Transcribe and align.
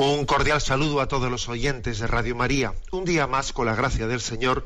Un 0.00 0.26
cordial 0.26 0.60
saludo 0.60 1.00
a 1.00 1.08
todos 1.08 1.28
los 1.28 1.48
oyentes 1.48 1.98
de 1.98 2.06
Radio 2.06 2.36
María. 2.36 2.72
Un 2.92 3.04
día 3.04 3.26
más, 3.26 3.52
con 3.52 3.66
la 3.66 3.74
gracia 3.74 4.06
del 4.06 4.20
Señor, 4.20 4.64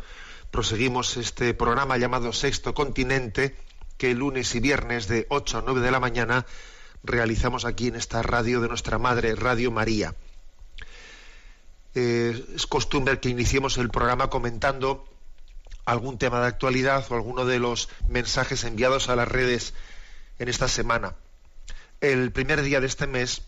proseguimos 0.51 1.17
este 1.17 1.55
programa 1.55 1.97
llamado 1.97 2.35
Sexto 2.35 2.75
Continente, 2.75 3.57
que 3.97 4.13
lunes 4.13 4.55
y 4.55 4.61
viernes 4.61 5.09
de 5.09 5.27
8 5.31 5.57
a 5.57 5.63
9 5.65 5.81
de 5.81 5.91
la 5.91 6.01
mañana 6.01 6.45
realizamos 7.03 7.65
aquí 7.65 7.89
en 7.89 7.97
esta 7.97 8.21
radio 8.21 8.61
de 8.61 8.69
nuestra 8.69 8.99
madre, 8.99 9.35
Radio 9.35 9.71
María. 9.71 10.15
Eh, 11.95 12.45
es 12.55 12.67
costumbre 12.67 13.19
que 13.19 13.31
iniciemos 13.31 13.79
el 13.79 13.89
programa 13.89 14.29
comentando 14.29 15.09
algún 15.87 16.19
tema 16.19 16.43
de 16.43 16.49
actualidad 16.49 17.07
o 17.09 17.15
alguno 17.15 17.47
de 17.47 17.59
los 17.59 17.89
mensajes 18.07 18.65
enviados 18.65 19.09
a 19.09 19.17
las 19.17 19.29
redes 19.29 19.73
en 20.39 20.51
esta 20.51 20.69
semana. 20.69 21.15
El 22.03 22.33
primer 22.33 22.61
día 22.61 22.83
de 22.83 22.87
este 22.87 23.07
mes 23.07 23.45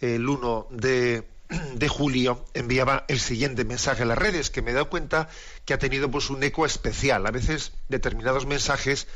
el 0.00 0.28
1 0.28 0.66
de, 0.70 1.28
de 1.74 1.88
julio 1.88 2.44
enviaba 2.54 3.04
el 3.08 3.20
siguiente 3.20 3.64
mensaje 3.64 4.02
a 4.02 4.06
las 4.06 4.18
redes, 4.18 4.50
que 4.50 4.62
me 4.62 4.70
he 4.70 4.74
dado 4.74 4.90
cuenta 4.90 5.28
que 5.64 5.74
ha 5.74 5.78
tenido 5.78 6.10
pues 6.10 6.30
un 6.30 6.42
eco 6.42 6.66
especial. 6.66 7.26
A 7.26 7.30
veces 7.30 7.72
determinados 7.88 8.46
mensajes 8.46 9.06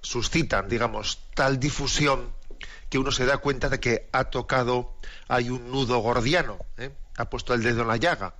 suscitan, 0.00 0.68
digamos, 0.68 1.20
tal 1.34 1.58
difusión 1.58 2.32
que 2.88 2.98
uno 2.98 3.10
se 3.10 3.26
da 3.26 3.38
cuenta 3.38 3.68
de 3.68 3.80
que 3.80 4.08
ha 4.12 4.24
tocado, 4.24 4.94
hay 5.28 5.50
un 5.50 5.70
nudo 5.70 5.98
gordiano, 5.98 6.58
¿eh? 6.78 6.90
ha 7.16 7.28
puesto 7.28 7.54
el 7.54 7.62
dedo 7.62 7.82
en 7.82 7.88
la 7.88 7.96
llaga. 7.96 8.34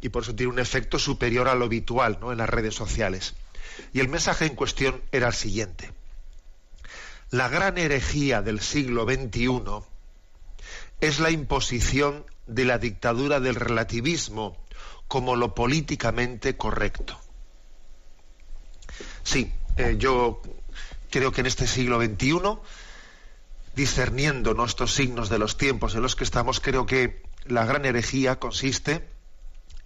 Y 0.00 0.08
por 0.08 0.22
eso 0.22 0.34
tiene 0.34 0.52
un 0.52 0.58
efecto 0.58 0.98
superior 0.98 1.48
a 1.48 1.54
lo 1.54 1.66
habitual 1.66 2.18
¿no? 2.20 2.32
en 2.32 2.38
las 2.38 2.48
redes 2.48 2.74
sociales. 2.74 3.34
Y 3.92 4.00
el 4.00 4.08
mensaje 4.08 4.46
en 4.46 4.54
cuestión 4.54 5.02
era 5.12 5.28
el 5.28 5.34
siguiente. 5.34 5.92
La 7.30 7.48
gran 7.48 7.78
herejía 7.78 8.42
del 8.42 8.60
siglo 8.60 9.04
XXI 9.04 9.84
es 11.00 11.20
la 11.20 11.30
imposición 11.30 12.24
de 12.46 12.64
la 12.64 12.78
dictadura 12.78 13.40
del 13.40 13.54
relativismo 13.54 14.56
como 15.08 15.36
lo 15.36 15.54
políticamente 15.54 16.56
correcto. 16.56 17.18
Sí, 19.22 19.52
eh, 19.76 19.96
yo 19.98 20.40
creo 21.10 21.32
que 21.32 21.40
en 21.40 21.46
este 21.46 21.66
siglo 21.66 22.00
XXI, 22.02 22.58
discerniendo 23.74 24.54
nuestros 24.54 24.92
signos 24.94 25.28
de 25.28 25.38
los 25.38 25.56
tiempos 25.56 25.94
en 25.94 26.02
los 26.02 26.16
que 26.16 26.24
estamos, 26.24 26.60
creo 26.60 26.86
que 26.86 27.22
la 27.46 27.64
gran 27.64 27.84
herejía 27.84 28.38
consiste 28.38 29.08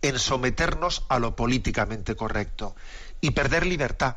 en 0.02 0.18
someternos 0.18 1.04
a 1.08 1.18
lo 1.18 1.34
políticamente 1.34 2.14
correcto 2.14 2.76
y 3.20 3.32
perder 3.32 3.66
libertad. 3.66 4.16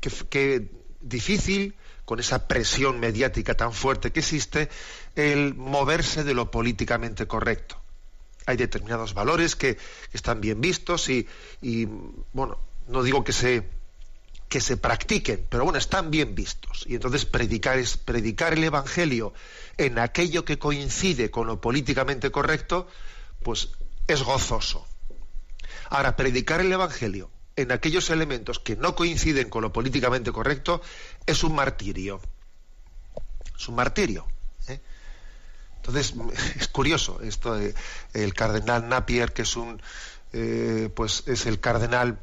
Qué, 0.00 0.70
difícil, 1.00 1.74
con 2.06 2.20
esa 2.20 2.48
presión 2.48 2.98
mediática 3.00 3.54
tan 3.54 3.72
fuerte 3.72 4.12
que 4.12 4.20
existe, 4.20 4.70
el 5.16 5.54
moverse 5.54 6.24
de 6.24 6.32
lo 6.32 6.50
políticamente 6.50 7.26
correcto. 7.26 7.78
Hay 8.46 8.56
determinados 8.56 9.12
valores 9.12 9.56
que, 9.56 9.76
están 10.12 10.40
bien 10.40 10.60
vistos 10.60 11.10
y, 11.10 11.26
y, 11.60 11.86
bueno, 12.32 12.58
no 12.86 13.02
digo 13.02 13.24
que 13.24 13.32
se, 13.32 13.64
que 14.48 14.60
se 14.60 14.76
practiquen, 14.76 15.46
pero 15.50 15.64
bueno, 15.64 15.78
están 15.78 16.12
bien 16.12 16.36
vistos. 16.36 16.84
Y 16.86 16.94
entonces 16.94 17.24
predicar 17.24 17.76
es 17.78 17.96
predicar 17.96 18.52
el 18.52 18.62
Evangelio 18.62 19.34
en 19.76 19.98
aquello 19.98 20.44
que 20.44 20.60
coincide 20.60 21.30
con 21.32 21.48
lo 21.48 21.60
políticamente 21.60 22.30
correcto, 22.30 22.86
pues 23.42 23.70
es 24.06 24.22
gozoso. 24.22 24.86
Ahora, 25.90 26.14
predicar 26.14 26.60
el 26.60 26.72
Evangelio 26.72 27.30
en 27.56 27.72
aquellos 27.72 28.10
elementos 28.10 28.58
que 28.58 28.76
no 28.76 28.94
coinciden 28.94 29.48
con 29.48 29.62
lo 29.62 29.72
políticamente 29.72 30.30
correcto 30.30 30.82
es 31.24 31.42
un 31.42 31.54
martirio. 31.54 32.20
Es 33.58 33.68
un 33.68 33.74
martirio. 33.74 34.26
¿eh? 34.68 34.80
Entonces, 35.76 36.14
es 36.60 36.68
curioso 36.68 37.20
esto 37.22 37.54
de 37.54 37.74
el 38.12 38.34
cardenal 38.34 38.88
Napier, 38.88 39.32
que 39.32 39.42
es 39.42 39.56
un 39.56 39.80
eh, 40.32 40.90
pues 40.94 41.22
es 41.26 41.46
el 41.46 41.60
cardenal 41.60 42.18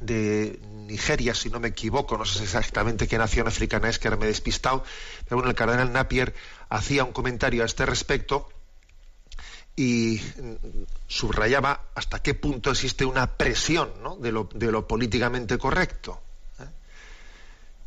de 0.00 0.58
Nigeria, 0.86 1.34
si 1.34 1.48
no 1.48 1.60
me 1.60 1.68
equivoco, 1.68 2.18
no 2.18 2.24
sé 2.24 2.42
exactamente 2.42 3.06
qué 3.06 3.18
nación 3.18 3.46
africana 3.46 3.88
es, 3.88 4.00
que 4.00 4.08
ahora 4.08 4.16
me 4.16 4.24
he 4.24 4.28
despistado, 4.28 4.82
pero 5.24 5.36
bueno, 5.36 5.50
el 5.50 5.54
cardenal 5.54 5.92
Napier 5.92 6.34
hacía 6.68 7.04
un 7.04 7.12
comentario 7.12 7.62
a 7.62 7.66
este 7.66 7.86
respecto 7.86 8.48
y 9.76 10.20
subrayaba 11.08 11.88
hasta 11.94 12.22
qué 12.22 12.34
punto 12.34 12.70
existe 12.70 13.04
una 13.04 13.36
presión 13.36 13.90
de, 14.20 14.32
lo, 14.32 14.86
políticamente 14.86 15.58
correcto. 15.58 16.20
¿eh? 16.58 16.64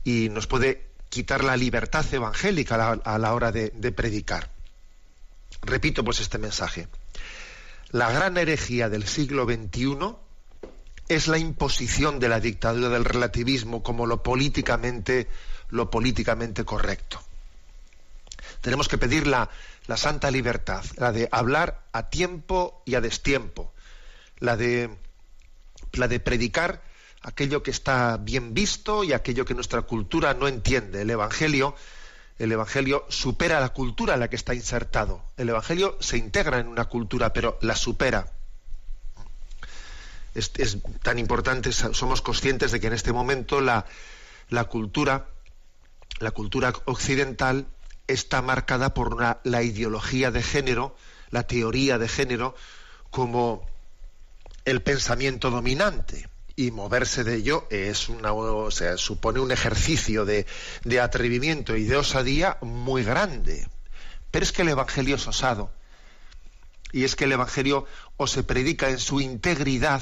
Y 0.03 0.29
nos 0.29 0.47
puede 0.47 0.87
quitar 1.09 1.43
la 1.43 1.55
libertad 1.55 2.05
evangélica 2.11 2.91
a 2.91 3.17
la, 3.19 3.33
hora 3.33 3.51
de, 3.51 3.69
de, 3.69 3.91
predicar. 3.91 4.49
Repito 5.61 6.03
pues 6.03 6.19
este 6.19 6.37
mensaje. 6.37 6.87
La 7.91 8.11
gran 8.11 8.37
herejía 8.37 8.89
del 8.89 9.07
siglo 9.07 9.45
XXI 9.45 10.15
es 11.07 11.27
la 11.27 11.37
imposición 11.37 12.19
de 12.19 12.29
la 12.29 12.39
dictadura 12.39 12.89
del 12.89 13.05
relativismo 13.05 13.83
como 13.83 14.07
lo 14.07 14.23
políticamente, 14.23 15.27
lo 15.69 15.91
políticamente 15.91 16.65
correcto. 16.65 17.21
Tenemos 18.61 18.87
que 18.87 18.97
pedir 18.97 19.27
la, 19.27 19.49
la 19.87 19.97
santa 19.97 20.31
libertad, 20.31 20.83
la 20.97 21.11
de 21.11 21.29
hablar 21.31 21.83
a 21.91 22.09
tiempo 22.09 22.81
y 22.85 22.95
a 22.95 23.01
destiempo, 23.01 23.73
la 24.39 24.57
de, 24.57 24.89
la 25.93 26.07
de 26.07 26.19
predicar 26.19 26.81
aquello 27.21 27.63
que 27.63 27.71
está 27.71 28.17
bien 28.17 28.53
visto 28.53 29.03
y 29.03 29.13
aquello 29.13 29.45
que 29.45 29.53
nuestra 29.53 29.81
cultura 29.83 30.33
no 30.33 30.47
entiende. 30.47 31.01
El 31.01 31.09
Evangelio, 31.09 31.75
el 32.37 32.51
Evangelio 32.51 33.05
supera 33.09 33.59
la 33.59 33.69
cultura 33.69 34.13
en 34.13 34.19
la 34.19 34.29
que 34.29 34.35
está 34.35 34.53
insertado. 34.53 35.23
El 35.37 35.49
Evangelio 35.49 35.97
se 35.99 36.17
integra 36.17 36.59
en 36.59 36.67
una 36.67 36.85
cultura, 36.85 37.33
pero 37.33 37.57
la 37.61 37.75
supera. 37.75 38.27
Es, 40.33 40.51
es 40.57 40.77
tan 41.01 41.17
importante, 41.17 41.71
somos 41.71 42.21
conscientes 42.21 42.71
de 42.71 42.79
que 42.79 42.87
en 42.87 42.93
este 42.93 43.13
momento 43.13 43.61
la, 43.61 43.85
la 44.49 44.65
cultura, 44.65 45.27
la 46.19 46.31
cultura 46.31 46.73
occidental, 46.85 47.67
está 48.07 48.41
marcada 48.41 48.93
por 48.93 49.13
una, 49.13 49.39
la 49.43 49.63
ideología 49.63 50.31
de 50.31 50.43
género, 50.43 50.95
la 51.31 51.47
teoría 51.47 51.97
de 51.97 52.07
género, 52.07 52.55
como 53.09 53.67
el 54.65 54.81
pensamiento 54.81 55.49
dominante. 55.51 56.27
Y 56.57 56.71
moverse 56.71 57.23
de 57.23 57.35
ello 57.35 57.67
es 57.69 58.07
una, 58.07 58.31
o 58.31 58.71
sea, 58.71 58.97
supone 58.97 59.39
un 59.39 59.51
ejercicio 59.51 60.23
de, 60.23 60.45
de 60.83 60.99
atrevimiento 61.01 61.75
y 61.75 61.83
de 61.83 61.97
osadía 61.97 62.57
muy 62.61 63.03
grande. 63.03 63.67
Pero 64.31 64.43
es 64.43 64.51
que 64.51 64.61
el 64.61 64.69
Evangelio 64.69 65.17
es 65.17 65.27
osado. 65.27 65.71
Y 66.93 67.03
es 67.03 67.17
que 67.17 67.25
el 67.25 67.33
Evangelio 67.33 67.85
o 68.15 68.27
se 68.27 68.43
predica 68.43 68.89
en 68.89 68.99
su 68.99 69.19
integridad 69.19 70.01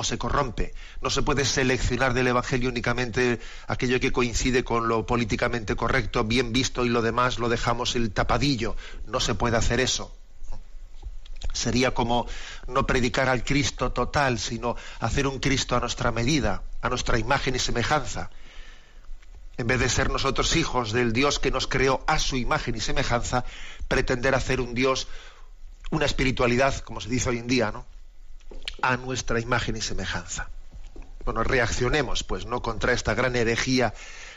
o 0.00 0.04
se 0.04 0.16
corrompe. 0.16 0.72
No 1.02 1.10
se 1.10 1.22
puede 1.22 1.44
seleccionar 1.44 2.14
del 2.14 2.28
Evangelio 2.28 2.70
únicamente 2.70 3.38
aquello 3.66 4.00
que 4.00 4.12
coincide 4.12 4.64
con 4.64 4.88
lo 4.88 5.04
políticamente 5.04 5.76
correcto, 5.76 6.24
bien 6.24 6.52
visto, 6.52 6.86
y 6.86 6.88
lo 6.88 7.02
demás 7.02 7.38
lo 7.38 7.50
dejamos 7.50 7.96
el 7.96 8.10
tapadillo. 8.10 8.76
No 9.06 9.20
se 9.20 9.34
puede 9.34 9.58
hacer 9.58 9.78
eso. 9.78 10.16
Sería 11.52 11.92
como 11.92 12.26
no 12.66 12.86
predicar 12.86 13.28
al 13.28 13.44
Cristo 13.44 13.92
total, 13.92 14.38
sino 14.38 14.76
hacer 15.00 15.26
un 15.26 15.38
Cristo 15.38 15.76
a 15.76 15.80
nuestra 15.80 16.12
medida, 16.12 16.62
a 16.80 16.88
nuestra 16.88 17.18
imagen 17.18 17.54
y 17.54 17.58
semejanza. 17.58 18.30
En 19.58 19.66
vez 19.66 19.80
de 19.80 19.90
ser 19.90 20.08
nosotros 20.08 20.56
hijos 20.56 20.92
del 20.92 21.12
Dios 21.12 21.38
que 21.38 21.50
nos 21.50 21.66
creó 21.66 22.02
a 22.06 22.18
su 22.18 22.36
imagen 22.36 22.74
y 22.76 22.80
semejanza, 22.80 23.44
pretender 23.86 24.34
hacer 24.34 24.62
un 24.62 24.72
Dios 24.72 25.08
una 25.90 26.06
espiritualidad, 26.06 26.78
como 26.78 27.02
se 27.02 27.10
dice 27.10 27.28
hoy 27.28 27.38
en 27.38 27.48
día, 27.48 27.70
¿no? 27.70 27.84
A 28.82 28.96
nuestra 28.96 29.40
imagen 29.40 29.76
y 29.76 29.80
semejanza. 29.80 30.48
Bueno, 31.24 31.44
reaccionemos, 31.44 32.24
pues, 32.24 32.46
¿no? 32.46 32.62
contra 32.62 32.92
esta 32.92 33.14
gran 33.14 33.36
herejía 33.36 33.94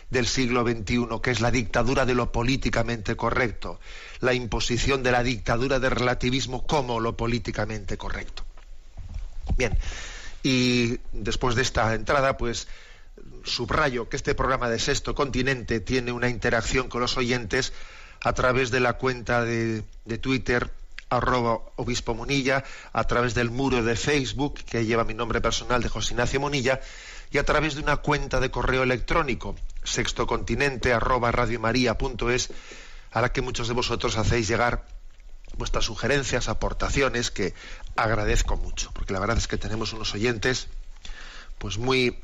del 0.09 0.27
siglo 0.27 0.63
XXI, 0.63 1.07
que 1.21 1.31
es 1.31 1.41
la 1.41 1.51
dictadura 1.51 2.05
de 2.05 2.13
lo 2.13 2.31
políticamente 2.31 3.15
correcto, 3.15 3.79
la 4.19 4.33
imposición 4.33 5.01
de 5.03 5.11
la 5.11 5.23
dictadura 5.23 5.79
del 5.79 5.91
relativismo 5.91 6.65
como 6.65 6.99
lo 6.99 7.17
políticamente 7.17 7.97
correcto. 7.97 8.43
Bien, 9.57 9.77
y 10.43 10.99
después 11.13 11.55
de 11.55 11.63
esta 11.63 11.93
entrada, 11.95 12.37
pues 12.37 12.67
subrayo 13.43 14.09
que 14.09 14.15
este 14.15 14.35
programa 14.35 14.69
de 14.69 14.79
Sexto 14.79 15.15
Continente 15.15 15.79
tiene 15.79 16.11
una 16.11 16.29
interacción 16.29 16.89
con 16.89 17.01
los 17.01 17.17
oyentes 17.17 17.73
a 18.21 18.33
través 18.33 18.71
de 18.71 18.79
la 18.79 18.93
cuenta 18.93 19.43
de, 19.43 19.83
de 20.05 20.17
Twitter 20.17 20.71
arroba 21.17 21.59
obispo 21.75 22.13
Monilla, 22.13 22.63
a 22.91 23.03
través 23.05 23.33
del 23.33 23.51
muro 23.51 23.83
de 23.83 23.95
Facebook 23.95 24.55
que 24.65 24.85
lleva 24.85 25.03
mi 25.03 25.13
nombre 25.13 25.41
personal 25.41 25.81
de 25.81 25.89
José 25.89 26.13
Ignacio 26.13 26.39
Monilla 26.39 26.81
y 27.31 27.37
a 27.37 27.45
través 27.45 27.75
de 27.75 27.81
una 27.81 27.97
cuenta 27.97 28.39
de 28.39 28.51
correo 28.51 28.83
electrónico 28.83 29.55
sextocontinente 29.83 30.93
arroba 30.93 31.31
radiomaria.es 31.31 32.51
a 33.11 33.21
la 33.21 33.31
que 33.31 33.41
muchos 33.41 33.67
de 33.67 33.73
vosotros 33.73 34.17
hacéis 34.17 34.47
llegar 34.47 34.85
vuestras 35.57 35.85
sugerencias, 35.85 36.49
aportaciones 36.49 37.31
que 37.31 37.53
agradezco 37.95 38.57
mucho, 38.57 38.91
porque 38.93 39.13
la 39.13 39.19
verdad 39.19 39.37
es 39.37 39.47
que 39.47 39.57
tenemos 39.57 39.93
unos 39.93 40.13
oyentes 40.13 40.67
pues 41.57 41.77
muy 41.77 42.19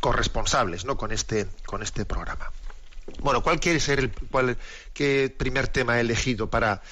corresponsables 0.00 0.84
¿no? 0.84 0.96
con, 0.96 1.12
este, 1.12 1.46
con 1.66 1.82
este 1.82 2.04
programa. 2.04 2.52
Bueno, 3.18 3.42
¿cuál 3.42 3.58
quiere 3.58 3.80
ser 3.80 3.98
el 3.98 4.10
cuál, 4.12 4.56
qué 4.94 5.34
primer 5.36 5.68
tema 5.68 5.98
he 5.98 6.00
elegido 6.00 6.48
para 6.48 6.82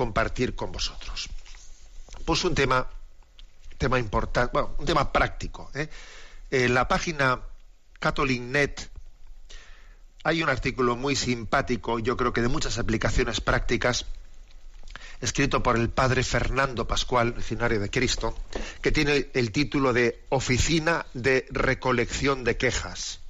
compartir 0.00 0.54
con 0.54 0.72
vosotros. 0.72 1.28
Pues 2.24 2.42
un 2.44 2.54
tema, 2.54 2.88
tema 3.76 3.98
importante, 3.98 4.50
bueno, 4.50 4.74
un 4.78 4.86
tema 4.86 5.12
práctico. 5.12 5.70
¿eh? 5.74 5.90
En 6.50 6.72
la 6.72 6.88
página 6.88 7.38
CatholicNet 7.98 8.88
hay 10.24 10.42
un 10.42 10.48
artículo 10.48 10.96
muy 10.96 11.16
simpático, 11.16 11.98
yo 11.98 12.16
creo 12.16 12.32
que 12.32 12.40
de 12.40 12.48
muchas 12.48 12.78
aplicaciones 12.78 13.42
prácticas, 13.42 14.06
escrito 15.20 15.62
por 15.62 15.76
el 15.76 15.90
padre 15.90 16.24
Fernando 16.24 16.88
Pascual, 16.88 17.34
originario 17.36 17.78
de 17.78 17.90
Cristo, 17.90 18.34
que 18.80 18.92
tiene 18.92 19.28
el 19.34 19.52
título 19.52 19.92
de 19.92 20.24
Oficina 20.30 21.04
de 21.12 21.46
Recolección 21.50 22.42
de 22.42 22.56
Quejas. 22.56 23.20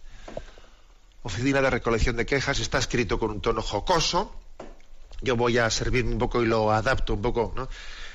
Oficina 1.24 1.62
de 1.62 1.70
Recolección 1.70 2.14
de 2.14 2.26
Quejas 2.26 2.60
está 2.60 2.78
escrito 2.78 3.18
con 3.18 3.32
un 3.32 3.40
tono 3.40 3.60
jocoso, 3.60 4.39
yo 5.22 5.36
voy 5.36 5.58
a 5.58 5.70
servirme 5.70 6.12
un 6.12 6.18
poco 6.18 6.42
y 6.42 6.46
lo 6.46 6.72
adapto 6.72 7.14
un 7.14 7.22
poco 7.22 7.54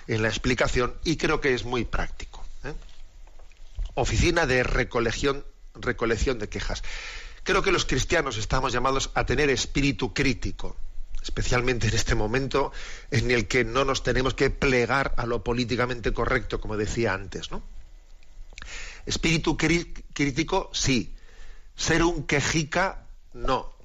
en 0.07 0.21
la 0.21 0.27
explicación 0.27 0.95
y 1.03 1.17
creo 1.17 1.41
que 1.41 1.53
es 1.53 1.65
muy 1.65 1.85
práctico. 1.85 2.43
¿eh? 2.63 2.73
Oficina 3.95 4.45
de 4.45 4.63
recolección, 4.63 5.45
recolección 5.75 6.39
de 6.39 6.49
quejas. 6.49 6.83
Creo 7.43 7.61
que 7.61 7.71
los 7.71 7.85
cristianos 7.85 8.37
estamos 8.37 8.73
llamados 8.73 9.11
a 9.13 9.25
tener 9.25 9.49
espíritu 9.49 10.13
crítico, 10.13 10.75
especialmente 11.21 11.87
en 11.87 11.93
este 11.93 12.15
momento 12.15 12.71
en 13.11 13.29
el 13.29 13.47
que 13.47 13.63
no 13.63 13.85
nos 13.85 14.01
tenemos 14.01 14.33
que 14.33 14.49
plegar 14.49 15.13
a 15.17 15.25
lo 15.25 15.43
políticamente 15.43 16.11
correcto, 16.11 16.59
como 16.59 16.75
decía 16.75 17.13
antes. 17.13 17.51
¿no? 17.51 17.61
Espíritu 19.05 19.57
crítico, 19.57 20.71
sí. 20.73 21.13
Ser 21.75 22.03
un 22.03 22.25
quejica, 22.25 23.05
no, 23.33 23.75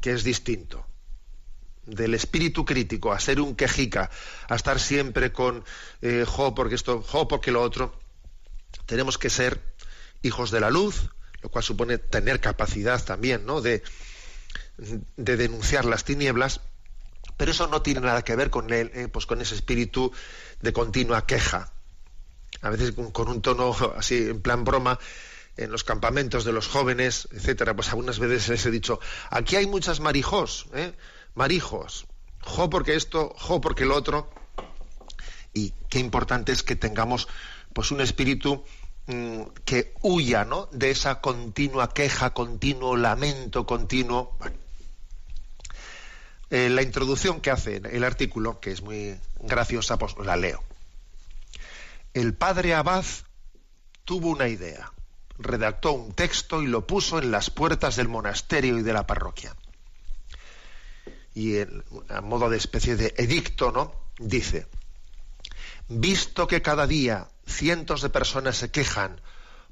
que 0.00 0.12
es 0.12 0.24
distinto 0.24 0.86
del 1.84 2.14
espíritu 2.14 2.64
crítico 2.64 3.12
a 3.12 3.20
ser 3.20 3.40
un 3.40 3.56
quejica, 3.56 4.10
a 4.48 4.54
estar 4.54 4.78
siempre 4.78 5.32
con 5.32 5.64
eh, 6.00 6.24
jo 6.26 6.54
porque 6.54 6.74
esto, 6.74 7.02
jo 7.02 7.28
porque 7.28 7.50
lo 7.50 7.62
otro, 7.62 7.98
tenemos 8.86 9.18
que 9.18 9.30
ser 9.30 9.60
hijos 10.22 10.50
de 10.50 10.60
la 10.60 10.70
luz, 10.70 11.10
lo 11.42 11.48
cual 11.48 11.64
supone 11.64 11.98
tener 11.98 12.40
capacidad 12.40 13.04
también, 13.04 13.44
¿no? 13.44 13.60
De, 13.60 13.82
de 14.78 15.36
denunciar 15.36 15.84
las 15.84 16.04
tinieblas, 16.04 16.60
pero 17.36 17.50
eso 17.50 17.66
no 17.66 17.82
tiene 17.82 18.00
nada 18.00 18.22
que 18.22 18.36
ver 18.36 18.50
con 18.50 18.72
él, 18.72 18.90
eh, 18.94 19.08
pues 19.08 19.26
con 19.26 19.40
ese 19.40 19.54
espíritu 19.54 20.12
de 20.60 20.72
continua 20.72 21.26
queja. 21.26 21.72
A 22.60 22.70
veces 22.70 22.92
con, 22.92 23.28
un 23.28 23.42
tono 23.42 23.74
así, 23.96 24.16
en 24.16 24.40
plan 24.40 24.64
broma, 24.64 24.98
en 25.56 25.70
los 25.72 25.84
campamentos 25.84 26.44
de 26.44 26.52
los 26.52 26.68
jóvenes, 26.68 27.28
etcétera, 27.32 27.74
pues 27.74 27.88
algunas 27.88 28.18
veces 28.18 28.48
les 28.48 28.66
he 28.66 28.70
dicho, 28.70 29.00
aquí 29.30 29.56
hay 29.56 29.66
muchas 29.66 30.00
marijos, 30.00 30.66
¿eh? 30.74 30.92
Marijos, 31.34 32.06
jo 32.42 32.68
porque 32.70 32.94
esto, 32.94 33.34
jo 33.38 33.60
porque 33.60 33.84
lo 33.84 33.96
otro. 33.96 34.30
Y 35.54 35.72
qué 35.88 35.98
importante 35.98 36.52
es 36.52 36.62
que 36.62 36.76
tengamos 36.76 37.28
pues 37.72 37.90
un 37.90 38.00
espíritu 38.00 38.64
mm, 39.06 39.42
que 39.64 39.94
huya 40.02 40.44
¿no? 40.44 40.66
de 40.72 40.90
esa 40.90 41.20
continua 41.20 41.92
queja, 41.92 42.30
continuo 42.30 42.96
lamento, 42.96 43.66
continuo. 43.66 44.36
Eh, 46.50 46.68
la 46.68 46.82
introducción 46.82 47.40
que 47.40 47.50
hace 47.50 47.76
el 47.76 48.04
artículo, 48.04 48.60
que 48.60 48.72
es 48.72 48.82
muy 48.82 49.18
graciosa, 49.40 49.98
pues 49.98 50.14
la 50.18 50.36
leo. 50.36 50.62
El 52.12 52.34
padre 52.34 52.74
Abad 52.74 53.04
tuvo 54.04 54.28
una 54.28 54.48
idea, 54.48 54.92
redactó 55.38 55.92
un 55.92 56.12
texto 56.12 56.62
y 56.62 56.66
lo 56.66 56.86
puso 56.86 57.18
en 57.18 57.30
las 57.30 57.48
puertas 57.48 57.96
del 57.96 58.08
monasterio 58.08 58.78
y 58.78 58.82
de 58.82 58.92
la 58.92 59.06
parroquia 59.06 59.54
y 61.34 61.58
a 61.60 62.20
modo 62.20 62.50
de 62.50 62.56
especie 62.56 62.96
de 62.96 63.14
edicto, 63.16 63.72
¿no? 63.72 63.94
Dice, 64.18 64.66
visto 65.88 66.46
que 66.46 66.62
cada 66.62 66.86
día 66.86 67.28
cientos 67.46 68.02
de 68.02 68.10
personas 68.10 68.56
se 68.56 68.70
quejan 68.70 69.20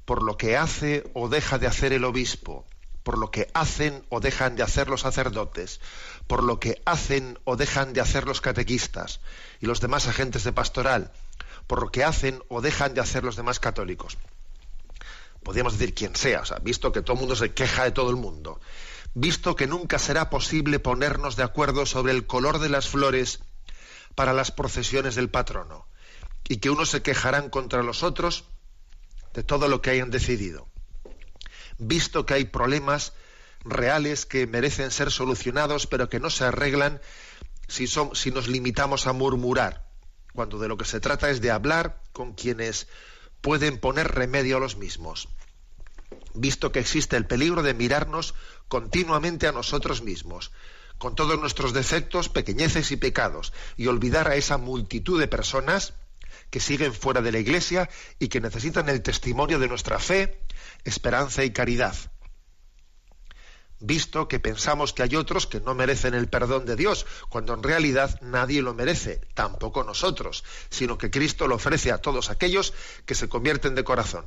por 0.05 0.23
lo 0.23 0.37
que 0.37 0.57
hace 0.57 1.09
o 1.13 1.29
deja 1.29 1.57
de 1.57 1.67
hacer 1.67 1.93
el 1.93 2.03
obispo, 2.03 2.65
por 3.03 3.17
lo 3.17 3.31
que 3.31 3.49
hacen 3.53 4.03
o 4.09 4.19
dejan 4.19 4.55
de 4.55 4.63
hacer 4.63 4.89
los 4.89 5.01
sacerdotes, 5.01 5.79
por 6.27 6.43
lo 6.43 6.59
que 6.59 6.81
hacen 6.85 7.39
o 7.43 7.55
dejan 7.55 7.93
de 7.93 8.01
hacer 8.01 8.25
los 8.25 8.41
catequistas 8.41 9.21
y 9.59 9.65
los 9.65 9.81
demás 9.81 10.07
agentes 10.07 10.43
de 10.43 10.53
pastoral, 10.53 11.11
por 11.67 11.81
lo 11.81 11.91
que 11.91 12.03
hacen 12.03 12.43
o 12.49 12.61
dejan 12.61 12.93
de 12.93 13.01
hacer 13.01 13.23
los 13.23 13.35
demás 13.35 13.59
católicos. 13.59 14.17
Podríamos 15.43 15.73
decir 15.73 15.93
quien 15.93 16.15
sea, 16.15 16.41
o 16.41 16.45
sea, 16.45 16.59
visto 16.59 16.91
que 16.91 17.01
todo 17.01 17.13
el 17.13 17.19
mundo 17.19 17.35
se 17.35 17.53
queja 17.53 17.85
de 17.85 17.91
todo 17.91 18.09
el 18.09 18.15
mundo, 18.15 18.59
visto 19.13 19.55
que 19.55 19.67
nunca 19.67 19.99
será 19.99 20.29
posible 20.29 20.79
ponernos 20.79 21.35
de 21.35 21.43
acuerdo 21.43 21.85
sobre 21.85 22.13
el 22.13 22.25
color 22.25 22.59
de 22.59 22.69
las 22.69 22.87
flores 22.87 23.39
para 24.15 24.33
las 24.33 24.51
procesiones 24.51 25.15
del 25.15 25.29
patrono, 25.29 25.85
y 26.47 26.57
que 26.57 26.69
unos 26.69 26.89
se 26.89 27.01
quejarán 27.01 27.49
contra 27.49 27.83
los 27.83 28.03
otros 28.03 28.45
de 29.33 29.43
todo 29.43 29.67
lo 29.67 29.81
que 29.81 29.91
hayan 29.91 30.11
decidido. 30.11 30.67
Visto 31.77 32.25
que 32.25 32.35
hay 32.35 32.45
problemas 32.45 33.13
reales 33.63 34.25
que 34.25 34.47
merecen 34.47 34.91
ser 34.91 35.11
solucionados, 35.11 35.87
pero 35.87 36.09
que 36.09 36.19
no 36.19 36.29
se 36.29 36.45
arreglan 36.45 37.01
si, 37.67 37.87
son, 37.87 38.15
si 38.15 38.31
nos 38.31 38.47
limitamos 38.47 39.07
a 39.07 39.13
murmurar, 39.13 39.87
cuando 40.33 40.59
de 40.59 40.67
lo 40.67 40.77
que 40.77 40.85
se 40.85 40.99
trata 40.99 41.29
es 41.29 41.41
de 41.41 41.51
hablar 41.51 42.01
con 42.11 42.33
quienes 42.33 42.87
pueden 43.41 43.77
poner 43.77 44.09
remedio 44.09 44.57
a 44.57 44.59
los 44.59 44.77
mismos 44.77 45.27
visto 46.33 46.71
que 46.71 46.79
existe 46.79 47.17
el 47.17 47.25
peligro 47.25 47.63
de 47.63 47.73
mirarnos 47.73 48.33
continuamente 48.67 49.47
a 49.47 49.51
nosotros 49.51 50.01
mismos, 50.01 50.51
con 50.97 51.15
todos 51.15 51.39
nuestros 51.39 51.73
defectos, 51.73 52.29
pequeñeces 52.29 52.91
y 52.91 52.97
pecados, 52.97 53.53
y 53.77 53.87
olvidar 53.87 54.27
a 54.27 54.35
esa 54.35 54.57
multitud 54.57 55.19
de 55.19 55.27
personas 55.27 55.93
que 56.49 56.59
siguen 56.59 56.93
fuera 56.93 57.21
de 57.21 57.31
la 57.31 57.39
Iglesia 57.39 57.89
y 58.19 58.27
que 58.27 58.41
necesitan 58.41 58.89
el 58.89 59.01
testimonio 59.01 59.57
de 59.57 59.67
nuestra 59.67 59.99
fe, 59.99 60.43
esperanza 60.83 61.43
y 61.43 61.51
caridad. 61.51 61.95
Visto 63.79 64.27
que 64.27 64.39
pensamos 64.39 64.93
que 64.93 65.01
hay 65.01 65.15
otros 65.15 65.47
que 65.47 65.59
no 65.59 65.73
merecen 65.73 66.13
el 66.13 66.27
perdón 66.27 66.67
de 66.67 66.75
Dios, 66.75 67.07
cuando 67.29 67.55
en 67.55 67.63
realidad 67.63 68.19
nadie 68.21 68.61
lo 68.61 68.75
merece, 68.75 69.21
tampoco 69.33 69.83
nosotros, 69.83 70.43
sino 70.69 70.99
que 70.99 71.09
Cristo 71.09 71.47
lo 71.47 71.55
ofrece 71.55 71.91
a 71.91 71.97
todos 71.97 72.29
aquellos 72.29 72.73
que 73.07 73.15
se 73.15 73.27
convierten 73.27 73.73
de 73.73 73.83
corazón 73.83 74.25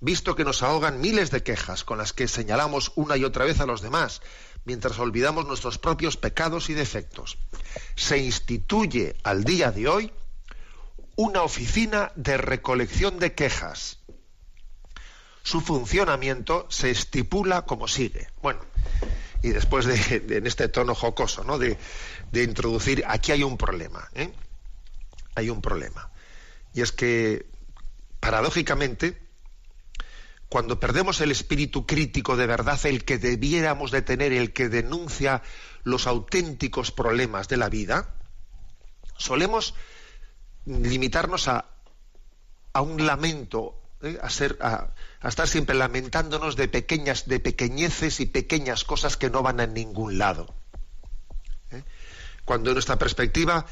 visto 0.00 0.34
que 0.34 0.44
nos 0.44 0.62
ahogan 0.62 1.00
miles 1.00 1.30
de 1.30 1.42
quejas 1.42 1.84
con 1.84 1.98
las 1.98 2.12
que 2.12 2.28
señalamos 2.28 2.92
una 2.96 3.16
y 3.16 3.24
otra 3.24 3.44
vez 3.44 3.60
a 3.60 3.66
los 3.66 3.82
demás, 3.82 4.22
mientras 4.64 4.98
olvidamos 4.98 5.46
nuestros 5.46 5.78
propios 5.78 6.16
pecados 6.16 6.70
y 6.70 6.74
defectos. 6.74 7.38
Se 7.96 8.18
instituye 8.18 9.16
al 9.22 9.44
día 9.44 9.70
de 9.72 9.88
hoy 9.88 10.12
una 11.16 11.42
oficina 11.42 12.12
de 12.16 12.36
recolección 12.38 13.18
de 13.18 13.34
quejas. 13.34 13.98
Su 15.42 15.60
funcionamiento 15.60 16.66
se 16.70 16.90
estipula 16.90 17.62
como 17.62 17.88
sigue. 17.88 18.28
Bueno, 18.42 18.60
y 19.42 19.50
después 19.50 19.86
de, 19.86 20.36
en 20.36 20.46
este 20.46 20.68
tono 20.68 20.94
jocoso, 20.94 21.44
¿no? 21.44 21.58
De, 21.58 21.78
introducir, 22.32 23.04
aquí 23.06 23.32
hay 23.32 23.42
un 23.42 23.56
problema, 23.56 24.08
¿eh? 24.14 24.32
Hay 25.34 25.50
un 25.50 25.60
problema. 25.60 26.10
Y 26.74 26.82
es 26.82 26.92
que, 26.92 27.46
paradójicamente, 28.20 29.29
cuando 30.50 30.80
perdemos 30.80 31.20
el 31.20 31.30
espíritu 31.30 31.86
crítico 31.86 32.36
de 32.36 32.48
verdad, 32.48 32.84
el 32.84 33.04
que 33.04 33.18
debiéramos 33.18 33.92
de 33.92 34.02
tener, 34.02 34.32
el 34.32 34.52
que 34.52 34.68
denuncia 34.68 35.42
los 35.84 36.08
auténticos 36.08 36.90
problemas 36.90 37.46
de 37.46 37.56
la 37.56 37.68
vida, 37.68 38.16
solemos 39.16 39.76
limitarnos 40.66 41.46
a, 41.46 41.66
a 42.72 42.82
un 42.82 43.06
lamento, 43.06 43.80
¿eh? 44.02 44.18
a, 44.20 44.28
ser, 44.28 44.58
a, 44.60 44.92
estar 45.22 45.46
siempre 45.46 45.76
lamentándonos 45.76 46.56
de 46.56 46.66
pequeñas, 46.66 47.28
de 47.28 47.38
pequeñeces 47.38 48.18
y 48.18 48.26
pequeñas 48.26 48.82
cosas 48.82 49.16
que 49.16 49.30
no 49.30 49.44
van 49.44 49.60
a 49.60 49.68
ningún 49.68 50.18
lado. 50.18 50.52
¿eh? 51.70 51.84
Cuando 52.44 52.70
en 52.70 52.74
nuestra 52.74 52.98
perspectiva 52.98 53.66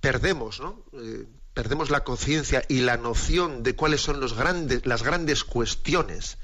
perdemos, 0.00 0.58
¿no? 0.58 0.82
Eh, 0.94 1.26
perdemos 1.54 1.90
la 1.90 2.04
conciencia 2.04 2.64
y 2.68 2.80
la 2.80 2.96
noción 2.96 3.62
de 3.62 3.76
cuáles 3.76 4.00
son 4.00 4.20
las 4.20 5.02
grandes 5.02 5.44
cuestiones 5.44 6.38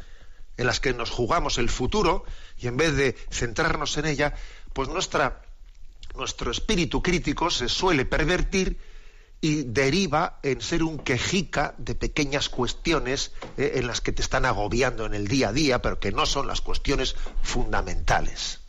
en 0.57 0.67
las 0.67 0.81
que 0.81 0.93
nos 0.93 1.11
jugamos 1.11 1.57
el 1.59 1.69
futuro, 1.69 2.25
y 2.59 2.67
en 2.67 2.77
vez 2.77 2.95
de 2.97 3.17
centrarnos 3.31 3.97
en 3.97 4.07
ella, 4.07 4.35
pues 4.73 4.89
nuestra, 4.89 5.43
nuestro 6.17 6.51
espíritu 6.51 7.01
crítico 7.01 7.49
se 7.49 7.69
suele 7.69 8.05
pervertir 8.05 8.77
y 9.41 9.63
deriva 9.63 10.41
en 10.43 10.61
ser 10.61 10.83
un 10.83 10.99
quejica 10.99 11.75
de 11.79 11.95
pequeñas 11.95 12.49
cuestiones 12.49 13.33
eh, 13.57 13.75
en 13.77 13.87
las 13.87 14.01
que 14.01 14.11
te 14.11 14.21
están 14.23 14.45
agobiando 14.45 15.07
en 15.07 15.15
el 15.15 15.29
día 15.29 15.51
a 15.51 15.53
día, 15.53 15.81
pero 15.81 16.01
que 16.01 16.11
no 16.11 16.27
son 16.27 16.49
las 16.49 16.61
cuestiones 16.61 17.15
fundamentales. 17.43 18.61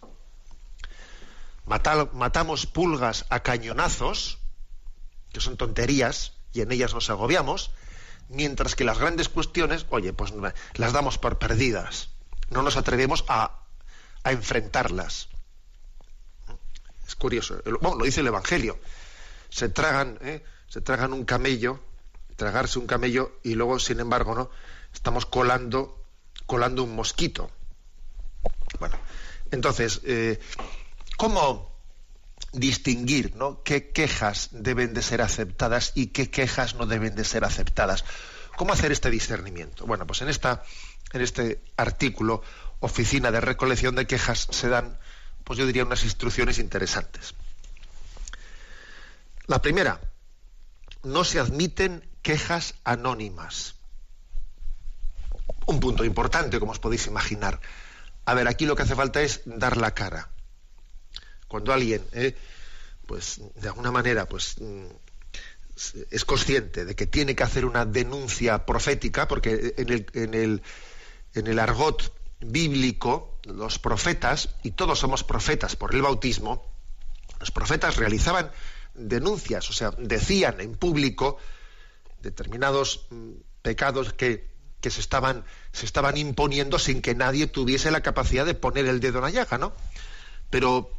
matamos 1.65 2.67
pulgas 2.67 3.25
a 3.29 3.39
cañonazos, 3.41 4.38
que 5.31 5.41
son 5.41 5.57
tonterías, 5.57 6.33
y 6.53 6.61
en 6.61 6.71
ellas 6.71 6.93
nos 6.93 7.09
agobiamos, 7.09 7.71
mientras 8.29 8.75
que 8.75 8.83
las 8.83 8.99
grandes 8.99 9.29
cuestiones, 9.29 9.85
oye, 9.89 10.13
pues 10.13 10.33
las 10.75 10.93
damos 10.93 11.17
por 11.17 11.37
perdidas. 11.37 12.09
No 12.49 12.61
nos 12.61 12.77
atrevemos 12.77 13.25
a, 13.27 13.59
a 14.23 14.31
enfrentarlas. 14.31 15.29
Es 17.07 17.15
curioso. 17.15 17.61
Bueno, 17.81 17.97
lo 17.97 18.05
dice 18.05 18.21
el 18.21 18.27
Evangelio. 18.27 18.79
Se 19.49 19.69
tragan, 19.69 20.19
¿eh? 20.21 20.43
se 20.67 20.81
tragan 20.81 21.13
un 21.13 21.25
camello, 21.25 21.79
tragarse 22.35 22.79
un 22.79 22.87
camello 22.87 23.39
y 23.43 23.55
luego, 23.55 23.79
sin 23.79 23.99
embargo, 23.99 24.35
no 24.35 24.51
estamos 24.93 25.25
colando, 25.25 26.03
colando 26.45 26.83
un 26.83 26.95
mosquito. 26.95 27.49
Bueno, 28.79 28.97
entonces, 29.51 30.01
eh, 30.03 30.39
¿cómo 31.17 31.68
distinguir 32.51 33.35
¿no? 33.35 33.63
qué 33.63 33.91
quejas 33.91 34.49
deben 34.51 34.93
de 34.93 35.01
ser 35.01 35.21
aceptadas 35.21 35.91
y 35.95 36.07
qué 36.07 36.29
quejas 36.29 36.75
no 36.75 36.85
deben 36.85 37.15
de 37.15 37.23
ser 37.23 37.43
aceptadas? 37.43 38.05
¿Cómo 38.57 38.73
hacer 38.73 38.91
este 38.91 39.09
discernimiento? 39.09 39.85
Bueno, 39.85 40.05
pues 40.05 40.21
en, 40.21 40.29
esta, 40.29 40.63
en 41.13 41.21
este 41.21 41.61
artículo, 41.77 42.43
Oficina 42.81 43.31
de 43.31 43.39
Recolección 43.39 43.95
de 43.95 44.05
Quejas, 44.05 44.47
se 44.51 44.67
dan, 44.67 44.99
pues 45.43 45.57
yo 45.57 45.65
diría, 45.65 45.85
unas 45.85 46.03
instrucciones 46.03 46.59
interesantes. 46.59 47.35
La 49.47 49.61
primera, 49.61 50.01
no 51.03 51.23
se 51.23 51.39
admiten 51.39 52.07
quejas 52.21 52.75
anónimas. 52.83 53.75
Un 55.65 55.79
punto 55.79 56.03
importante, 56.03 56.59
como 56.59 56.73
os 56.73 56.79
podéis 56.79 57.07
imaginar. 57.07 57.59
A 58.25 58.33
ver, 58.33 58.47
aquí 58.47 58.65
lo 58.65 58.75
que 58.75 58.83
hace 58.83 58.95
falta 58.95 59.21
es 59.21 59.41
dar 59.45 59.77
la 59.77 59.93
cara. 59.93 60.29
Cuando 61.49 61.73
alguien, 61.73 62.05
eh, 62.13 62.35
pues 63.05 63.41
de 63.55 63.67
alguna 63.67 63.91
manera, 63.91 64.29
pues 64.29 64.55
mm, 64.61 64.85
es 66.11 66.23
consciente 66.23 66.85
de 66.85 66.95
que 66.95 67.07
tiene 67.07 67.35
que 67.35 67.43
hacer 67.43 67.65
una 67.65 67.85
denuncia 67.85 68.65
profética, 68.65 69.27
porque 69.27 69.73
en 69.77 69.89
el, 69.89 70.05
en 70.13 70.33
el, 70.35 70.61
en 71.33 71.47
el 71.47 71.59
argot 71.59 72.13
bíblico, 72.39 73.39
los 73.43 73.79
profetas, 73.79 74.49
y 74.63 74.71
todos 74.71 74.99
somos 74.99 75.23
profetas 75.23 75.75
por 75.75 75.93
el 75.95 76.03
bautismo, 76.03 76.65
los 77.39 77.51
profetas 77.51 77.97
realizaban 77.97 78.51
denuncias, 78.93 79.69
o 79.69 79.73
sea, 79.73 79.91
decían 79.97 80.61
en 80.61 80.75
público 80.75 81.37
determinados 82.21 83.07
mm, 83.09 83.31
pecados 83.63 84.13
que, 84.13 84.47
que 84.81 84.91
se, 84.91 85.01
estaban, 85.01 85.45
se 85.71 85.87
estaban 85.87 86.15
imponiendo 86.15 86.77
sin 86.77 87.01
que 87.01 87.15
nadie 87.15 87.47
tuviese 87.47 87.89
la 87.89 88.01
capacidad 88.01 88.45
de 88.45 88.53
poner 88.53 88.85
el 88.85 88.99
dedo 88.99 89.17
en 89.17 89.23
la 89.23 89.29
llaga, 89.31 89.57
¿no? 89.57 89.73
Pero 90.51 90.98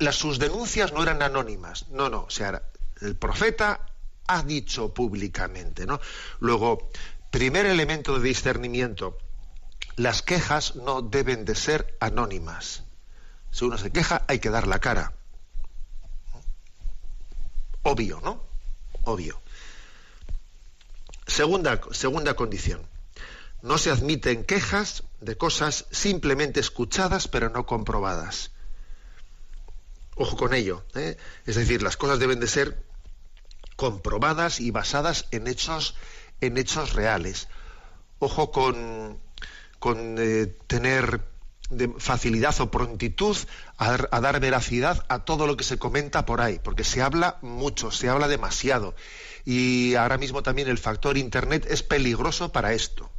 las, 0.00 0.16
sus 0.16 0.38
denuncias 0.38 0.92
no 0.92 1.02
eran 1.02 1.22
anónimas, 1.22 1.88
no, 1.90 2.08
no, 2.08 2.24
o 2.24 2.30
sea, 2.30 2.62
el 3.00 3.16
profeta 3.16 3.86
ha 4.26 4.42
dicho 4.42 4.92
públicamente, 4.92 5.86
¿no? 5.86 6.00
Luego, 6.40 6.90
primer 7.30 7.66
elemento 7.66 8.18
de 8.18 8.28
discernimiento, 8.28 9.18
las 9.96 10.22
quejas 10.22 10.76
no 10.76 11.02
deben 11.02 11.44
de 11.44 11.54
ser 11.54 11.96
anónimas. 12.00 12.84
Si 13.50 13.64
uno 13.64 13.76
se 13.76 13.90
queja, 13.90 14.24
hay 14.28 14.38
que 14.38 14.50
dar 14.50 14.66
la 14.66 14.78
cara. 14.78 15.12
Obvio, 17.82 18.20
¿no? 18.22 18.42
Obvio. 19.04 19.40
Segunda, 21.26 21.80
segunda 21.92 22.34
condición. 22.34 22.86
No 23.62 23.78
se 23.78 23.90
admiten 23.90 24.44
quejas 24.44 25.04
de 25.20 25.36
cosas 25.36 25.86
simplemente 25.90 26.60
escuchadas 26.60 27.28
pero 27.28 27.50
no 27.50 27.66
comprobadas. 27.66 28.52
Ojo 30.20 30.36
con 30.36 30.52
ello. 30.52 30.84
¿eh? 30.94 31.16
Es 31.46 31.56
decir, 31.56 31.82
las 31.82 31.96
cosas 31.96 32.18
deben 32.18 32.40
de 32.40 32.46
ser 32.46 32.84
comprobadas 33.74 34.60
y 34.60 34.70
basadas 34.70 35.24
en 35.30 35.46
hechos, 35.46 35.94
en 36.42 36.58
hechos 36.58 36.92
reales. 36.92 37.48
Ojo 38.18 38.50
con, 38.50 39.18
con 39.78 40.16
eh, 40.18 40.54
tener 40.66 41.22
facilidad 41.96 42.60
o 42.60 42.70
prontitud 42.70 43.34
a, 43.78 44.20
dar 44.20 44.40
veracidad 44.40 45.06
a 45.08 45.24
todo 45.24 45.46
lo 45.46 45.56
que 45.56 45.64
se 45.64 45.78
comenta 45.78 46.26
por 46.26 46.42
ahí, 46.42 46.60
porque 46.62 46.84
se 46.84 47.00
habla 47.00 47.38
mucho, 47.40 47.90
se 47.90 48.10
habla 48.10 48.28
demasiado. 48.28 48.94
Y 49.46 49.94
ahora 49.94 50.18
mismo 50.18 50.42
también 50.42 50.68
el 50.68 50.76
factor 50.76 51.16
Internet 51.16 51.66
es 51.70 51.82
peligroso 51.82 52.52
para 52.52 52.74
esto. 52.74 53.10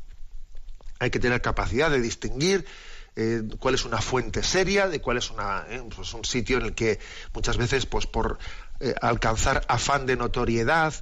Hay 1.00 1.10
que 1.10 1.20
tener 1.20 1.42
capacidad 1.42 1.90
de 1.90 2.00
distinguir 2.00 2.68
eh, 3.16 3.44
cuál 3.60 3.76
es 3.76 3.86
una 3.86 4.00
fuente 4.02 4.42
seria, 4.42 4.88
de 4.88 5.02
cuál 5.02 5.18
es 5.18 5.32
una, 5.32 5.66
eh, 5.68 5.84
pues 5.94 6.14
un 6.14 6.24
sitio 6.24 6.58
en 6.58 6.66
el 6.66 6.76
que 6.76 7.00
muchas 7.34 7.58
veces, 7.58 7.86
pues 7.86 8.08
por 8.08 8.40
eh, 8.80 8.96
alcanzar 9.02 9.66
afán 9.68 10.06
de 10.06 10.16
notoriedad, 10.16 10.94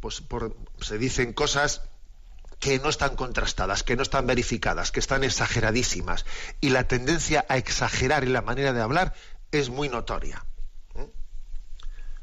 pues 0.00 0.20
por, 0.20 0.56
se 0.80 0.98
dicen 0.98 1.32
cosas 1.32 1.82
que 2.60 2.78
no 2.78 2.88
están 2.88 3.16
contrastadas, 3.16 3.82
que 3.82 3.96
no 3.96 4.02
están 4.02 4.26
verificadas, 4.26 4.92
que 4.92 5.00
están 5.00 5.24
exageradísimas. 5.24 6.24
Y 6.60 6.70
la 6.70 6.86
tendencia 6.86 7.44
a 7.48 7.56
exagerar 7.56 8.22
en 8.22 8.32
la 8.32 8.42
manera 8.42 8.72
de 8.72 8.80
hablar 8.80 9.14
es 9.50 9.68
muy 9.68 9.88
notoria. 9.88 10.44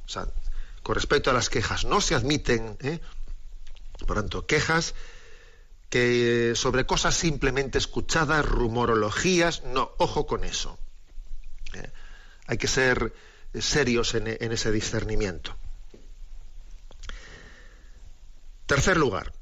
O 0.05 0.09
sea, 0.09 0.27
con 0.81 0.95
respecto 0.95 1.29
a 1.29 1.33
las 1.33 1.49
quejas, 1.49 1.85
no 1.85 2.01
se 2.01 2.15
admiten, 2.15 2.77
¿eh? 2.81 2.99
por 4.05 4.17
tanto, 4.17 4.45
quejas 4.45 4.95
que 5.93 6.53
sobre 6.55 6.87
cosas 6.87 7.13
simplemente 7.13 7.77
escuchadas, 7.77 8.43
rumorologías, 8.43 9.61
no, 9.61 9.91
ojo 9.99 10.25
con 10.25 10.43
eso. 10.43 10.79
¿eh? 11.75 11.87
Hay 12.47 12.57
que 12.57 12.67
ser 12.67 13.13
serios 13.53 14.15
en 14.15 14.27
ese 14.51 14.71
discernimiento. 14.71 15.55
Tercer 18.65 18.97
lugar, 18.97 19.33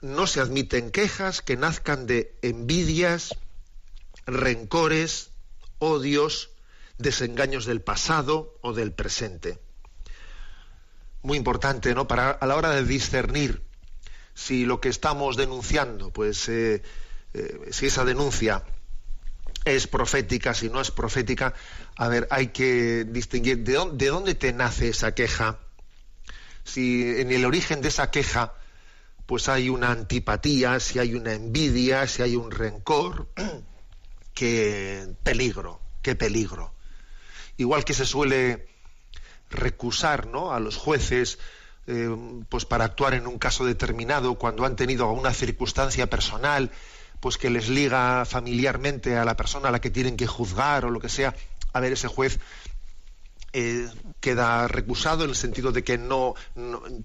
no 0.00 0.26
se 0.26 0.40
admiten 0.40 0.90
quejas 0.90 1.42
que 1.42 1.58
nazcan 1.58 2.06
de 2.06 2.34
envidias, 2.40 3.36
rencores, 4.24 5.32
odios, 5.80 6.48
desengaños 6.96 7.66
del 7.66 7.82
pasado 7.82 8.56
o 8.62 8.72
del 8.72 8.92
presente. 8.92 9.58
Muy 11.20 11.36
importante, 11.36 11.94
¿no? 11.94 12.08
Para 12.08 12.30
a 12.30 12.46
la 12.46 12.56
hora 12.56 12.70
de 12.70 12.84
discernir 12.84 13.68
si 14.34 14.64
lo 14.64 14.80
que 14.80 14.88
estamos 14.88 15.36
denunciando, 15.36 16.10
pues 16.10 16.48
eh, 16.48 16.82
eh, 17.34 17.68
si 17.70 17.86
esa 17.86 18.04
denuncia 18.04 18.64
es 19.64 19.86
profética, 19.86 20.54
si 20.54 20.68
no 20.68 20.80
es 20.80 20.90
profética, 20.90 21.54
a 21.96 22.08
ver, 22.08 22.26
hay 22.30 22.48
que 22.48 23.04
distinguir 23.04 23.58
de 23.58 23.74
dónde, 23.74 24.04
de 24.04 24.10
dónde 24.10 24.34
te 24.34 24.52
nace 24.52 24.88
esa 24.88 25.14
queja. 25.14 25.58
Si 26.64 27.02
en 27.20 27.30
el 27.30 27.44
origen 27.44 27.80
de 27.80 27.88
esa 27.88 28.10
queja 28.10 28.54
pues 29.30 29.48
hay 29.48 29.68
una 29.68 29.92
antipatía, 29.92 30.80
si 30.80 30.98
hay 30.98 31.14
una 31.14 31.34
envidia, 31.34 32.08
si 32.08 32.20
hay 32.20 32.34
un 32.34 32.50
rencor, 32.50 33.28
qué 34.34 35.06
peligro, 35.22 35.80
qué 36.02 36.16
peligro. 36.16 36.74
Igual 37.56 37.84
que 37.84 37.94
se 37.94 38.06
suele 38.06 38.66
recusar 39.48 40.26
¿no? 40.26 40.52
a 40.52 40.58
los 40.58 40.76
jueces 40.76 41.38
eh, 41.86 42.08
pues 42.48 42.64
para 42.64 42.84
actuar 42.84 43.14
en 43.14 43.26
un 43.26 43.38
caso 43.38 43.64
determinado 43.64 44.34
cuando 44.34 44.64
han 44.64 44.76
tenido 44.76 45.10
una 45.10 45.32
circunstancia 45.32 46.08
personal 46.08 46.70
pues 47.20 47.36
que 47.36 47.50
les 47.50 47.68
liga 47.68 48.24
familiarmente 48.24 49.16
a 49.16 49.24
la 49.24 49.36
persona 49.36 49.68
a 49.68 49.72
la 49.72 49.80
que 49.80 49.90
tienen 49.90 50.16
que 50.16 50.26
juzgar 50.26 50.84
o 50.84 50.90
lo 50.90 51.00
que 51.00 51.08
sea, 51.08 51.34
a 51.72 51.80
ver, 51.80 51.92
ese 51.92 52.08
juez 52.08 52.40
eh, 53.52 53.88
queda 54.20 54.68
recusado 54.68 55.24
en 55.24 55.30
el 55.30 55.36
sentido 55.36 55.72
de 55.72 55.84
que 55.84 55.98
no, 55.98 56.34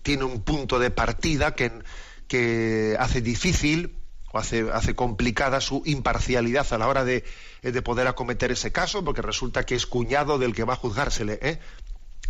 tiene 0.03 0.23
un 0.23 0.41
punto 0.41 0.79
de 0.79 0.91
partida 0.91 1.55
que, 1.55 2.95
hace 2.99 3.21
difícil 3.21 3.95
o 4.31 4.39
hace, 4.39 4.69
hace 4.71 4.95
complicada 4.95 5.61
su 5.61 5.81
imparcialidad 5.85 6.71
a 6.71 6.77
la 6.77 6.87
hora 6.87 7.03
de, 7.03 7.23
de, 7.61 7.81
poder 7.81 8.07
acometer 8.07 8.51
ese 8.51 8.71
caso, 8.71 9.03
porque 9.03 9.21
resulta 9.21 9.65
que 9.65 9.75
es 9.75 9.85
cuñado 9.85 10.37
del 10.37 10.53
que 10.53 10.63
va 10.63 10.73
a 10.73 10.77
juzgársele. 10.77 11.39
¿eh? 11.41 11.59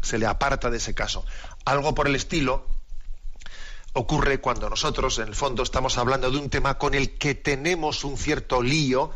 Se 0.06 0.18
le 0.18 0.28
aparta 0.28 0.70
de 0.70 0.78
ese 0.78 0.94
caso. 0.94 1.26
Algo 1.66 1.96
por 1.96 2.08
el 2.08 2.16
estilo 2.16 2.68
ocurre 3.94 4.40
cuando 4.40 4.70
nosotros, 4.70 5.20
en 5.20 5.30
el 5.30 5.36
fondo, 5.36 5.64
estamos 5.64 5.98
hablando 5.98 6.30
de 6.30 6.38
un 6.38 6.50
tema 6.50 6.78
con 6.78 6.94
el 6.94 7.18
que 7.18 7.34
tenemos 7.34 8.04
un 8.04 8.18
cierto 8.18 8.62
lío, 8.62 9.12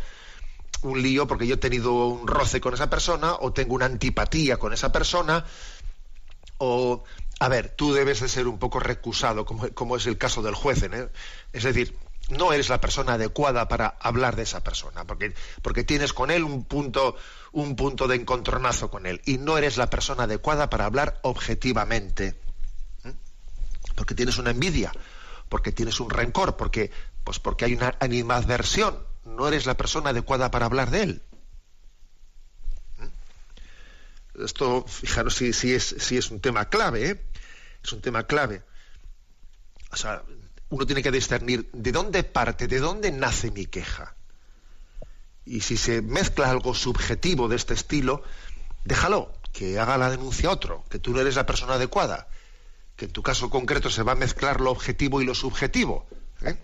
un 0.82 1.02
lío 1.02 1.28
porque 1.28 1.46
yo 1.46 1.56
he 1.56 1.58
tenido 1.58 2.08
un 2.08 2.28
roce 2.28 2.60
con 2.60 2.74
esa 2.74 2.90
persona 2.90 3.36
o 3.40 3.54
tengo 3.54 3.76
una 3.76 3.86
antipatía 3.86 4.58
con 4.58 4.74
esa 4.74 4.92
persona 4.92 5.46
o 6.58 7.04
a 7.40 7.48
ver, 7.48 7.70
tú 7.70 7.94
debes 7.94 8.20
de 8.20 8.28
ser 8.28 8.48
un 8.48 8.60
poco 8.60 8.80
recusado, 8.80 9.46
como, 9.46 9.96
es 9.96 10.08
el 10.08 10.18
caso 10.18 10.42
del 10.42 10.56
juez. 10.56 10.84
¿eh? 10.84 11.10
Es 11.54 11.64
decir, 11.64 11.98
no 12.30 12.54
eres 12.54 12.70
la 12.70 12.80
persona 12.80 13.14
adecuada 13.14 13.68
para 13.68 13.88
hablar 14.00 14.36
de 14.36 14.44
esa 14.44 14.64
persona, 14.64 15.06
porque, 15.06 15.34
porque 15.62 15.84
tienes 15.84 16.14
con 16.14 16.32
él 16.32 16.44
un 16.44 16.64
punto, 16.64 17.16
un 17.52 17.76
punto 17.76 18.08
de 18.08 18.16
encontronazo 18.16 18.92
con 18.92 19.06
él, 19.06 19.22
y 19.26 19.38
no 19.38 19.58
eres 19.58 19.78
la 19.78 19.90
persona 19.90 20.24
adecuada 20.24 20.70
para 20.70 20.86
hablar 20.86 21.20
objetivamente. 21.24 22.40
¿eh? 23.04 23.14
Porque 23.96 24.16
tienes 24.16 24.38
una 24.38 24.52
envidia, 24.52 24.92
porque 25.50 25.72
tienes 25.72 26.00
un 26.00 26.10
rencor, 26.10 26.56
porque, 26.56 26.92
pues 27.24 27.40
porque 27.40 27.66
hay 27.66 27.74
una 27.74 27.96
animadversión. 28.00 29.08
No 29.26 29.48
eres 29.48 29.66
la 29.66 29.78
persona 29.78 30.12
adecuada 30.12 30.52
para 30.52 30.66
hablar 30.66 30.92
de 30.92 31.04
él. 31.04 31.22
¿eh? 33.02 33.10
Esto, 34.44 34.86
fijaros 34.88 35.36
si, 35.36 35.74
es, 35.74 35.96
si 35.98 36.18
es 36.18 36.32
un 36.32 36.40
tema 36.40 36.70
clave, 36.70 37.10
¿eh? 37.10 37.22
es 37.84 37.92
un 37.92 38.02
tema 38.02 38.26
clave. 38.26 38.62
O 39.92 39.96
sea, 39.96 40.24
uno 40.70 40.86
tiene 40.86 41.04
que 41.04 41.12
discernir 41.12 41.70
de 41.74 41.92
dónde 41.92 42.24
parte, 42.24 42.68
de 42.68 42.80
dónde 42.80 43.12
nace 43.12 43.52
mi 43.52 43.66
queja. 43.66 44.14
Y 45.46 45.62
si 45.62 45.78
se 45.78 46.02
mezcla 46.02 46.50
algo 46.50 46.76
subjetivo 46.76 47.48
de 47.48 47.56
este 47.56 47.74
estilo, 47.74 48.24
déjalo, 48.86 49.34
que 49.52 49.80
haga 49.80 49.98
la 49.98 50.12
denuncia 50.12 50.52
otro, 50.52 50.84
que 50.90 51.00
tú 51.00 51.12
no 51.12 51.22
eres 51.22 51.36
la 51.36 51.46
persona 51.46 51.74
adecuada, 51.74 52.28
que 52.96 53.06
en 53.06 53.12
tu 53.12 53.24
caso 53.24 53.50
concreto 53.50 53.90
se 53.90 54.04
va 54.04 54.12
a 54.12 54.16
mezclar 54.16 54.62
lo 54.62 54.72
objetivo 54.72 55.22
y 55.22 55.26
lo 55.26 55.34
subjetivo. 55.34 56.08
¿eh? 56.44 56.56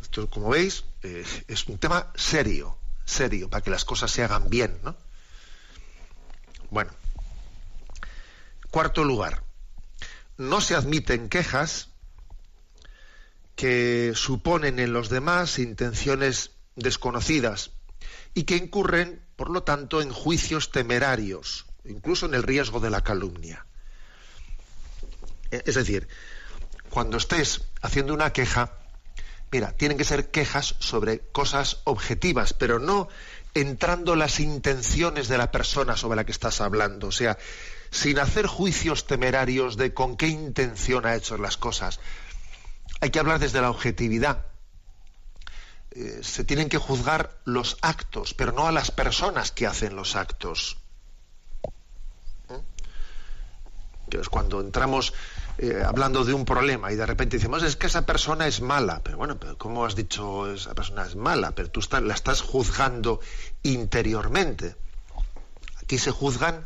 Esto, 0.00 0.30
como 0.30 0.50
veis, 0.50 0.84
eh, 1.02 1.24
es 1.48 1.66
un 1.66 1.78
tema 1.78 2.12
serio, 2.14 2.78
serio, 3.04 3.50
para 3.50 3.62
que 3.62 3.70
las 3.70 3.84
cosas 3.84 4.10
se 4.10 4.22
hagan 4.22 4.48
bien, 4.48 4.78
¿no? 4.84 4.94
Bueno, 6.70 6.92
Cuarto 8.74 9.04
lugar, 9.04 9.43
no 10.36 10.60
se 10.60 10.74
admiten 10.74 11.28
quejas 11.28 11.90
que 13.56 14.12
suponen 14.14 14.78
en 14.78 14.92
los 14.92 15.08
demás 15.08 15.58
intenciones 15.58 16.50
desconocidas 16.76 17.70
y 18.34 18.44
que 18.44 18.56
incurren, 18.56 19.24
por 19.36 19.50
lo 19.50 19.62
tanto, 19.62 20.02
en 20.02 20.10
juicios 20.10 20.70
temerarios, 20.72 21.66
incluso 21.84 22.26
en 22.26 22.34
el 22.34 22.42
riesgo 22.42 22.80
de 22.80 22.90
la 22.90 23.02
calumnia. 23.02 23.64
Es 25.50 25.76
decir, 25.76 26.08
cuando 26.90 27.16
estés 27.16 27.62
haciendo 27.80 28.12
una 28.12 28.32
queja, 28.32 28.72
mira, 29.52 29.72
tienen 29.72 29.96
que 29.96 30.04
ser 30.04 30.30
quejas 30.30 30.74
sobre 30.80 31.20
cosas 31.20 31.78
objetivas, 31.84 32.54
pero 32.54 32.80
no 32.80 33.08
entrando 33.54 34.16
las 34.16 34.40
intenciones 34.40 35.28
de 35.28 35.38
la 35.38 35.52
persona 35.52 35.96
sobre 35.96 36.16
la 36.16 36.24
que 36.24 36.32
estás 36.32 36.60
hablando. 36.60 37.06
O 37.08 37.12
sea, 37.12 37.38
sin 37.94 38.18
hacer 38.18 38.48
juicios 38.48 39.06
temerarios 39.06 39.76
de 39.76 39.94
con 39.94 40.16
qué 40.16 40.26
intención 40.26 41.06
ha 41.06 41.14
hecho 41.14 41.38
las 41.38 41.56
cosas. 41.56 42.00
Hay 43.00 43.10
que 43.10 43.20
hablar 43.20 43.38
desde 43.38 43.60
la 43.60 43.70
objetividad. 43.70 44.46
Eh, 45.92 46.18
se 46.22 46.42
tienen 46.42 46.68
que 46.68 46.78
juzgar 46.78 47.38
los 47.44 47.78
actos, 47.82 48.34
pero 48.34 48.50
no 48.50 48.66
a 48.66 48.72
las 48.72 48.90
personas 48.90 49.52
que 49.52 49.68
hacen 49.68 49.94
los 49.94 50.16
actos. 50.16 50.76
¿Eh? 52.50 52.60
cuando 54.28 54.60
entramos 54.60 55.14
eh, 55.58 55.80
hablando 55.86 56.24
de 56.24 56.34
un 56.34 56.44
problema 56.44 56.90
y 56.90 56.96
de 56.96 57.06
repente 57.06 57.36
decimos 57.36 57.62
es 57.62 57.76
que 57.76 57.86
esa 57.86 58.04
persona 58.04 58.48
es 58.48 58.60
mala, 58.60 59.02
pero 59.04 59.18
bueno, 59.18 59.38
pero 59.38 59.56
¿cómo 59.56 59.84
has 59.84 59.94
dicho 59.94 60.52
esa 60.52 60.74
persona 60.74 61.04
es 61.06 61.14
mala? 61.14 61.52
Pero 61.52 61.70
tú 61.70 61.80
la 62.02 62.14
estás 62.14 62.40
juzgando 62.40 63.20
interiormente. 63.62 64.74
Aquí 65.80 65.96
se 65.98 66.10
juzgan 66.10 66.64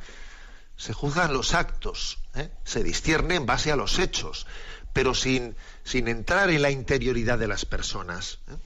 se 0.78 0.92
juzgan 0.94 1.32
los 1.34 1.54
actos, 1.54 2.18
¿eh? 2.34 2.50
se 2.64 2.82
discierne 2.82 3.34
en 3.34 3.44
base 3.44 3.72
a 3.72 3.76
los 3.76 3.98
hechos, 3.98 4.46
pero 4.92 5.12
sin, 5.12 5.56
sin 5.84 6.08
entrar 6.08 6.50
en 6.50 6.62
la 6.62 6.70
interioridad 6.70 7.38
de 7.38 7.48
las 7.48 7.66
personas. 7.66 8.38
¿eh? 8.48 8.56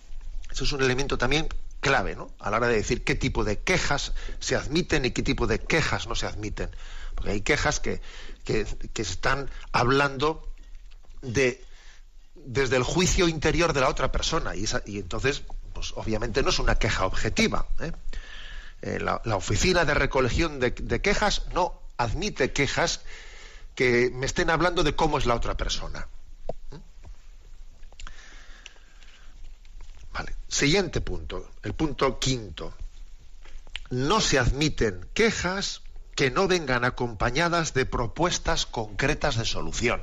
Eso 0.52 0.64
es 0.64 0.72
un 0.72 0.82
elemento 0.82 1.16
también 1.16 1.48
clave, 1.80 2.14
¿no? 2.14 2.30
A 2.38 2.50
la 2.50 2.58
hora 2.58 2.68
de 2.68 2.76
decir 2.76 3.02
qué 3.02 3.14
tipo 3.14 3.44
de 3.44 3.58
quejas 3.58 4.12
se 4.38 4.54
admiten 4.54 5.06
y 5.06 5.10
qué 5.10 5.22
tipo 5.22 5.46
de 5.46 5.58
quejas 5.58 6.06
no 6.06 6.14
se 6.14 6.26
admiten. 6.26 6.70
Porque 7.14 7.30
hay 7.32 7.40
quejas 7.40 7.80
que, 7.80 8.00
que, 8.44 8.66
están 8.94 9.50
hablando 9.72 10.52
de 11.22 11.64
desde 12.34 12.76
el 12.76 12.82
juicio 12.82 13.26
interior 13.26 13.72
de 13.72 13.80
la 13.80 13.88
otra 13.88 14.12
persona 14.12 14.54
y, 14.54 14.66
y 14.86 14.98
entonces 14.98 15.42
pues 15.72 15.92
obviamente 15.96 16.42
no 16.42 16.50
es 16.50 16.58
una 16.58 16.74
queja 16.74 17.06
objetiva 17.06 17.66
¿eh? 17.80 17.92
la, 18.82 19.20
oficina 19.36 19.84
de 19.84 19.94
recolección 19.94 20.58
de, 20.58 21.00
quejas 21.00 21.42
no 21.54 21.81
admite 21.96 22.52
quejas 22.52 23.00
que 23.74 24.10
me 24.12 24.26
estén 24.26 24.50
hablando 24.50 24.82
de 24.82 24.94
cómo 24.94 25.18
es 25.18 25.26
la 25.26 25.34
otra 25.34 25.56
persona. 25.56 26.08
Vale. 30.12 30.34
Siguiente 30.48 31.00
punto, 31.00 31.50
el 31.62 31.74
punto 31.74 32.18
quinto. 32.18 32.74
No 33.90 34.20
se 34.20 34.38
admiten 34.38 35.06
quejas 35.14 35.82
que 36.14 36.30
no 36.30 36.48
vengan 36.48 36.84
acompañadas 36.84 37.72
de 37.74 37.86
propuestas 37.86 38.66
concretas 38.66 39.36
de 39.36 39.44
solución. 39.44 40.02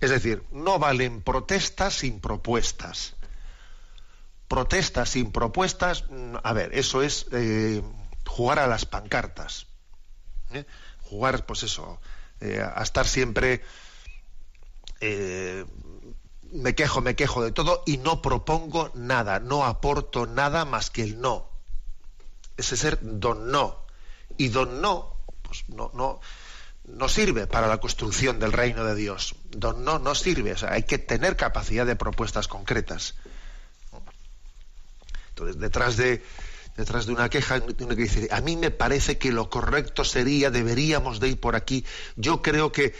Es 0.00 0.10
decir, 0.10 0.44
no 0.50 0.78
valen 0.78 1.22
protestas 1.22 1.94
sin 1.94 2.20
propuestas. 2.20 3.14
Protestas 4.48 5.10
sin 5.10 5.32
propuestas, 5.32 6.04
mm, 6.10 6.36
a 6.42 6.52
ver, 6.52 6.74
eso 6.74 7.02
es 7.02 7.26
eh, 7.32 7.82
jugar 8.26 8.58
a 8.58 8.66
las 8.66 8.86
pancartas. 8.86 9.66
¿eh? 10.52 10.64
Jugar, 11.02 11.46
pues 11.46 11.62
eso, 11.62 12.00
eh, 12.40 12.62
a 12.62 12.82
estar 12.82 13.06
siempre 13.06 13.62
eh, 15.00 15.64
me 16.52 16.74
quejo, 16.74 17.00
me 17.00 17.16
quejo 17.16 17.42
de 17.42 17.52
todo 17.52 17.82
y 17.84 17.98
no 17.98 18.22
propongo 18.22 18.90
nada, 18.94 19.40
no 19.40 19.64
aporto 19.64 20.26
nada 20.26 20.64
más 20.64 20.90
que 20.90 21.02
el 21.02 21.20
no. 21.20 21.50
Ese 22.56 22.76
ser 22.76 22.98
don 23.02 23.50
no. 23.50 23.84
Y 24.36 24.48
don 24.48 24.80
no, 24.80 25.16
pues 25.42 25.68
no, 25.68 25.90
no, 25.94 26.20
no 26.84 27.08
sirve 27.08 27.46
para 27.46 27.66
la 27.66 27.78
construcción 27.78 28.38
del 28.38 28.52
reino 28.52 28.84
de 28.84 28.94
Dios. 28.94 29.34
Don 29.50 29.84
no 29.84 29.98
no 29.98 30.14
sirve. 30.14 30.52
O 30.52 30.56
sea, 30.56 30.72
hay 30.72 30.84
que 30.84 30.98
tener 30.98 31.36
capacidad 31.36 31.84
de 31.84 31.96
propuestas 31.96 32.46
concretas. 32.46 33.16
Entonces, 35.30 35.58
detrás 35.58 35.96
de, 35.96 36.24
detrás 36.76 37.06
de 37.06 37.12
una 37.12 37.28
queja, 37.28 37.62
uno 37.80 37.96
que 37.96 38.28
a 38.30 38.40
mí 38.40 38.56
me 38.56 38.70
parece 38.70 39.18
que 39.18 39.32
lo 39.32 39.48
correcto 39.48 40.04
sería, 40.04 40.50
deberíamos 40.50 41.20
de 41.20 41.28
ir 41.28 41.40
por 41.40 41.56
aquí, 41.56 41.84
yo 42.16 42.42
creo 42.42 42.72
que 42.72 42.94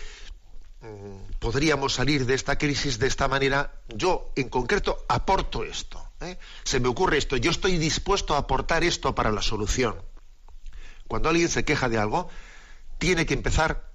mm, 0.80 1.38
podríamos 1.40 1.94
salir 1.94 2.26
de 2.26 2.34
esta 2.34 2.56
crisis 2.56 2.98
de 2.98 3.08
esta 3.08 3.28
manera, 3.28 3.72
yo 3.88 4.30
en 4.36 4.48
concreto 4.48 5.04
aporto 5.08 5.64
esto, 5.64 6.02
¿eh? 6.20 6.38
se 6.62 6.80
me 6.80 6.88
ocurre 6.88 7.18
esto, 7.18 7.36
yo 7.36 7.50
estoy 7.50 7.78
dispuesto 7.78 8.34
a 8.34 8.38
aportar 8.38 8.84
esto 8.84 9.14
para 9.14 9.32
la 9.32 9.42
solución. 9.42 9.96
Cuando 11.08 11.28
alguien 11.28 11.48
se 11.48 11.64
queja 11.64 11.88
de 11.88 11.98
algo, 11.98 12.28
tiene 12.98 13.26
que 13.26 13.34
empezar 13.34 13.92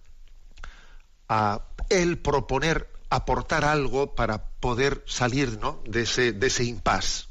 a 1.28 1.64
él 1.90 2.20
proponer, 2.20 2.90
aportar 3.10 3.66
algo 3.66 4.14
para 4.14 4.50
poder 4.60 5.04
salir 5.08 5.58
¿no? 5.60 5.82
de 5.86 6.02
ese, 6.02 6.34
de 6.34 6.48
ese 6.48 6.66
impasse. 6.66 7.29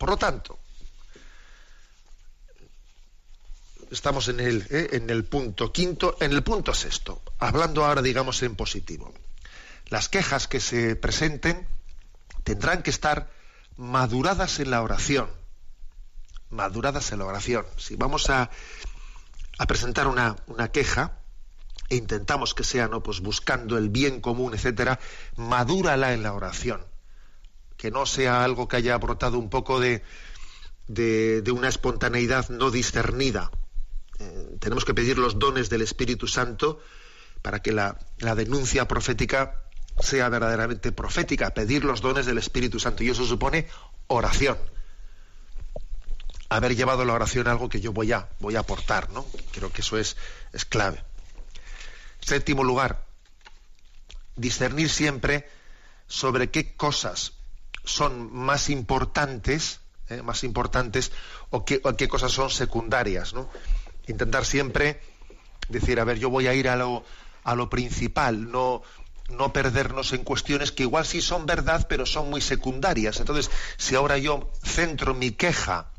Por 0.00 0.08
lo 0.08 0.16
tanto, 0.16 0.58
estamos 3.90 4.28
en 4.28 4.40
el, 4.40 4.66
eh, 4.70 4.88
en 4.92 5.10
el 5.10 5.26
punto 5.26 5.74
quinto, 5.74 6.16
en 6.20 6.32
el 6.32 6.42
punto 6.42 6.72
sexto, 6.72 7.20
hablando 7.38 7.84
ahora, 7.84 8.00
digamos, 8.00 8.42
en 8.42 8.56
positivo. 8.56 9.12
Las 9.90 10.08
quejas 10.08 10.48
que 10.48 10.58
se 10.58 10.96
presenten 10.96 11.68
tendrán 12.44 12.82
que 12.82 12.88
estar 12.88 13.30
maduradas 13.76 14.58
en 14.58 14.70
la 14.70 14.80
oración. 14.80 15.28
Maduradas 16.48 17.12
en 17.12 17.18
la 17.18 17.26
oración. 17.26 17.66
Si 17.76 17.96
vamos 17.96 18.30
a, 18.30 18.48
a 19.58 19.66
presentar 19.66 20.06
una, 20.06 20.36
una, 20.46 20.72
queja 20.72 21.18
e 21.90 21.96
intentamos 21.96 22.54
que 22.54 22.64
sea, 22.64 22.88
¿no? 22.88 23.02
Pues 23.02 23.20
buscando 23.20 23.76
el 23.76 23.90
bien 23.90 24.22
común, 24.22 24.54
etcétera, 24.54 24.98
madúrala 25.36 26.14
en 26.14 26.22
la 26.22 26.32
oración 26.32 26.89
que 27.80 27.90
no 27.90 28.04
sea 28.04 28.44
algo 28.44 28.68
que 28.68 28.76
haya 28.76 28.98
brotado 28.98 29.38
un 29.38 29.48
poco 29.48 29.80
de, 29.80 30.02
de, 30.86 31.50
una 31.50 31.68
espontaneidad 31.68 32.50
no 32.50 32.70
discernida. 32.70 33.50
Eh, 34.18 34.56
tenemos 34.60 34.84
que 34.84 34.92
pedir 34.92 35.16
los 35.16 35.38
dones 35.38 35.70
del 35.70 35.80
Espíritu 35.80 36.26
Santo 36.26 36.78
para 37.40 37.62
que 37.62 37.72
la, 37.72 37.98
la 38.18 38.34
denuncia 38.34 38.86
profética 38.86 39.62
sea 39.98 40.28
verdaderamente 40.28 40.92
profética, 40.92 41.54
pedir 41.54 41.82
los 41.84 42.02
dones 42.02 42.26
del 42.26 42.36
Espíritu 42.36 42.78
Santo. 42.78 43.02
Y 43.02 43.08
eso 43.08 43.24
supone 43.24 43.66
oración. 44.08 44.58
haber 46.50 46.76
llevado 46.76 47.06
la 47.06 47.14
oración 47.14 47.48
a 47.48 47.52
algo 47.52 47.70
que 47.70 47.80
yo 47.80 47.94
voy 47.94 48.12
a, 48.12 48.28
voy 48.40 48.56
a 48.56 48.60
aportar, 48.60 49.08
¿no? 49.08 49.24
Creo 49.52 49.72
que 49.72 49.80
eso 49.80 49.96
es, 49.96 50.18
es 50.52 50.66
clave. 50.66 51.02
Séptimo 52.20 52.62
lugar, 52.62 53.06
discernir 54.36 54.90
siempre 54.90 55.48
sobre 56.08 56.50
qué 56.50 56.76
cosas 56.76 57.39
son 57.84 58.32
más 58.32 58.70
importantes, 58.70 59.80
¿eh? 60.08 60.22
más 60.22 60.44
importantes, 60.44 61.12
o 61.50 61.64
qué, 61.64 61.80
cosas 62.08 62.32
son 62.32 62.50
secundarias. 62.50 63.34
Intentar 64.06 64.44
siempre 64.44 65.00
decir, 65.68 66.00
a 66.00 66.04
ver, 66.04 66.18
yo 66.18 66.30
voy 66.30 66.46
a 66.46 66.54
ir 66.54 66.68
a 66.68 66.76
lo, 66.76 67.04
a 67.44 67.54
lo 67.54 67.70
principal, 67.70 68.50
no, 68.50 68.82
no 69.28 69.52
perdernos 69.52 70.12
en 70.12 70.24
cuestiones 70.24 70.72
que 70.72 70.82
igual 70.82 71.06
sí 71.06 71.20
son 71.20 71.46
verdad, 71.46 71.86
pero 71.88 72.06
son 72.06 72.30
muy 72.30 72.40
secundarias. 72.40 73.20
Entonces, 73.20 73.50
si 73.76 73.94
ahora 73.94 74.18
yo 74.18 74.50
centro 74.62 75.14
mi 75.14 75.32
queja 75.32 75.90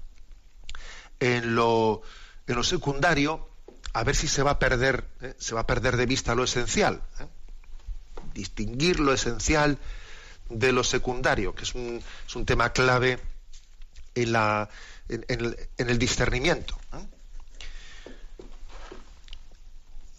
en 1.20 1.56
lo, 1.56 2.02
en 2.48 2.56
lo 2.56 2.64
secundario, 2.64 3.48
a 3.94 4.04
ver 4.04 4.16
si 4.16 4.28
se 4.28 4.44
va 4.44 4.52
a 4.52 4.60
perder, 4.60 5.08
¿eh? 5.22 5.36
se 5.38 5.56
va 5.56 5.62
a 5.62 5.68
perder 5.68 5.98
de 5.98 6.06
vista 6.06 6.36
lo 6.36 6.44
esencial. 6.44 7.02
¿eh? 7.20 7.28
Distinguir 8.34 9.00
lo 9.00 9.14
esencial 9.14 9.78
de 10.60 10.72
lo 10.72 10.84
secundario, 10.84 11.56
que 11.56 11.64
es 11.64 11.76
un, 11.76 12.02
es 12.28 12.36
un 12.36 12.46
tema 12.46 12.72
clave 12.72 13.20
en, 14.16 14.32
la, 14.32 14.70
en, 15.10 15.26
el, 15.28 15.58
en 15.78 15.90
el, 15.90 15.98
discernimiento. 15.98 16.78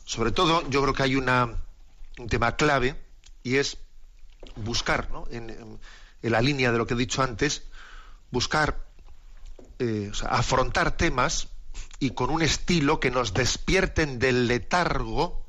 Sobre 0.05 0.33
todo, 0.33 0.69
yo 0.69 0.83
creo 0.83 0.95
que 0.95 1.03
hay 1.03 1.17
una, 1.17 1.57
un 2.19 2.29
tema 2.29 2.57
clave 2.57 2.97
y 3.43 3.57
es 3.57 3.79
buscar, 4.57 5.11
¿no? 5.11 5.25
en, 5.31 5.81
la 6.23 6.41
línea 6.41 6.71
de 6.71 6.79
lo 6.79 6.87
que 6.87 6.95
he 6.95 6.97
dicho 6.97 7.23
antes, 7.23 7.63
buscar, 8.31 8.87
eh, 9.79 10.13
afrontar 10.29 10.97
temas 10.97 11.49
y 11.99 12.11
con 12.11 12.31
un 12.31 12.43
estilo 12.43 13.01
que 13.01 13.11
nos 13.11 13.35
despierten 13.35 14.19
del 14.19 14.47
letargo, 14.47 15.42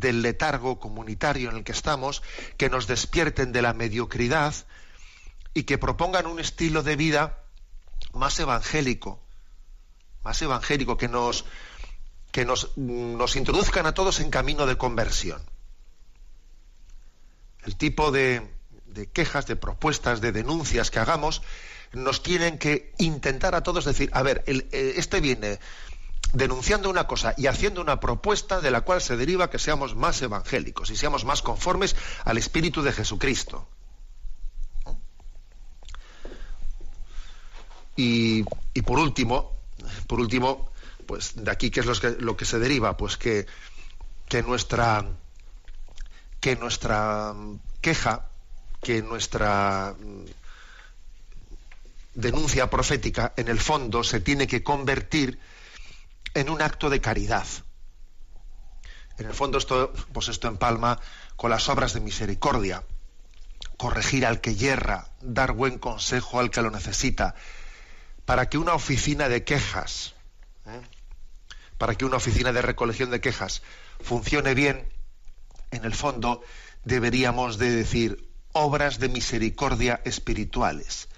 del 0.00 0.22
letargo 0.22 0.78
comunitario 0.78 1.50
en 1.50 1.56
el 1.56 1.64
que 1.64 1.72
estamos, 1.72 2.22
que 2.56 2.70
nos 2.70 2.86
despierten 2.86 3.52
de 3.52 3.62
la 3.62 3.72
mediocridad 3.72 4.54
y 5.54 5.64
que 5.64 5.78
propongan 5.78 6.26
un 6.26 6.38
estilo 6.38 6.82
de 6.82 6.96
vida 6.96 7.38
más 8.12 8.38
evangélico, 8.38 9.20
más 10.22 10.40
evangélico, 10.42 10.96
que 10.96 11.08
nos, 11.08 11.44
que 12.32 12.44
nos, 12.44 12.76
nos 12.76 13.36
introduzcan 13.36 13.86
a 13.86 13.94
todos 13.94 14.20
en 14.20 14.30
camino 14.30 14.66
de 14.66 14.76
conversión. 14.76 15.42
El 17.64 17.76
tipo 17.76 18.12
de, 18.12 18.48
de 18.86 19.08
quejas, 19.08 19.46
de 19.46 19.56
propuestas, 19.56 20.20
de 20.20 20.32
denuncias 20.32 20.90
que 20.90 20.98
hagamos, 20.98 21.42
nos 21.92 22.22
tienen 22.22 22.58
que 22.58 22.92
intentar 22.98 23.54
a 23.54 23.62
todos 23.62 23.84
decir, 23.84 24.10
a 24.12 24.22
ver, 24.22 24.42
el, 24.46 24.68
este 24.72 25.20
viene 25.20 25.58
denunciando 26.32 26.90
una 26.90 27.06
cosa 27.06 27.34
y 27.36 27.46
haciendo 27.46 27.80
una 27.80 28.00
propuesta 28.00 28.60
de 28.60 28.70
la 28.70 28.82
cual 28.82 29.00
se 29.00 29.16
deriva 29.16 29.50
que 29.50 29.58
seamos 29.58 29.94
más 29.94 30.20
evangélicos 30.22 30.90
y 30.90 30.96
seamos 30.96 31.24
más 31.24 31.42
conformes 31.42 31.96
al 32.24 32.38
espíritu 32.38 32.82
de 32.82 32.92
Jesucristo. 32.92 33.66
Y, 37.96 38.44
y 38.74 38.82
por 38.82 38.98
último, 38.98 39.52
por 40.06 40.20
último, 40.20 40.70
pues 41.06 41.32
de 41.36 41.50
aquí 41.50 41.70
qué 41.70 41.80
es 41.80 41.86
lo 41.86 41.94
que, 41.94 42.10
lo 42.18 42.36
que 42.36 42.44
se 42.44 42.58
deriva, 42.58 42.96
pues 42.96 43.16
que, 43.16 43.46
que 44.28 44.42
nuestra 44.42 45.06
que 46.40 46.56
nuestra 46.56 47.34
queja, 47.80 48.28
que 48.82 49.02
nuestra 49.02 49.94
denuncia 52.14 52.70
profética 52.70 53.32
en 53.36 53.48
el 53.48 53.58
fondo 53.58 54.04
se 54.04 54.20
tiene 54.20 54.46
que 54.46 54.62
convertir 54.62 55.38
en 56.36 56.50
un 56.50 56.60
acto 56.60 56.90
de 56.90 57.00
caridad. 57.00 57.46
En 59.16 59.26
el 59.26 59.32
fondo 59.32 59.56
esto, 59.56 59.90
pues 60.12 60.28
esto 60.28 60.48
empalma 60.48 61.00
con 61.36 61.50
las 61.50 61.70
obras 61.70 61.94
de 61.94 62.00
misericordia, 62.00 62.84
corregir 63.78 64.26
al 64.26 64.42
que 64.42 64.54
yerra, 64.54 65.08
dar 65.22 65.52
buen 65.52 65.78
consejo 65.78 66.38
al 66.38 66.50
que 66.50 66.60
lo 66.60 66.70
necesita, 66.70 67.34
para 68.26 68.50
que 68.50 68.58
una 68.58 68.74
oficina 68.74 69.30
de 69.30 69.44
quejas, 69.44 70.14
¿eh? 70.66 70.82
para 71.78 71.94
que 71.94 72.04
una 72.04 72.18
oficina 72.18 72.52
de 72.52 72.60
recolección 72.60 73.10
de 73.10 73.22
quejas 73.22 73.62
funcione 74.02 74.52
bien, 74.52 74.86
en 75.70 75.86
el 75.86 75.94
fondo 75.94 76.42
deberíamos 76.84 77.56
de 77.56 77.70
decir 77.70 78.28
obras 78.52 78.98
de 78.98 79.08
misericordia 79.08 80.02
espirituales, 80.04 81.08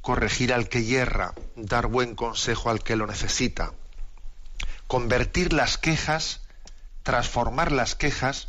corregir 0.00 0.54
al 0.54 0.70
que 0.70 0.84
yerra, 0.84 1.34
dar 1.56 1.88
buen 1.88 2.14
consejo 2.14 2.70
al 2.70 2.82
que 2.82 2.96
lo 2.96 3.06
necesita, 3.06 3.74
convertir 4.92 5.54
las 5.54 5.78
quejas, 5.78 6.42
transformar 7.02 7.72
las 7.72 7.94
quejas 7.94 8.48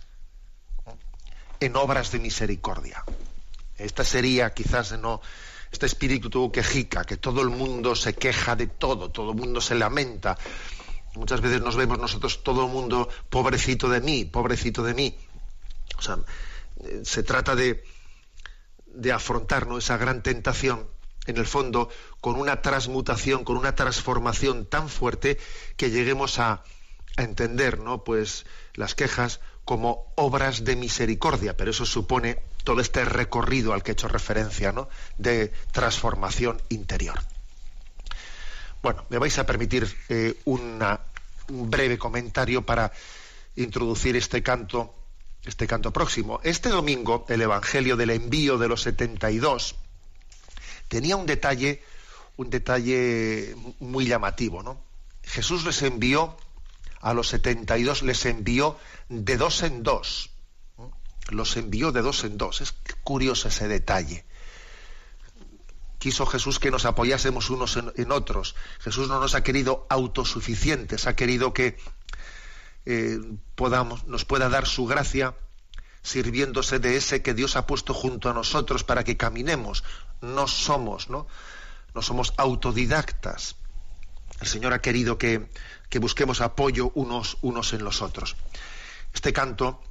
en 1.61 1.77
obras 1.77 2.11
de 2.11 2.19
misericordia. 2.19 3.05
Esta 3.77 4.03
sería 4.03 4.53
quizás 4.53 4.91
no 4.99 5.21
este 5.71 5.85
espíritu 5.85 6.51
quejica, 6.51 7.05
que 7.05 7.15
todo 7.15 7.41
el 7.41 7.49
mundo 7.49 7.95
se 7.95 8.15
queja 8.15 8.57
de 8.57 8.67
todo, 8.67 9.09
todo 9.09 9.31
el 9.31 9.37
mundo 9.37 9.61
se 9.61 9.75
lamenta. 9.75 10.37
Muchas 11.15 11.39
veces 11.39 11.61
nos 11.61 11.77
vemos 11.77 11.97
nosotros 11.97 12.43
todo 12.43 12.65
el 12.65 12.71
mundo 12.73 13.07
pobrecito 13.29 13.87
de 13.87 14.01
mí, 14.01 14.25
pobrecito 14.25 14.83
de 14.83 14.93
mí. 14.93 15.17
O 15.97 16.01
sea, 16.01 16.17
se 17.03 17.23
trata 17.23 17.55
de, 17.55 17.85
de 18.87 19.13
afrontar 19.13 19.65
esa 19.77 19.95
gran 19.95 20.21
tentación 20.21 20.92
en 21.25 21.37
el 21.37 21.45
fondo, 21.45 21.89
con 22.21 22.35
una 22.35 22.61
transmutación, 22.61 23.43
con 23.43 23.57
una 23.57 23.75
transformación 23.75 24.65
tan 24.65 24.89
fuerte 24.89 25.37
que 25.77 25.89
lleguemos 25.89 26.39
a, 26.39 26.63
entender, 27.17 27.79
¿no? 27.79 28.03
Pues 28.03 28.45
las 28.73 28.95
quejas 28.95 29.39
como 29.65 30.11
obras 30.15 30.63
de 30.63 30.75
misericordia, 30.75 31.55
pero 31.55 31.71
eso 31.71 31.85
supone 31.85 32.39
todo 32.63 32.81
este 32.81 33.05
recorrido 33.05 33.73
al 33.73 33.83
que 33.83 33.91
he 33.91 33.93
hecho 33.93 34.07
referencia, 34.07 34.71
¿no? 34.71 34.89
De 35.17 35.53
transformación 35.71 36.61
interior. 36.69 37.19
Bueno, 38.81 39.05
me 39.09 39.17
vais 39.17 39.37
a 39.37 39.45
permitir 39.45 39.95
eh, 40.09 40.35
un 40.45 40.79
breve 41.47 41.97
comentario 41.97 42.65
para 42.65 42.91
introducir 43.55 44.15
este 44.15 44.43
canto, 44.43 44.93
este 45.45 45.67
canto 45.67 45.91
próximo. 45.91 46.41
Este 46.43 46.69
domingo, 46.69 47.25
el 47.29 47.41
Evangelio 47.41 47.95
del 47.95 48.09
envío 48.09 48.57
de 48.57 48.67
los 48.67 48.81
72 48.81 49.75
tenía 50.93 51.17
un 51.17 51.25
detalle, 51.25 51.81
un 52.37 52.51
detalle 52.51 53.55
muy 53.79 54.05
llamativo, 54.05 54.61
¿no? 54.61 54.79
Jesús 55.23 55.65
les 55.65 55.81
envió 55.81 56.37
a 57.01 57.15
los 57.15 57.29
72, 57.29 58.03
les 58.03 58.23
envió 58.27 58.77
de 59.09 59.35
dos 59.37 59.63
en 59.63 59.81
dos. 59.81 60.29
Los 61.29 61.57
envió 61.57 61.91
de 61.91 62.03
dos 62.03 62.23
en 62.25 62.37
dos. 62.37 62.61
Es 62.61 62.75
curioso 63.03 63.47
ese 63.47 63.67
detalle. 63.67 64.23
Quiso 65.97 66.27
Jesús 66.27 66.59
que 66.59 66.69
nos 66.69 66.85
apoyásemos 66.85 67.49
unos 67.49 67.75
en, 67.77 68.11
otros. 68.11 68.55
Jesús 68.79 69.07
no 69.07 69.19
nos 69.19 69.33
ha 69.33 69.41
querido 69.41 69.87
autosuficientes, 69.89 71.07
ha 71.07 71.15
querido 71.15 71.53
que 71.53 71.75
eh, 72.85 73.17
podamos, 73.55 74.05
nos 74.05 74.25
pueda 74.25 74.47
dar 74.47 74.67
su 74.67 74.85
gracia 74.85 75.33
sirviéndose 76.03 76.79
de 76.79 76.97
ese 76.97 77.21
que 77.21 77.33
Dios 77.33 77.55
ha 77.55 77.65
puesto 77.65 77.93
junto 77.93 78.29
a 78.29 78.33
nosotros 78.33 78.83
para 78.83 79.03
que 79.03 79.17
caminemos. 79.17 79.83
No 80.21 80.47
somos, 80.47 81.09
¿no? 81.09 81.27
No 81.95 82.01
somos 82.01 82.33
autodidactas. 82.37 83.55
El 84.41 84.47
Señor 84.47 84.73
ha 84.73 84.81
querido 84.81 85.17
que, 85.17 85.47
que 85.89 85.99
busquemos 85.99 86.41
apoyo 86.41 86.91
unos, 86.95 87.37
unos 87.41 87.73
en 87.73 87.83
los 87.83 88.01
otros. 88.01 88.35
Este 89.13 89.31
canto, 89.31 89.81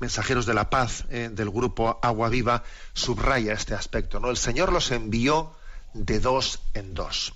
Mensajeros 0.00 0.46
de 0.46 0.54
la 0.54 0.70
Paz, 0.70 1.04
eh, 1.10 1.30
del 1.32 1.50
grupo 1.50 2.00
Agua 2.02 2.28
Viva, 2.28 2.64
subraya 2.92 3.52
este 3.52 3.74
aspecto. 3.74 4.18
¿no? 4.18 4.30
El 4.30 4.36
Señor 4.36 4.72
los 4.72 4.90
envió 4.90 5.54
de 5.94 6.18
dos 6.18 6.60
en 6.74 6.94
dos. 6.94 7.32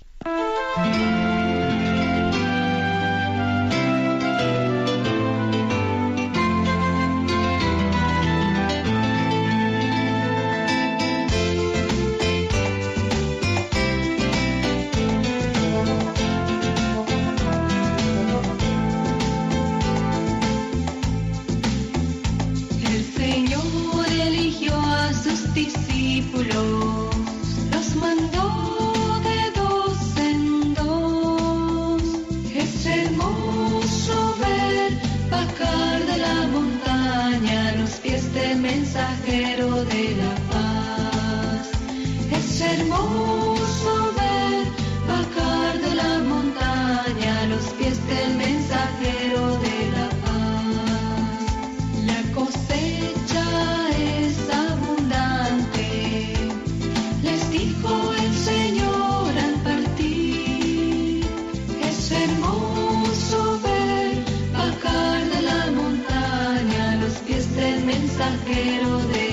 Es 62.07 62.13
hermoso 62.13 63.59
ver 63.63 64.23
bajar 64.53 65.29
de 65.29 65.41
la 65.41 65.71
montaña 65.71 66.95
los 67.01 67.15
pies 67.15 67.53
del 67.53 67.83
mensajero 67.83 68.99
de 69.09 69.26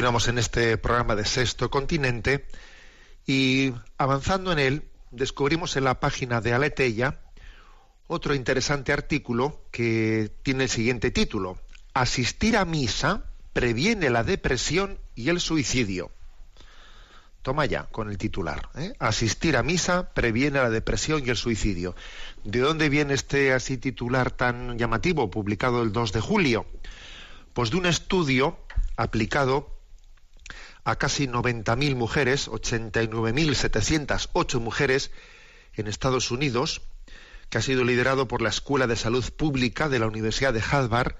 Continuamos 0.00 0.28
en 0.28 0.38
este 0.38 0.78
programa 0.78 1.14
de 1.14 1.26
Sexto 1.26 1.68
Continente 1.68 2.46
y 3.26 3.74
avanzando 3.98 4.50
en 4.50 4.58
él 4.58 4.88
descubrimos 5.10 5.76
en 5.76 5.84
la 5.84 6.00
página 6.00 6.40
de 6.40 6.54
Aleteia 6.54 7.20
otro 8.06 8.34
interesante 8.34 8.94
artículo 8.94 9.66
que 9.70 10.32
tiene 10.42 10.64
el 10.64 10.70
siguiente 10.70 11.10
título. 11.10 11.58
Asistir 11.92 12.56
a 12.56 12.64
misa 12.64 13.26
previene 13.52 14.08
la 14.08 14.24
depresión 14.24 14.98
y 15.14 15.28
el 15.28 15.38
suicidio. 15.38 16.10
Toma 17.42 17.66
ya 17.66 17.84
con 17.84 18.08
el 18.08 18.16
titular. 18.16 18.70
¿eh? 18.76 18.94
Asistir 19.00 19.54
a 19.58 19.62
misa 19.62 20.14
previene 20.14 20.60
la 20.60 20.70
depresión 20.70 21.22
y 21.26 21.28
el 21.28 21.36
suicidio. 21.36 21.94
¿De 22.42 22.60
dónde 22.60 22.88
viene 22.88 23.12
este 23.12 23.52
así 23.52 23.76
titular 23.76 24.30
tan 24.30 24.78
llamativo, 24.78 25.30
publicado 25.30 25.82
el 25.82 25.92
2 25.92 26.12
de 26.12 26.20
julio? 26.22 26.64
Pues 27.52 27.70
de 27.70 27.76
un 27.76 27.84
estudio 27.84 28.56
aplicado 28.96 29.78
a 30.84 30.96
casi 30.96 31.26
90.000 31.26 31.94
mujeres, 31.94 32.48
89.708 32.48 34.60
mujeres 34.60 35.10
en 35.74 35.86
Estados 35.86 36.30
Unidos, 36.30 36.82
que 37.48 37.58
ha 37.58 37.62
sido 37.62 37.84
liderado 37.84 38.28
por 38.28 38.42
la 38.42 38.48
Escuela 38.48 38.86
de 38.86 38.96
Salud 38.96 39.24
Pública 39.32 39.88
de 39.88 39.98
la 39.98 40.06
Universidad 40.06 40.52
de 40.52 40.62
Harvard 40.62 41.14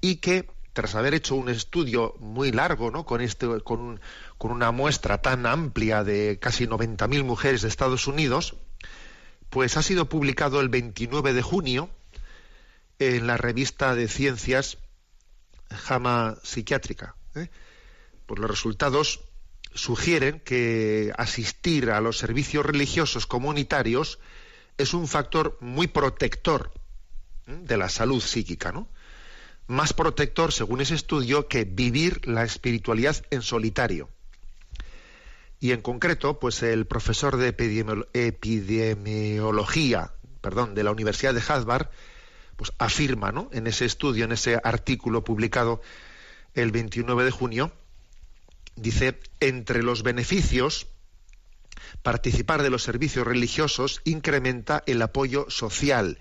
y 0.00 0.16
que 0.16 0.48
tras 0.72 0.94
haber 0.94 1.14
hecho 1.14 1.34
un 1.34 1.48
estudio 1.48 2.14
muy 2.20 2.52
largo, 2.52 2.90
¿no? 2.90 3.04
con, 3.04 3.20
este, 3.20 3.46
con, 3.60 4.00
con 4.38 4.52
una 4.52 4.70
muestra 4.70 5.20
tan 5.20 5.46
amplia 5.46 6.04
de 6.04 6.38
casi 6.40 6.66
90.000 6.66 7.24
mujeres 7.24 7.62
de 7.62 7.68
Estados 7.68 8.06
Unidos, 8.06 8.56
pues 9.50 9.76
ha 9.76 9.82
sido 9.82 10.08
publicado 10.08 10.60
el 10.60 10.68
29 10.68 11.32
de 11.32 11.42
junio 11.42 11.90
en 12.98 13.26
la 13.26 13.36
revista 13.36 13.94
de 13.94 14.08
ciencias 14.08 14.78
JAMA 15.70 16.36
Psiquiátrica. 16.42 17.16
¿eh? 17.34 17.48
Pues 18.30 18.38
los 18.38 18.48
resultados 18.48 19.24
sugieren 19.74 20.38
que 20.38 21.12
asistir 21.18 21.90
a 21.90 22.00
los 22.00 22.16
servicios 22.16 22.64
religiosos 22.64 23.26
comunitarios 23.26 24.20
es 24.78 24.94
un 24.94 25.08
factor 25.08 25.58
muy 25.60 25.88
protector 25.88 26.70
¿eh? 27.48 27.58
de 27.60 27.76
la 27.76 27.88
salud 27.88 28.22
psíquica, 28.22 28.70
¿no? 28.70 28.86
Más 29.66 29.94
protector, 29.94 30.52
según 30.52 30.80
ese 30.80 30.94
estudio, 30.94 31.48
que 31.48 31.64
vivir 31.64 32.24
la 32.24 32.44
espiritualidad 32.44 33.16
en 33.30 33.42
solitario. 33.42 34.08
Y 35.58 35.72
en 35.72 35.82
concreto, 35.82 36.38
pues 36.38 36.62
el 36.62 36.86
profesor 36.86 37.36
de 37.36 37.52
epidemiolo- 37.52 38.06
epidemiología, 38.12 40.12
perdón, 40.40 40.76
de 40.76 40.84
la 40.84 40.92
Universidad 40.92 41.34
de 41.34 41.42
Harvard, 41.48 41.88
pues 42.54 42.70
afirma, 42.78 43.32
¿no? 43.32 43.50
En 43.52 43.66
ese 43.66 43.86
estudio, 43.86 44.24
en 44.24 44.30
ese 44.30 44.60
artículo 44.62 45.24
publicado 45.24 45.82
el 46.54 46.70
29 46.70 47.24
de 47.24 47.32
junio, 47.32 47.72
dice, 48.80 49.20
entre 49.40 49.82
los 49.82 50.02
beneficios, 50.02 50.86
participar 52.02 52.62
de 52.62 52.70
los 52.70 52.82
servicios 52.82 53.26
religiosos 53.26 54.00
incrementa 54.04 54.82
el 54.86 55.02
apoyo 55.02 55.46
social, 55.50 56.18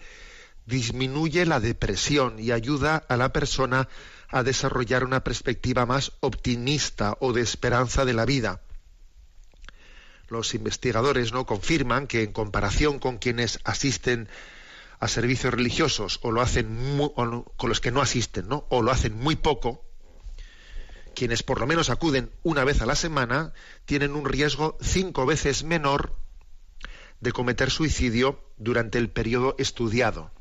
disminuye 0.66 1.46
la 1.46 1.60
depresión 1.60 2.40
y 2.40 2.52
ayuda 2.52 2.98
a 3.08 3.18
la 3.18 3.34
persona 3.34 3.88
a 4.30 4.44
desarrollar 4.44 5.04
una 5.04 5.24
perspectiva 5.24 5.86
más 5.86 6.12
optimista 6.20 7.18
o 7.20 7.34
de 7.34 7.42
esperanza 7.42 8.06
de 8.06 8.14
la 8.14 8.26
vida. 8.26 8.62
Los 10.28 10.54
investigadores 10.54 11.32
no 11.34 11.46
confirman 11.48 12.06
que 12.06 12.22
en 12.22 12.32
comparación 12.32 13.00
con 13.00 13.18
quienes 13.18 13.60
asisten 13.64 14.30
a 15.00 15.08
servicios 15.08 15.54
religiosos 15.54 16.20
o 16.22 16.32
lo 16.32 16.42
hacen 16.42 16.72
mu- 16.98 17.14
o 17.16 17.26
no- 17.26 17.44
con 17.58 17.70
los 17.70 17.80
que 17.80 17.90
no 17.92 18.02
asisten, 18.02 18.48
¿no? 18.48 18.66
o 18.70 18.82
lo 18.84 18.92
hacen 18.92 19.16
muy 19.18 19.36
poco, 19.38 19.84
quienes 21.16 21.44
por 21.44 21.60
lo 21.60 21.68
menos 21.68 21.90
acuden 21.90 22.32
una 22.44 22.64
vez 22.64 22.82
a 22.82 22.86
la 22.86 22.96
semana 22.96 23.54
tienen 23.86 24.16
un 24.16 24.26
riesgo 24.26 24.78
cinco 24.82 25.26
veces 25.26 25.64
menor 25.64 26.16
de 27.20 27.32
cometer 27.32 27.70
suicidio 27.70 28.44
durante 28.58 28.98
el 28.98 29.10
periodo 29.10 29.56
estudiado. 29.58 30.32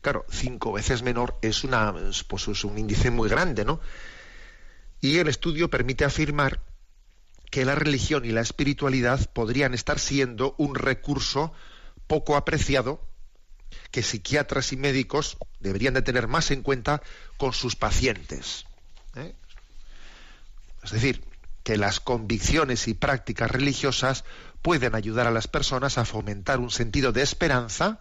Claro, 0.00 0.26
cinco 0.30 0.72
veces 0.72 1.02
menor 1.02 1.38
es, 1.42 1.64
una, 1.64 1.94
pues 2.28 2.48
es 2.48 2.64
un 2.64 2.78
índice 2.78 3.10
muy 3.10 3.28
grande, 3.28 3.64
¿no? 3.64 3.80
Y 5.00 5.18
el 5.18 5.28
estudio 5.28 5.70
permite 5.70 6.04
afirmar 6.04 6.60
que 7.50 7.64
la 7.64 7.74
religión 7.74 8.24
y 8.24 8.30
la 8.30 8.40
espiritualidad 8.40 9.30
podrían 9.32 9.74
estar 9.74 9.98
siendo 9.98 10.54
un 10.58 10.74
recurso 10.74 11.52
poco 12.06 12.36
apreciado 12.36 13.06
que 13.90 14.02
psiquiatras 14.02 14.72
y 14.72 14.76
médicos 14.76 15.36
deberían 15.60 15.94
de 15.94 16.02
tener 16.02 16.28
más 16.28 16.50
en 16.50 16.62
cuenta 16.62 17.02
con 17.36 17.52
sus 17.52 17.76
pacientes. 17.76 18.64
Es 20.82 20.90
decir, 20.90 21.24
que 21.62 21.76
las 21.76 22.00
convicciones 22.00 22.88
y 22.88 22.94
prácticas 22.94 23.50
religiosas 23.50 24.24
pueden 24.62 24.94
ayudar 24.94 25.26
a 25.26 25.30
las 25.30 25.48
personas 25.48 25.98
a 25.98 26.04
fomentar 26.04 26.58
un 26.58 26.70
sentido 26.70 27.12
de 27.12 27.22
esperanza 27.22 28.00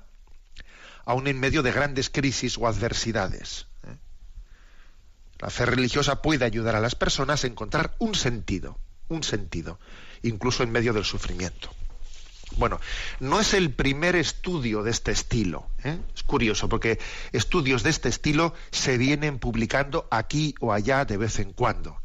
aun 1.05 1.27
en 1.27 1.39
medio 1.39 1.63
de 1.63 1.71
grandes 1.71 2.09
crisis 2.09 2.57
o 2.57 2.67
adversidades. 2.67 3.67
¿eh? 3.87 3.97
La 5.39 5.49
fe 5.49 5.65
religiosa 5.65 6.21
puede 6.21 6.45
ayudar 6.45 6.75
a 6.75 6.79
las 6.79 6.95
personas 6.95 7.43
a 7.43 7.47
encontrar 7.47 7.95
un 7.99 8.15
sentido, 8.15 8.77
un 9.07 9.23
sentido, 9.23 9.79
incluso 10.21 10.63
en 10.63 10.71
medio 10.71 10.93
del 10.93 11.05
sufrimiento. 11.05 11.71
Bueno, 12.57 12.79
no 13.19 13.39
es 13.39 13.53
el 13.53 13.71
primer 13.71 14.15
estudio 14.15 14.83
de 14.83 14.91
este 14.91 15.11
estilo. 15.11 15.67
¿eh? 15.83 15.97
Es 16.13 16.23
curioso 16.23 16.67
porque 16.67 16.99
estudios 17.31 17.81
de 17.81 17.89
este 17.89 18.09
estilo 18.09 18.53
se 18.71 18.97
vienen 18.97 19.39
publicando 19.39 20.07
aquí 20.11 20.53
o 20.59 20.73
allá 20.73 21.05
de 21.05 21.17
vez 21.17 21.39
en 21.39 21.53
cuando. 21.53 22.00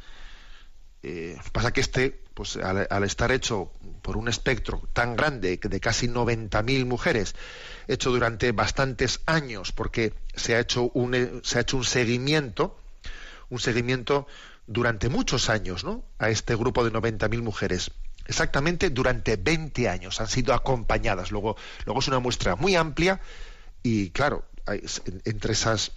Eh, 1.08 1.38
pasa 1.52 1.72
que 1.72 1.80
este, 1.80 2.20
pues 2.34 2.56
al, 2.56 3.04
estar 3.04 3.30
hecho 3.30 3.70
por 4.02 4.16
un 4.16 4.26
espectro 4.26 4.82
tan 4.92 5.14
grande 5.14 5.56
de 5.56 5.78
casi 5.78 6.08
90.000 6.08 6.84
mujeres, 6.84 7.36
hecho 7.86 8.10
durante 8.10 8.50
bastantes 8.50 9.20
años, 9.24 9.70
porque 9.70 10.14
se 10.34 10.56
ha 10.56 10.58
hecho 10.58 10.90
un, 10.94 11.42
se 11.44 11.58
ha 11.58 11.60
hecho 11.60 11.76
un 11.76 11.84
seguimiento, 11.84 12.76
un 13.50 13.60
seguimiento 13.60 14.26
durante 14.66 15.08
muchos 15.08 15.48
años, 15.48 15.84
¿no? 15.84 16.02
A 16.18 16.28
este 16.30 16.56
grupo 16.56 16.84
de 16.84 16.90
90.000 16.90 17.40
mujeres 17.40 17.92
exactamente 18.26 18.90
durante 18.90 19.36
20 19.36 19.88
años. 19.88 20.20
Han 20.20 20.26
sido 20.26 20.54
acompañadas. 20.54 21.30
Luego, 21.30 21.56
luego 21.84 22.00
es 22.00 22.08
una 22.08 22.18
muestra 22.18 22.56
muy 22.56 22.74
amplia 22.74 23.20
y, 23.84 24.10
claro, 24.10 24.44
entre 25.24 25.52
esas 25.52 25.92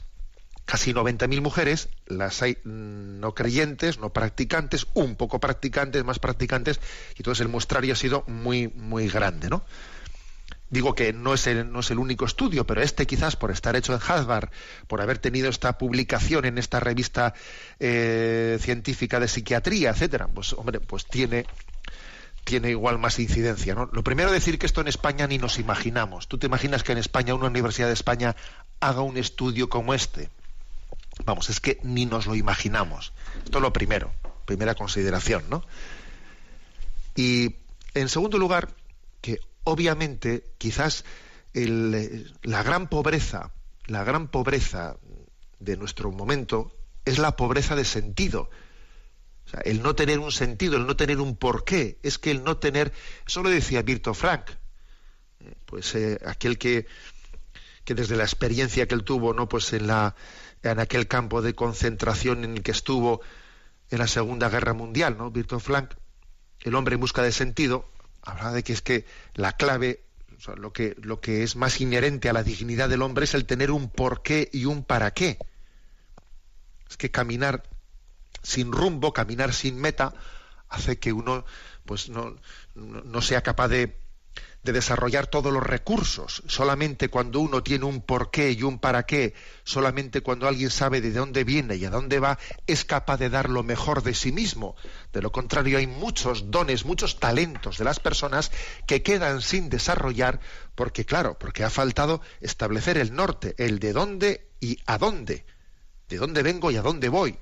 casi 0.70 0.94
90.000 0.94 1.42
mujeres, 1.42 1.90
las 2.06 2.44
hay 2.44 2.60
no 2.64 3.34
creyentes, 3.34 3.98
no 3.98 4.14
practicantes, 4.14 4.86
un 4.94 5.16
poco 5.16 5.40
practicantes, 5.40 6.04
más 6.04 6.20
practicantes, 6.20 6.80
y 7.16 7.22
entonces 7.22 7.42
el 7.42 7.48
muestrario 7.48 7.94
ha 7.94 7.96
sido 7.96 8.24
muy, 8.28 8.68
muy 8.68 9.10
grande, 9.10 9.50
¿no? 9.50 9.66
Digo 10.70 10.94
que 10.94 11.12
no 11.12 11.34
es, 11.34 11.48
el, 11.48 11.72
no 11.72 11.80
es 11.80 11.90
el 11.90 11.98
único 11.98 12.26
estudio, 12.26 12.68
pero 12.68 12.84
este 12.84 13.08
quizás 13.08 13.36
por 13.36 13.50
estar 13.50 13.76
hecho 13.76 13.96
en 13.96 14.00
Harvard, 14.08 14.52
por 14.86 15.02
haber 15.02 15.18
tenido 15.18 15.50
esta 15.50 15.76
publicación 15.80 16.46
en 16.46 16.60
esta 16.60 16.80
revista 16.80 17.34
eh, 17.80 18.60
científica 18.62 19.20
de 19.20 19.28
psiquiatría, 19.28 19.90
etcétera, 19.90 20.28
pues 20.28 20.54
hombre, 20.54 20.80
pues 20.80 21.08
tiene 21.08 21.48
tiene 22.44 22.70
igual 22.70 23.00
más 23.00 23.18
incidencia. 23.18 23.74
¿no? 23.74 23.90
Lo 23.92 24.04
primero 24.04 24.32
decir 24.32 24.60
que 24.60 24.68
esto 24.68 24.82
en 24.82 24.88
España 24.88 25.26
ni 25.26 25.40
nos 25.40 25.58
imaginamos. 25.58 26.28
¿Tú 26.28 26.38
te 26.38 26.46
imaginas 26.46 26.84
que 26.84 26.92
en 26.92 27.00
España 27.00 27.34
una 27.34 27.48
universidad 27.48 27.88
de 27.88 27.94
España 27.94 28.36
haga 28.80 29.02
un 29.02 29.18
estudio 29.18 29.68
como 29.68 29.96
este? 29.96 30.30
Vamos, 31.26 31.50
es 31.50 31.60
que 31.60 31.80
ni 31.84 32.06
nos 32.06 32.26
lo 32.26 32.36
imaginamos. 32.36 33.14
Esto 33.44 33.58
es 33.60 33.62
lo 33.62 33.74
primero, 33.74 34.12
primera 34.46 34.76
consideración, 34.76 35.44
¿no? 35.50 35.64
Y 37.16 37.56
en 37.94 38.10
segundo 38.10 38.38
lugar, 38.38 38.70
que 39.22 39.40
obviamente 39.64 40.44
quizás 40.58 41.04
la 41.54 42.64
gran 42.64 42.88
pobreza, 42.88 43.52
la 43.88 44.04
gran 44.04 44.28
pobreza 44.28 44.98
de 45.60 45.78
nuestro 45.78 46.12
momento 46.12 46.72
es 47.06 47.18
la 47.18 47.36
pobreza 47.36 47.76
de 47.76 47.86
sentido 47.86 48.50
el 49.64 49.82
no 49.82 49.96
tener 49.96 50.20
un 50.20 50.32
sentido, 50.32 50.78
el 50.78 50.86
no 50.86 50.96
tener 50.96 51.20
un 51.20 51.36
porqué, 51.36 52.00
es 52.04 52.18
que 52.18 52.32
el 52.32 52.44
no 52.44 52.58
tener, 52.58 52.94
eso 53.28 53.44
lo 53.44 53.50
decía 53.50 53.82
Virto 53.82 54.14
Frank, 54.14 54.50
eh, 55.40 55.56
pues 55.66 55.96
eh, 55.96 56.20
aquel 56.26 56.58
que, 56.58 56.86
que 57.84 57.96
desde 57.96 58.16
la 58.16 58.24
experiencia 58.24 58.88
que 58.88 58.96
él 58.96 59.04
tuvo, 59.04 59.34
no, 59.34 59.50
pues 59.50 59.74
en 59.74 59.88
la 59.88 60.16
en 60.64 60.80
aquel 60.80 61.08
campo 61.08 61.42
de 61.42 61.56
concentración 61.56 62.44
en 62.44 62.58
el 62.58 62.64
que 62.64 62.72
estuvo 62.72 63.22
en 63.90 64.00
la 64.00 64.08
Segunda 64.08 64.50
Guerra 64.50 64.74
Mundial, 64.74 65.18
¿no? 65.18 65.32
Virto 65.32 65.60
Frank, 65.60 65.94
el 66.62 66.76
hombre 66.76 66.96
en 66.96 67.02
busca 67.02 67.24
de 67.24 67.32
sentido, 67.32 67.90
hablaba 68.22 68.54
de 68.54 68.64
que 68.64 68.74
es 68.74 68.82
que 68.82 69.06
la 69.34 69.54
clave, 69.54 70.04
lo 70.58 70.74
que 70.74 70.96
lo 71.02 71.20
que 71.22 71.44
es 71.44 71.56
más 71.56 71.82
inherente 71.82 72.30
a 72.30 72.34
la 72.34 72.44
dignidad 72.44 72.90
del 72.90 73.02
hombre 73.02 73.26
es 73.26 73.34
el 73.34 73.46
tener 73.46 73.72
un 73.72 73.90
porqué 73.90 74.50
y 74.52 74.66
un 74.66 74.84
para 74.84 75.12
qué. 75.12 75.38
Es 76.90 76.98
que 76.98 77.12
caminar 77.12 77.64
sin 78.44 78.72
rumbo, 78.72 79.14
caminar 79.14 79.54
sin 79.54 79.78
meta, 79.78 80.14
hace 80.68 81.00
que 81.00 81.14
uno 81.14 81.46
pues 81.86 82.10
no, 82.10 82.36
no 82.76 83.22
sea 83.22 83.42
capaz 83.42 83.70
de, 83.70 83.98
de, 84.64 84.72
desarrollar 84.72 85.28
todos 85.28 85.52
los 85.52 85.64
recursos. 85.64 86.44
Solamente 86.48 87.10
cuando 87.10 87.40
uno 87.40 87.64
tiene 87.64 87.86
un 87.86 88.02
porqué 88.02 88.52
y 88.52 88.64
un 88.64 88.80
para 88.80 89.04
qué, 89.04 89.34
solamente 89.64 90.22
cuando 90.22 90.48
alguien 90.48 90.70
sabe 90.70 91.02
de 91.02 91.12
dónde 91.12 91.44
viene 91.44 91.76
y 91.76 91.86
a 91.86 91.90
dónde 91.90 92.20
va, 92.20 92.38
es 92.68 92.86
capaz 92.86 93.18
de 93.18 93.30
dar 93.30 93.50
lo 93.50 93.64
mejor 93.64 94.04
de 94.04 94.14
sí 94.14 94.32
mismo. 94.32 94.76
De 95.14 95.22
lo 95.22 95.32
contrario, 95.32 95.78
hay 95.78 95.88
muchos 95.88 96.52
dones, 96.52 96.86
muchos 96.86 97.20
talentos 97.20 97.78
de 97.78 97.86
las 97.86 98.00
personas 98.00 98.52
que 98.88 99.04
quedan 99.04 99.42
sin 99.42 99.70
desarrollar 99.70 100.40
porque, 100.76 101.06
claro, 101.06 101.38
porque 101.40 101.64
ha 101.64 101.70
faltado 101.70 102.22
establecer 102.42 102.98
el 102.98 103.14
norte, 103.14 103.56
el 103.58 103.80
de 103.80 103.94
dónde 103.94 104.50
y 104.60 104.80
a 104.86 104.98
dónde. 104.98 105.46
De 106.08 106.18
dónde 106.18 106.44
vengo 106.44 106.72
y 106.72 106.78
a 106.78 106.82
dónde 106.82 107.10
voy 107.10 107.38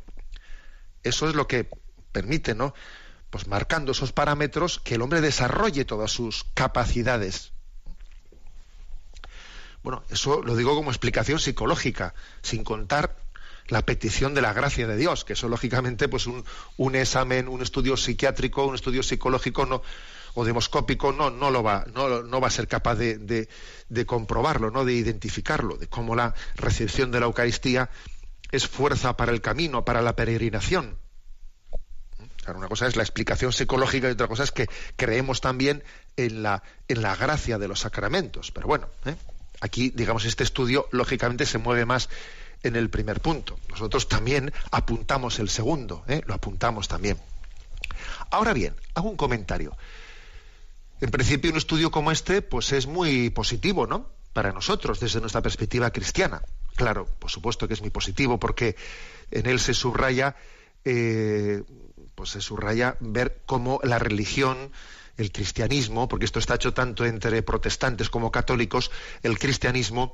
eso 1.07 1.29
es 1.29 1.35
lo 1.35 1.47
que 1.47 1.69
permite, 2.11 2.55
¿no? 2.55 2.73
Pues 3.29 3.47
marcando 3.47 3.91
esos 3.91 4.13
parámetros 4.13 4.79
que 4.79 4.95
el 4.95 5.01
hombre 5.01 5.21
desarrolle 5.21 5.85
todas 5.85 6.11
sus 6.11 6.45
capacidades. 6.53 7.51
Bueno, 9.83 10.03
eso 10.09 10.41
lo 10.41 10.55
digo 10.55 10.75
como 10.75 10.91
explicación 10.91 11.39
psicológica, 11.39 12.13
sin 12.41 12.63
contar 12.63 13.17
la 13.67 13.85
petición 13.85 14.33
de 14.33 14.41
la 14.41 14.53
gracia 14.53 14.87
de 14.87 14.95
Dios, 14.95 15.25
que 15.25 15.33
eso 15.33 15.49
lógicamente, 15.49 16.07
pues 16.07 16.27
un, 16.27 16.43
un 16.77 16.95
examen, 16.95 17.47
un 17.47 17.61
estudio 17.61 17.97
psiquiátrico, 17.97 18.65
un 18.65 18.75
estudio 18.75 19.03
psicológico 19.03 19.81
o 20.33 20.45
demoscópico 20.45 21.11
no, 21.11 21.29
no 21.31 21.51
lo 21.51 21.63
va, 21.63 21.85
no, 21.93 22.23
no 22.23 22.39
va 22.39 22.47
a 22.47 22.51
ser 22.51 22.67
capaz 22.67 22.95
de, 22.95 23.17
de, 23.17 23.49
de 23.89 24.05
comprobarlo, 24.05 24.71
no 24.71 24.85
de 24.85 24.93
identificarlo, 24.93 25.77
de 25.77 25.87
cómo 25.87 26.15
la 26.15 26.33
recepción 26.55 27.11
de 27.11 27.19
la 27.19 27.25
Eucaristía 27.25 27.89
es 28.51 28.67
fuerza 28.67 29.17
para 29.17 29.31
el 29.31 29.41
camino, 29.41 29.83
para 29.83 30.01
la 30.01 30.15
peregrinación. 30.15 30.97
Una 32.55 32.67
cosa 32.67 32.87
es 32.87 32.95
la 32.95 33.03
explicación 33.03 33.51
psicológica 33.51 34.07
y 34.07 34.11
otra 34.11 34.27
cosa 34.27 34.43
es 34.43 34.51
que 34.51 34.69
creemos 34.95 35.41
también 35.41 35.83
en 36.15 36.43
la, 36.43 36.63
en 36.87 37.01
la 37.01 37.15
gracia 37.15 37.57
de 37.57 37.67
los 37.67 37.81
sacramentos. 37.81 38.51
Pero 38.51 38.67
bueno, 38.67 38.87
¿eh? 39.05 39.15
aquí, 39.59 39.91
digamos, 39.93 40.25
este 40.25 40.43
estudio 40.43 40.87
lógicamente 40.91 41.45
se 41.45 41.57
mueve 41.57 41.85
más 41.85 42.09
en 42.63 42.75
el 42.75 42.89
primer 42.89 43.21
punto. 43.21 43.59
Nosotros 43.69 44.07
también 44.07 44.51
apuntamos 44.71 45.39
el 45.39 45.49
segundo, 45.49 46.03
¿eh? 46.07 46.21
lo 46.25 46.33
apuntamos 46.33 46.87
también. 46.87 47.17
Ahora 48.31 48.53
bien, 48.53 48.75
hago 48.93 49.09
un 49.09 49.17
comentario. 49.17 49.75
En 50.99 51.11
principio, 51.11 51.51
un 51.51 51.57
estudio 51.57 51.91
como 51.91 52.11
este, 52.11 52.41
pues 52.41 52.71
es 52.71 52.87
muy 52.87 53.29
positivo, 53.29 53.85
¿no? 53.85 54.09
Para 54.33 54.51
nosotros, 54.51 54.99
desde 54.99 55.19
nuestra 55.19 55.41
perspectiva 55.41 55.91
cristiana. 55.91 56.41
Claro, 56.75 57.07
por 57.19 57.29
supuesto 57.29 57.67
que 57.67 57.75
es 57.75 57.81
muy 57.81 57.89
positivo 57.89 58.39
porque 58.39 58.75
en 59.31 59.45
él 59.45 59.59
se 59.59 59.73
subraya, 59.73 60.35
eh, 60.85 61.63
pues 62.17 62.31
se 62.31 62.41
subraya 62.41 62.97
ver 62.99 63.43
cómo 63.45 63.79
la 63.83 63.99
religión, 63.99 64.71
el 65.17 65.31
cristianismo, 65.31 66.07
porque 66.07 66.25
esto 66.25 66.39
está 66.39 66.55
hecho 66.55 66.73
tanto 66.73 67.05
entre 67.05 67.43
protestantes 67.43 68.09
como 68.09 68.31
católicos, 68.31 68.89
el 69.21 69.37
cristianismo 69.37 70.13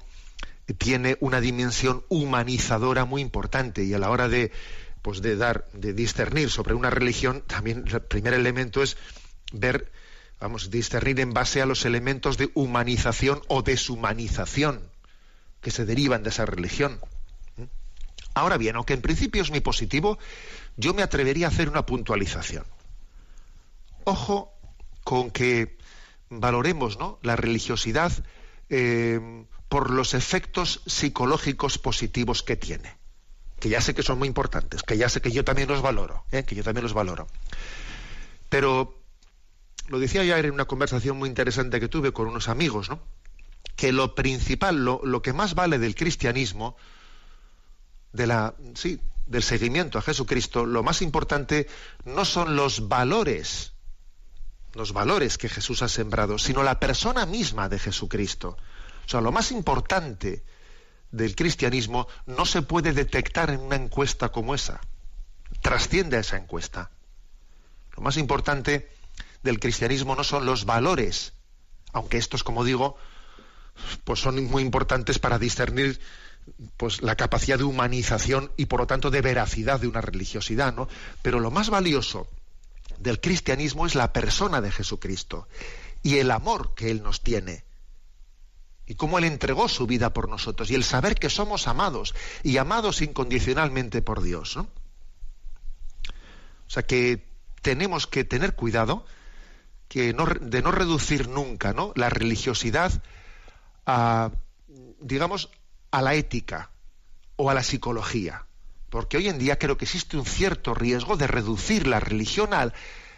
tiene 0.78 1.16
una 1.22 1.40
dimensión 1.40 2.04
humanizadora 2.10 3.06
muy 3.06 3.22
importante 3.22 3.86
y 3.86 3.94
a 3.94 4.00
la 4.00 4.10
hora 4.10 4.28
de 4.28 4.52
pues 5.02 5.22
de 5.22 5.38
dar 5.38 5.66
de 5.72 5.94
discernir 5.94 6.50
sobre 6.50 6.74
una 6.74 6.90
religión 6.90 7.42
también 7.48 7.86
el 7.88 8.02
primer 8.02 8.34
elemento 8.34 8.84
es 8.84 8.98
ver 9.54 9.90
vamos 10.42 10.70
discernir 10.70 11.22
en 11.22 11.34
base 11.34 11.62
a 11.62 11.66
los 11.66 11.86
elementos 11.86 12.38
de 12.38 12.52
humanización 12.54 13.42
o 13.48 13.62
deshumanización 13.62 14.82
que 15.62 15.72
se 15.72 15.86
derivan 15.86 16.24
de 16.24 16.30
esa 16.30 16.46
religión. 16.46 17.00
Ahora 18.34 18.58
bien, 18.58 18.76
aunque 18.76 18.94
en 18.94 19.02
principio 19.02 19.42
es 19.42 19.52
muy 19.52 19.60
positivo, 19.60 20.18
yo 20.78 20.94
me 20.94 21.04
atrevería 21.04 21.48
a 21.48 21.50
hacer 21.50 21.70
una 21.70 21.86
puntualización. 21.86 22.66
Ojo 24.06 24.54
con 25.04 25.32
que 25.32 25.78
valoremos 26.30 26.98
¿no? 26.98 27.20
la 27.22 27.36
religiosidad 27.36 28.12
eh, 28.70 29.46
por 29.70 29.90
los 29.92 30.14
efectos 30.14 30.82
psicológicos 30.86 31.78
positivos 31.78 32.44
que 32.44 32.56
tiene, 32.56 32.96
que 33.60 33.70
ya 33.70 33.82
sé 33.82 33.94
que 33.94 34.04
son 34.04 34.20
muy 34.20 34.28
importantes, 34.28 34.84
que 34.84 34.98
ya 34.98 35.10
sé 35.10 35.22
que 35.22 35.32
yo 35.32 35.44
también 35.44 35.68
los 35.68 35.82
valoro, 35.82 36.26
¿eh? 36.32 36.44
que 36.44 36.56
yo 36.56 36.64
también 36.64 36.84
los 36.84 36.94
valoro. 36.94 37.28
Pero 38.50 39.00
lo 39.88 40.00
decía 40.00 40.22
ayer 40.22 40.46
en 40.46 40.54
una 40.54 40.66
conversación 40.66 41.18
muy 41.18 41.30
interesante 41.30 41.80
que 41.80 41.88
tuve 41.88 42.12
con 42.12 42.28
unos 42.28 42.50
amigos, 42.50 42.90
¿no? 42.90 43.00
que 43.76 43.92
lo 43.92 44.16
principal, 44.16 44.84
lo, 44.84 45.02
lo 45.04 45.22
que 45.22 45.34
más 45.34 45.56
vale 45.56 45.80
del 45.80 45.96
cristianismo, 45.96 46.76
de 48.12 48.28
la, 48.28 48.54
sí, 48.76 49.02
del 49.26 49.44
seguimiento 49.44 49.98
a 49.98 50.02
Jesucristo, 50.02 50.66
lo 50.66 50.84
más 50.84 51.02
importante 51.02 51.68
no 52.06 52.26
son 52.26 52.56
los 52.56 52.88
valores, 52.88 53.74
los 54.74 54.94
valores 54.94 55.38
que 55.38 55.50
Jesús 55.50 55.82
ha 55.82 55.88
sembrado, 55.88 56.38
sino 56.38 56.64
la 56.64 56.80
persona 56.80 57.26
misma 57.26 57.70
de 57.70 57.80
Jesucristo. 57.80 58.58
O 59.06 59.10
sea, 59.10 59.22
lo 59.22 59.32
más 59.32 59.52
importante 59.52 60.44
del 61.12 61.36
cristianismo 61.36 62.08
no 62.26 62.46
se 62.46 62.62
puede 62.62 62.92
detectar 62.92 63.50
en 63.50 63.60
una 63.60 63.76
encuesta 63.76 64.30
como 64.30 64.56
esa. 64.56 64.82
Trasciende 65.62 66.18
a 66.18 66.22
esa 66.22 66.38
encuesta. 66.38 66.92
Lo 67.96 68.02
más 68.02 68.18
importante 68.18 68.90
del 69.44 69.60
cristianismo 69.60 70.16
no 70.16 70.24
son 70.24 70.46
los 70.46 70.66
valores, 70.66 71.34
aunque 71.92 72.18
estos, 72.18 72.44
como 72.44 72.64
digo, 72.64 72.98
pues 74.04 74.20
son 74.20 74.44
muy 74.46 74.64
importantes 74.64 75.20
para 75.20 75.38
discernir 75.38 76.00
pues 76.78 77.02
la 77.02 77.16
capacidad 77.16 77.58
de 77.58 77.64
humanización 77.64 78.52
y 78.58 78.66
por 78.66 78.82
lo 78.82 78.88
tanto 78.88 79.12
de 79.12 79.22
veracidad 79.22 79.80
de 79.80 79.88
una 79.88 80.02
religiosidad, 80.02 80.74
¿no? 80.74 80.88
Pero 81.22 81.40
lo 81.40 81.52
más 81.52 81.70
valioso 81.70 82.28
del 83.00 83.20
cristianismo 83.20 83.86
es 83.86 83.96
la 83.96 84.14
persona 84.14 84.62
de 84.62 84.72
Jesucristo 84.72 85.48
y 86.02 86.18
el 86.18 86.32
amor 86.32 86.74
que 86.76 86.92
él 86.92 87.04
nos 87.04 87.22
tiene 87.22 87.64
y 88.86 88.96
cómo 88.96 89.18
él 89.18 89.24
entregó 89.24 89.70
su 89.70 89.88
vida 89.88 90.14
por 90.14 90.28
nosotros 90.28 90.70
y 90.70 90.76
el 90.76 90.84
saber 90.84 91.16
que 91.16 91.30
somos 91.30 91.68
amados 91.68 92.14
y 92.44 92.58
amados 92.58 93.02
incondicionalmente 93.02 94.02
por 94.02 94.22
Dios, 94.22 94.58
¿no? 94.58 94.68
O 96.68 96.70
sea 96.74 96.84
que 96.84 97.26
tenemos 97.62 98.08
que 98.08 98.24
tener 98.24 98.56
cuidado 98.56 99.06
que 99.88 100.14
no, 100.14 100.26
de 100.26 100.62
no 100.62 100.72
reducir 100.72 101.30
nunca 101.30 101.72
¿no? 101.72 101.94
la 101.96 102.10
religiosidad 102.10 102.92
a, 103.86 104.32
digamos, 105.00 105.50
a 105.94 106.02
la 106.02 106.16
ética 106.16 106.72
o 107.36 107.52
a 107.52 107.54
la 107.54 107.62
psicología. 107.62 108.48
Porque 108.90 109.18
hoy 109.18 109.30
en 109.30 109.38
día 109.38 109.60
creo 109.60 109.78
que 109.78 109.86
existe 109.86 110.18
un 110.18 110.26
cierto 110.26 110.74
riesgo 110.74 111.18
de 111.18 111.28
reducir 111.28 111.86
la 111.86 112.00
religión 112.00 112.50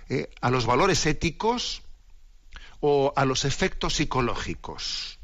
eh, 0.09 0.29
a 0.41 0.49
los 0.49 0.65
valores 0.65 1.05
éticos 1.05 1.83
o 2.81 3.13
a 3.15 3.23
los 3.23 3.45
efectos 3.45 3.95
psicológicos. 3.95 5.19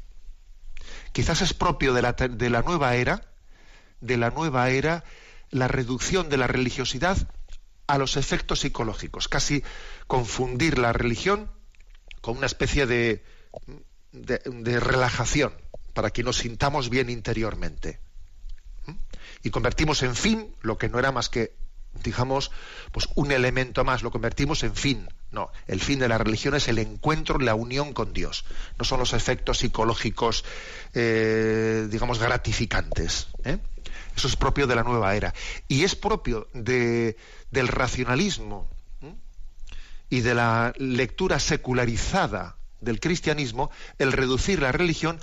Quizás 1.12 1.42
es 1.42 1.52
propio 1.52 1.92
de 1.92 2.00
la, 2.00 2.14
de 2.14 2.48
la 2.48 2.62
nueva 2.62 2.96
era, 2.96 3.30
de 4.00 4.16
la 4.16 4.30
nueva 4.30 4.70
era, 4.70 5.04
la 5.50 5.68
reducción 5.68 6.30
de 6.30 6.38
la 6.38 6.46
religiosidad 6.46 7.18
a 7.86 7.98
los 7.98 8.16
efectos 8.16 8.60
psicológicos, 8.60 9.28
casi 9.28 9.62
confundir 10.06 10.78
la 10.78 10.94
religión 10.94 11.50
con 12.22 12.38
una 12.38 12.46
especie 12.46 12.86
de, 12.86 13.22
de 14.12 14.80
relajación 14.80 15.52
para 15.92 16.10
que 16.10 16.22
nos 16.22 16.38
sintamos 16.38 16.88
bien 16.88 17.10
interiormente. 17.10 18.00
¿Mm? 18.86 18.92
Y 19.44 19.50
convertimos 19.50 20.02
en 20.02 20.14
fin 20.14 20.54
lo 20.62 20.78
que 20.78 20.88
no 20.88 20.98
era 20.98 21.12
más 21.12 21.28
que, 21.28 21.54
digamos, 22.02 22.50
pues 22.92 23.08
un 23.14 23.32
elemento 23.32 23.84
más, 23.84 24.02
lo 24.02 24.10
convertimos 24.10 24.62
en 24.62 24.74
fin. 24.74 25.08
No, 25.30 25.50
el 25.66 25.80
fin 25.80 25.98
de 25.98 26.08
la 26.08 26.18
religión 26.18 26.54
es 26.54 26.68
el 26.68 26.78
encuentro, 26.78 27.38
la 27.38 27.54
unión 27.54 27.94
con 27.94 28.12
Dios. 28.12 28.44
No 28.78 28.84
son 28.84 29.00
los 29.00 29.14
efectos 29.14 29.58
psicológicos, 29.58 30.44
eh, 30.92 31.88
digamos, 31.90 32.18
gratificantes. 32.18 33.28
¿eh? 33.44 33.58
Eso 34.14 34.28
es 34.28 34.36
propio 34.36 34.66
de 34.66 34.74
la 34.74 34.82
nueva 34.82 35.16
era. 35.16 35.32
Y 35.68 35.84
es 35.84 35.96
propio 35.96 36.48
de, 36.52 37.16
del 37.50 37.68
racionalismo 37.68 38.68
y 40.10 40.20
de 40.20 40.34
la 40.34 40.74
lectura 40.76 41.40
secularizada 41.40 42.56
del 42.82 43.00
cristianismo 43.00 43.70
el 43.98 44.12
reducir 44.12 44.60
la 44.60 44.70
religión 44.70 45.18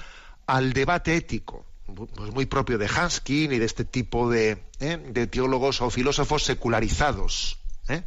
al 0.50 0.74
debate 0.74 1.16
ético, 1.16 1.64
pues 1.86 2.32
muy 2.32 2.48
propio 2.48 2.80
de 2.80 2.88
Hanskin 2.88 3.52
y 3.52 3.60
de 3.60 3.66
este 3.66 3.86
tipo 3.86 4.32
de, 4.32 4.58
¿eh? 4.80 4.98
de 4.98 5.28
teólogos 5.28 5.80
o 5.82 5.92
filósofos 5.92 6.44
secularizados. 6.44 7.60
¿eh? 7.88 8.02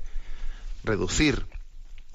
Reducir 0.82 1.46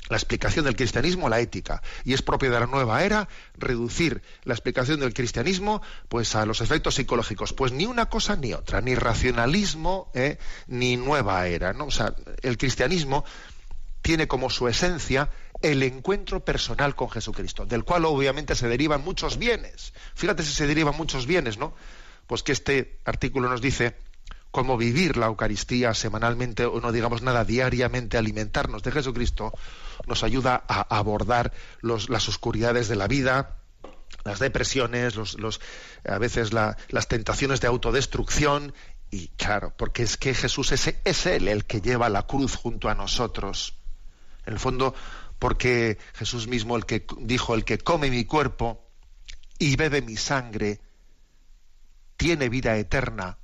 la 0.10 0.18
explicación 0.18 0.66
del 0.66 0.76
cristianismo 0.76 1.28
a 1.28 1.30
la 1.30 1.40
ética. 1.40 1.82
Y 2.04 2.14
es 2.14 2.22
propio 2.22 2.52
de 2.52 2.60
la 2.60 2.66
nueva 2.66 3.04
era 3.06 3.30
reducir 3.58 4.22
la 4.44 4.54
explicación 4.54 5.00
del 5.00 5.14
cristianismo 5.14 5.82
pues 6.10 6.36
a 6.36 6.46
los 6.46 6.60
efectos 6.60 6.96
psicológicos. 6.96 7.54
Pues 7.54 7.72
ni 7.72 7.86
una 7.86 8.08
cosa 8.08 8.36
ni 8.36 8.54
otra, 8.54 8.82
ni 8.82 8.96
racionalismo 8.96 10.12
¿eh? 10.14 10.40
ni 10.68 10.98
nueva 10.98 11.48
era. 11.48 11.72
¿no? 11.72 11.86
O 11.86 11.92
sea, 11.92 12.14
el 12.42 12.58
cristianismo 12.58 13.24
tiene 14.02 14.28
como 14.28 14.50
su 14.50 14.68
esencia 14.68 15.30
el 15.62 15.84
encuentro 15.84 16.44
personal 16.44 16.96
con 16.96 17.10
Jesucristo, 17.10 17.66
del 17.66 17.84
cual 17.84 18.06
obviamente 18.06 18.56
se 18.56 18.68
derivan 18.68 19.04
muchos 19.04 19.38
bienes. 19.38 19.94
Fíjate 20.16 20.44
si 20.44 20.54
se 20.54 20.68
derivan 20.68 20.96
muchos 20.96 21.26
bienes, 21.26 21.58
¿no? 21.58 21.74
Pues 22.28 22.44
que 22.44 22.52
este 22.52 23.00
artículo 23.06 23.50
nos 23.50 23.62
dice 23.62 23.96
cómo 24.52 24.78
vivir 24.78 25.18
la 25.18 25.28
Eucaristía 25.28 25.94
semanalmente 25.94 26.66
o 26.66 26.80
no 26.80 26.92
digamos 26.92 27.22
nada 27.22 27.46
diariamente, 27.46 28.18
alimentarnos 28.18 28.84
de 28.84 28.92
Jesucristo, 28.92 29.54
nos 30.06 30.24
ayuda 30.24 30.64
a 30.68 30.98
abordar 30.98 31.54
las 31.82 32.28
oscuridades 32.28 32.88
de 32.88 32.96
la 32.96 33.08
vida, 33.08 33.58
las 34.24 34.40
depresiones, 34.40 35.16
los, 35.16 35.62
a 36.08 36.18
veces 36.18 36.54
las 36.54 37.08
tentaciones 37.08 37.62
de 37.62 37.68
autodestrucción. 37.68 38.74
Y 39.10 39.30
claro, 39.30 39.74
porque 39.78 40.04
es 40.04 40.18
que 40.18 40.34
Jesús 40.34 40.72
es, 40.72 40.94
es 41.04 41.26
Él 41.26 41.48
el 41.48 41.66
que 41.66 41.82
lleva 41.82 42.10
la 42.10 42.24
cruz 42.24 42.56
junto 42.56 42.90
a 42.90 42.96
nosotros. 42.96 43.78
En 44.46 44.54
el 44.54 44.60
fondo, 44.60 44.96
porque 45.40 45.98
Jesús 46.14 46.48
mismo 46.48 46.76
el 46.76 46.86
que 46.86 47.06
dijo, 47.20 47.54
el 47.54 47.64
que 47.64 47.78
come 47.78 48.10
mi 48.10 48.26
cuerpo 48.26 48.90
y 49.60 49.76
bebe 49.76 50.02
mi 50.02 50.18
sangre, 50.18 50.80
tiene 52.16 52.50
vida 52.50 52.78
eterna. 52.78 53.38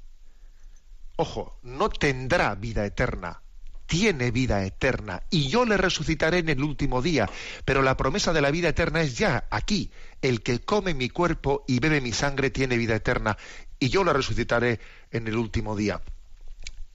Ojo, 1.16 1.60
no 1.62 1.90
tendrá 1.90 2.56
vida 2.56 2.86
eterna, 2.86 3.42
tiene 3.86 4.32
vida 4.32 4.66
eterna 4.66 5.22
y 5.30 5.48
yo 5.48 5.66
le 5.66 5.78
resucitaré 5.78 6.40
en 6.40 6.50
el 6.50 6.64
último 6.64 7.02
día. 7.02 7.30
Pero 7.66 7.84
la 7.84 7.96
promesa 7.96 8.34
de 8.34 8.42
la 8.42 8.50
vida 8.50 8.70
eterna 8.70 9.02
es 9.02 9.18
ya 9.18 9.48
aquí. 9.52 9.92
El 10.22 10.42
que 10.42 10.62
come 10.62 10.96
mi 10.96 11.10
cuerpo 11.10 11.64
y 11.68 11.80
bebe 11.80 12.02
mi 12.02 12.12
sangre 12.12 12.50
tiene 12.50 12.78
vida 12.78 12.96
eterna 12.96 13.38
y 13.80 13.90
yo 13.90 14.04
le 14.04 14.14
resucitaré 14.14 14.80
en 15.12 15.28
el 15.28 15.38
último 15.38 15.76
día. 15.76 16.02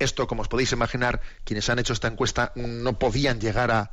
Esto, 0.00 0.26
como 0.26 0.42
os 0.42 0.48
podéis 0.48 0.72
imaginar, 0.72 1.20
quienes 1.44 1.68
han 1.68 1.78
hecho 1.78 1.92
esta 1.92 2.08
encuesta 2.08 2.52
no 2.54 2.98
podían 2.98 3.40
llegar 3.40 3.70
a, 3.70 3.90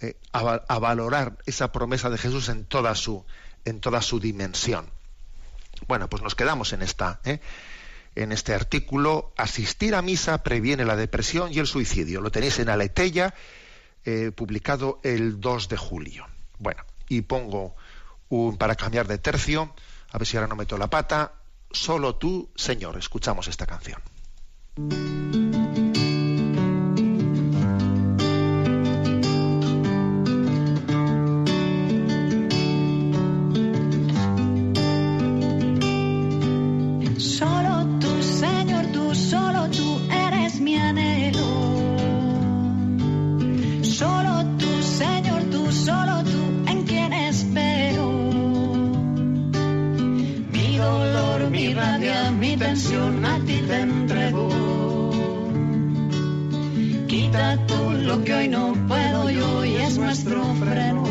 eh, 0.00 0.16
a, 0.32 0.78
valorar 0.78 1.36
esa 1.44 1.72
promesa 1.72 2.08
de 2.08 2.18
Jesús 2.18 2.48
en 2.48 2.64
toda 2.64 2.94
su, 2.94 3.24
en 3.64 3.80
toda 3.80 4.00
su 4.00 4.18
dimensión. 4.18 4.90
Bueno, 5.86 6.08
pues 6.08 6.22
nos 6.22 6.34
quedamos 6.34 6.72
en 6.72 6.82
esta, 6.82 7.20
¿eh? 7.24 7.40
en 8.14 8.32
este 8.32 8.54
artículo. 8.54 9.32
Asistir 9.36 9.94
a 9.94 10.02
misa 10.02 10.42
previene 10.42 10.84
la 10.84 10.96
depresión 10.96 11.52
y 11.52 11.58
el 11.58 11.66
suicidio. 11.66 12.20
Lo 12.20 12.30
tenéis 12.30 12.58
en 12.58 12.70
Aleteya, 12.70 13.34
eh, 14.04 14.32
publicado 14.34 15.00
el 15.02 15.40
2 15.40 15.68
de 15.68 15.76
julio. 15.76 16.26
Bueno, 16.58 16.82
y 17.08 17.22
pongo 17.22 17.74
un 18.30 18.56
para 18.56 18.76
cambiar 18.76 19.06
de 19.06 19.18
tercio, 19.18 19.74
a 20.12 20.18
ver 20.18 20.26
si 20.26 20.36
ahora 20.36 20.48
no 20.48 20.56
meto 20.56 20.78
la 20.78 20.88
pata. 20.88 21.34
Solo 21.70 22.16
tú, 22.16 22.50
Señor. 22.56 22.96
Escuchamos 22.96 23.48
esta 23.48 23.66
canción. 23.66 24.00
Que 58.24 58.34
hoy 58.34 58.48
no 58.48 58.72
puedo 58.88 59.30
yo 59.30 59.64
y 59.64 59.76
es 59.76 59.98
nuestro 59.98 60.42
freno. 60.54 61.04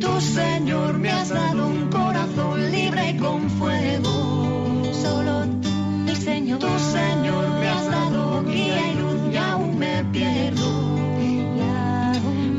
Tu 0.00 0.20
Señor 0.20 0.98
me 0.98 1.10
has 1.10 1.30
dado 1.30 1.68
un 1.68 1.88
corazón 1.90 2.70
libre 2.70 3.10
y 3.10 3.16
con 3.16 3.50
fuego. 3.50 4.82
Solo 4.92 5.46
tú, 5.62 5.70
mi 6.04 6.14
Señor. 6.14 6.58
Tu 6.58 6.78
Señor 6.78 7.48
me 7.60 7.68
has 7.68 7.90
dado 7.90 8.44
guía 8.44 8.92
y 8.92 8.94
luz 8.94 9.32
y 9.32 9.36
aún 9.36 9.78
me 9.78 10.04
pierdo. 10.12 10.98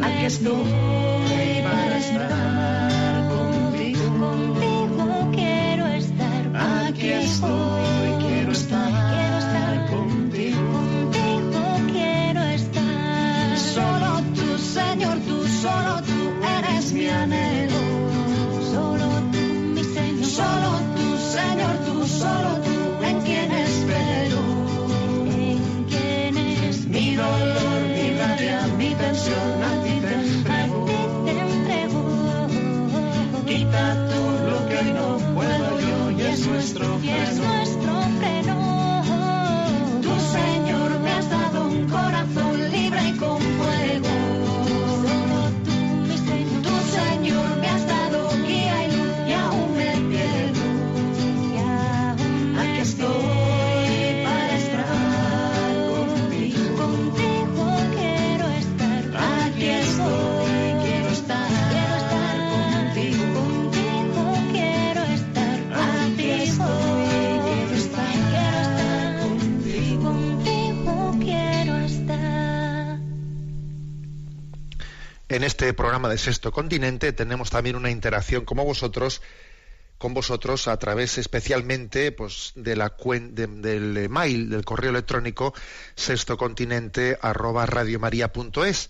Aquí 0.02 0.26
estoy 0.26 0.95
En 75.36 75.44
este 75.44 75.74
programa 75.74 76.08
de 76.08 76.18
Sexto 76.18 76.54
Continente 76.54 77.12
tenemos 77.12 77.50
también 77.50 77.76
una 77.76 77.92
interacción 77.92 78.46
como 78.46 78.64
vosotros 78.64 79.22
con 79.98 80.14
vosotros 80.14 80.70
a 80.70 80.78
través 80.78 81.18
especialmente 81.18 82.14
pues 82.14 82.54
de 82.56 82.78
la 82.78 82.96
cuen- 82.96 83.32
de- 83.32 83.48
del 83.48 83.98
email 83.98 84.50
del 84.50 84.64
correo 84.64 84.92
electrónico 84.92 85.54
sextocontinente 85.96 87.18
arroba 87.22 87.66
radiomaria.es 87.66 88.90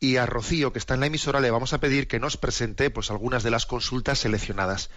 y 0.00 0.16
a 0.16 0.24
Rocío 0.24 0.72
que 0.72 0.78
está 0.78 0.94
en 0.94 1.00
la 1.00 1.06
emisora 1.06 1.40
le 1.40 1.50
vamos 1.50 1.74
a 1.74 1.80
pedir 1.80 2.08
que 2.08 2.18
nos 2.18 2.38
presente 2.38 2.88
pues 2.88 3.10
algunas 3.10 3.42
de 3.42 3.50
las 3.50 3.66
consultas 3.66 4.18
seleccionadas 4.20 4.88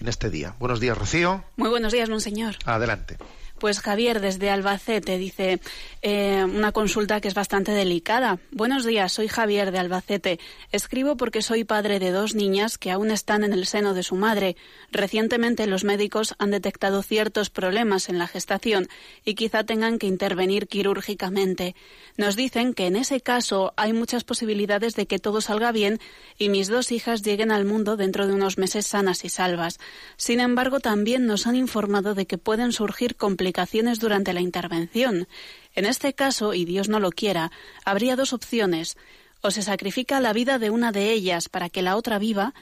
en 0.00 0.08
este 0.08 0.28
día. 0.28 0.56
Buenos 0.58 0.80
días 0.80 0.98
Rocío, 0.98 1.44
Muy 1.56 1.68
buenos 1.68 1.92
días, 1.92 2.08
monseñor. 2.08 2.56
adelante. 2.64 3.16
Pues 3.62 3.78
Javier, 3.78 4.20
desde 4.20 4.50
Albacete, 4.50 5.18
dice 5.18 5.60
eh, 6.02 6.44
una 6.44 6.72
consulta 6.72 7.20
que 7.20 7.28
es 7.28 7.34
bastante 7.34 7.70
delicada. 7.70 8.40
Buenos 8.50 8.84
días, 8.84 9.12
soy 9.12 9.28
Javier 9.28 9.70
de 9.70 9.78
Albacete. 9.78 10.40
Escribo 10.72 11.16
porque 11.16 11.42
soy 11.42 11.62
padre 11.62 12.00
de 12.00 12.10
dos 12.10 12.34
niñas 12.34 12.76
que 12.76 12.90
aún 12.90 13.12
están 13.12 13.44
en 13.44 13.52
el 13.52 13.66
seno 13.66 13.94
de 13.94 14.02
su 14.02 14.16
madre. 14.16 14.56
Recientemente 14.90 15.68
los 15.68 15.84
médicos 15.84 16.34
han 16.40 16.50
detectado 16.50 17.04
ciertos 17.04 17.50
problemas 17.50 18.08
en 18.08 18.18
la 18.18 18.26
gestación 18.26 18.88
y 19.24 19.36
quizá 19.36 19.62
tengan 19.62 20.00
que 20.00 20.08
intervenir 20.08 20.66
quirúrgicamente. 20.66 21.76
Nos 22.16 22.34
dicen 22.34 22.74
que 22.74 22.88
en 22.88 22.96
ese 22.96 23.20
caso 23.20 23.74
hay 23.76 23.92
muchas 23.92 24.24
posibilidades 24.24 24.96
de 24.96 25.06
que 25.06 25.20
todo 25.20 25.40
salga 25.40 25.70
bien 25.70 26.00
y 26.36 26.48
mis 26.48 26.66
dos 26.66 26.90
hijas 26.90 27.22
lleguen 27.22 27.52
al 27.52 27.64
mundo 27.64 27.96
dentro 27.96 28.26
de 28.26 28.34
unos 28.34 28.58
meses 28.58 28.88
sanas 28.88 29.24
y 29.24 29.28
salvas. 29.28 29.78
Sin 30.16 30.40
embargo, 30.40 30.80
también 30.80 31.26
nos 31.26 31.46
han 31.46 31.54
informado 31.54 32.16
de 32.16 32.26
que 32.26 32.38
pueden 32.38 32.72
surgir 32.72 33.14
complicaciones 33.14 33.51
durante 33.98 34.32
la 34.32 34.40
intervención. 34.40 35.28
En 35.74 35.86
este 35.86 36.14
caso, 36.14 36.54
y 36.54 36.64
Dios 36.64 36.88
no 36.88 37.00
lo 37.00 37.10
quiera, 37.10 37.50
habría 37.84 38.16
dos 38.16 38.32
opciones. 38.32 38.96
O 39.40 39.50
se 39.50 39.62
sacrifica 39.62 40.20
la 40.20 40.32
vida 40.32 40.58
de 40.58 40.70
una 40.70 40.92
de 40.92 41.10
ellas 41.10 41.48
para 41.48 41.68
que 41.68 41.82
la 41.82 41.96
otra 41.96 42.18
viva, 42.18 42.54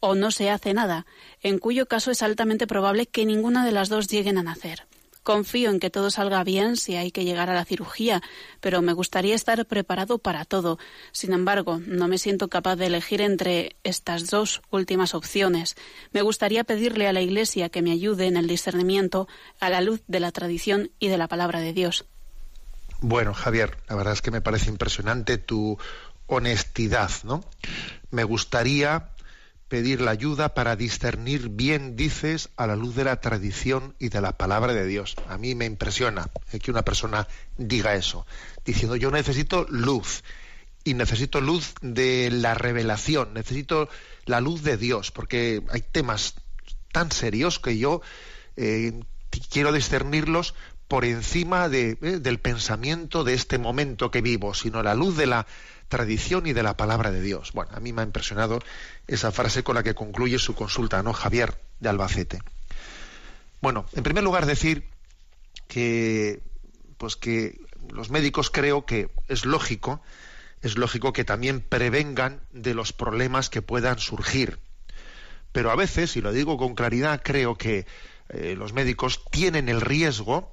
o 0.00 0.14
no 0.14 0.30
se 0.30 0.50
hace 0.50 0.74
nada, 0.74 1.06
en 1.42 1.58
cuyo 1.58 1.86
caso 1.86 2.10
es 2.10 2.22
altamente 2.22 2.66
probable 2.66 3.06
que 3.06 3.26
ninguna 3.26 3.64
de 3.64 3.72
las 3.72 3.88
dos 3.88 4.08
lleguen 4.08 4.38
a 4.38 4.42
nacer. 4.42 4.86
Confío 5.22 5.70
en 5.70 5.78
que 5.78 5.90
todo 5.90 6.10
salga 6.10 6.42
bien 6.42 6.76
si 6.76 6.96
hay 6.96 7.12
que 7.12 7.24
llegar 7.24 7.48
a 7.48 7.54
la 7.54 7.64
cirugía, 7.64 8.22
pero 8.60 8.82
me 8.82 8.92
gustaría 8.92 9.36
estar 9.36 9.64
preparado 9.66 10.18
para 10.18 10.44
todo. 10.44 10.78
Sin 11.12 11.32
embargo, 11.32 11.80
no 11.86 12.08
me 12.08 12.18
siento 12.18 12.48
capaz 12.48 12.76
de 12.76 12.86
elegir 12.86 13.20
entre 13.20 13.76
estas 13.84 14.30
dos 14.30 14.62
últimas 14.70 15.14
opciones. 15.14 15.76
Me 16.10 16.22
gustaría 16.22 16.64
pedirle 16.64 17.06
a 17.06 17.12
la 17.12 17.20
Iglesia 17.20 17.68
que 17.68 17.82
me 17.82 17.92
ayude 17.92 18.26
en 18.26 18.36
el 18.36 18.48
discernimiento 18.48 19.28
a 19.60 19.70
la 19.70 19.80
luz 19.80 20.02
de 20.08 20.20
la 20.20 20.32
tradición 20.32 20.90
y 20.98 21.08
de 21.08 21.18
la 21.18 21.28
palabra 21.28 21.60
de 21.60 21.72
Dios. 21.72 22.04
Bueno, 23.00 23.34
Javier, 23.34 23.78
la 23.88 23.96
verdad 23.96 24.14
es 24.14 24.22
que 24.22 24.30
me 24.30 24.40
parece 24.40 24.70
impresionante 24.70 25.38
tu 25.38 25.78
honestidad, 26.26 27.10
¿no? 27.24 27.44
Me 28.10 28.24
gustaría 28.24 29.10
pedir 29.72 30.02
la 30.02 30.10
ayuda 30.10 30.52
para 30.52 30.76
discernir 30.76 31.48
bien, 31.48 31.96
dices, 31.96 32.50
a 32.58 32.66
la 32.66 32.76
luz 32.76 32.94
de 32.94 33.04
la 33.04 33.22
tradición 33.22 33.94
y 33.98 34.10
de 34.10 34.20
la 34.20 34.36
palabra 34.36 34.74
de 34.74 34.86
Dios. 34.86 35.16
A 35.30 35.38
mí 35.38 35.54
me 35.54 35.64
impresiona 35.64 36.28
eh, 36.52 36.58
que 36.58 36.70
una 36.70 36.82
persona 36.82 37.26
diga 37.56 37.94
eso, 37.94 38.26
diciendo 38.66 38.96
yo 38.96 39.10
necesito 39.10 39.64
luz 39.70 40.24
y 40.84 40.92
necesito 40.92 41.40
luz 41.40 41.72
de 41.80 42.28
la 42.30 42.52
revelación, 42.52 43.32
necesito 43.32 43.88
la 44.26 44.42
luz 44.42 44.62
de 44.62 44.76
Dios, 44.76 45.10
porque 45.10 45.62
hay 45.70 45.80
temas 45.80 46.34
tan 46.92 47.10
serios 47.10 47.58
que 47.58 47.78
yo 47.78 48.02
eh, 48.58 49.00
quiero 49.48 49.72
discernirlos 49.72 50.52
por 50.86 51.06
encima 51.06 51.70
de, 51.70 51.96
eh, 52.02 52.18
del 52.18 52.40
pensamiento 52.40 53.24
de 53.24 53.32
este 53.32 53.56
momento 53.56 54.10
que 54.10 54.20
vivo, 54.20 54.52
sino 54.52 54.82
la 54.82 54.94
luz 54.94 55.16
de 55.16 55.24
la 55.24 55.46
tradición 55.92 56.46
y 56.46 56.54
de 56.54 56.62
la 56.62 56.74
palabra 56.74 57.10
de 57.10 57.20
Dios. 57.20 57.52
Bueno, 57.52 57.70
a 57.74 57.80
mí 57.80 57.92
me 57.92 58.00
ha 58.00 58.04
impresionado 58.06 58.60
esa 59.06 59.30
frase 59.30 59.62
con 59.62 59.74
la 59.74 59.82
que 59.82 59.94
concluye 59.94 60.38
su 60.38 60.54
consulta, 60.54 61.02
¿no? 61.02 61.12
Javier 61.12 61.60
de 61.80 61.90
Albacete. 61.90 62.38
Bueno, 63.60 63.84
en 63.92 64.02
primer 64.02 64.24
lugar 64.24 64.46
decir 64.46 64.88
que 65.68 66.42
pues 66.96 67.16
que 67.16 67.60
los 67.90 68.08
médicos 68.08 68.48
creo 68.48 68.86
que 68.86 69.10
es 69.28 69.44
lógico, 69.44 70.00
es 70.62 70.78
lógico 70.78 71.12
que 71.12 71.24
también 71.24 71.60
prevengan 71.60 72.40
de 72.52 72.72
los 72.72 72.94
problemas 72.94 73.50
que 73.50 73.60
puedan 73.60 73.98
surgir. 73.98 74.60
Pero 75.52 75.70
a 75.70 75.76
veces, 75.76 76.16
y 76.16 76.22
lo 76.22 76.32
digo 76.32 76.56
con 76.56 76.74
claridad, 76.74 77.20
creo 77.22 77.58
que 77.58 77.84
eh, 78.30 78.54
los 78.56 78.72
médicos 78.72 79.22
tienen 79.30 79.68
el 79.68 79.82
riesgo 79.82 80.51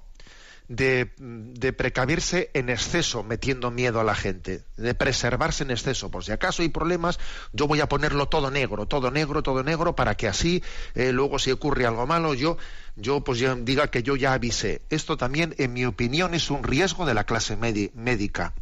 de, 0.70 1.12
de, 1.18 1.74
precavirse 1.74 2.52
en 2.54 2.70
exceso, 2.70 3.24
metiendo 3.24 3.72
miedo 3.72 4.00
a 4.00 4.04
la 4.04 4.14
gente, 4.14 4.64
de 4.78 4.94
preservarse 4.94 5.64
en 5.64 5.72
exceso. 5.72 6.10
Por 6.12 6.24
si 6.24 6.32
acaso 6.32 6.62
hay 6.62 6.70
problemas, 6.70 7.20
yo 7.54 7.68
voy 7.68 7.82
a 7.82 7.90
ponerlo 7.90 8.30
todo 8.30 8.52
negro, 8.52 8.86
todo 8.86 9.10
negro, 9.10 9.42
todo 9.42 9.64
negro, 9.64 9.96
para 9.96 10.16
que 10.16 10.28
así, 10.28 10.64
eh, 10.94 11.12
luego 11.12 11.40
si 11.40 11.52
ocurre 11.52 11.88
algo 11.88 12.06
malo, 12.06 12.36
yo, 12.36 12.58
yo 12.96 13.24
pues 13.24 13.44
diga 13.66 13.88
que 13.88 14.04
yo 14.04 14.16
ya 14.16 14.34
avisé. 14.34 14.84
Esto 14.92 15.18
también, 15.18 15.56
en 15.58 15.74
mi 15.74 15.86
opinión, 15.86 16.36
es 16.36 16.52
un 16.52 16.64
riesgo 16.64 17.08
de 17.08 17.16
la 17.16 17.24
clase 17.24 17.58
médica. 17.58 18.54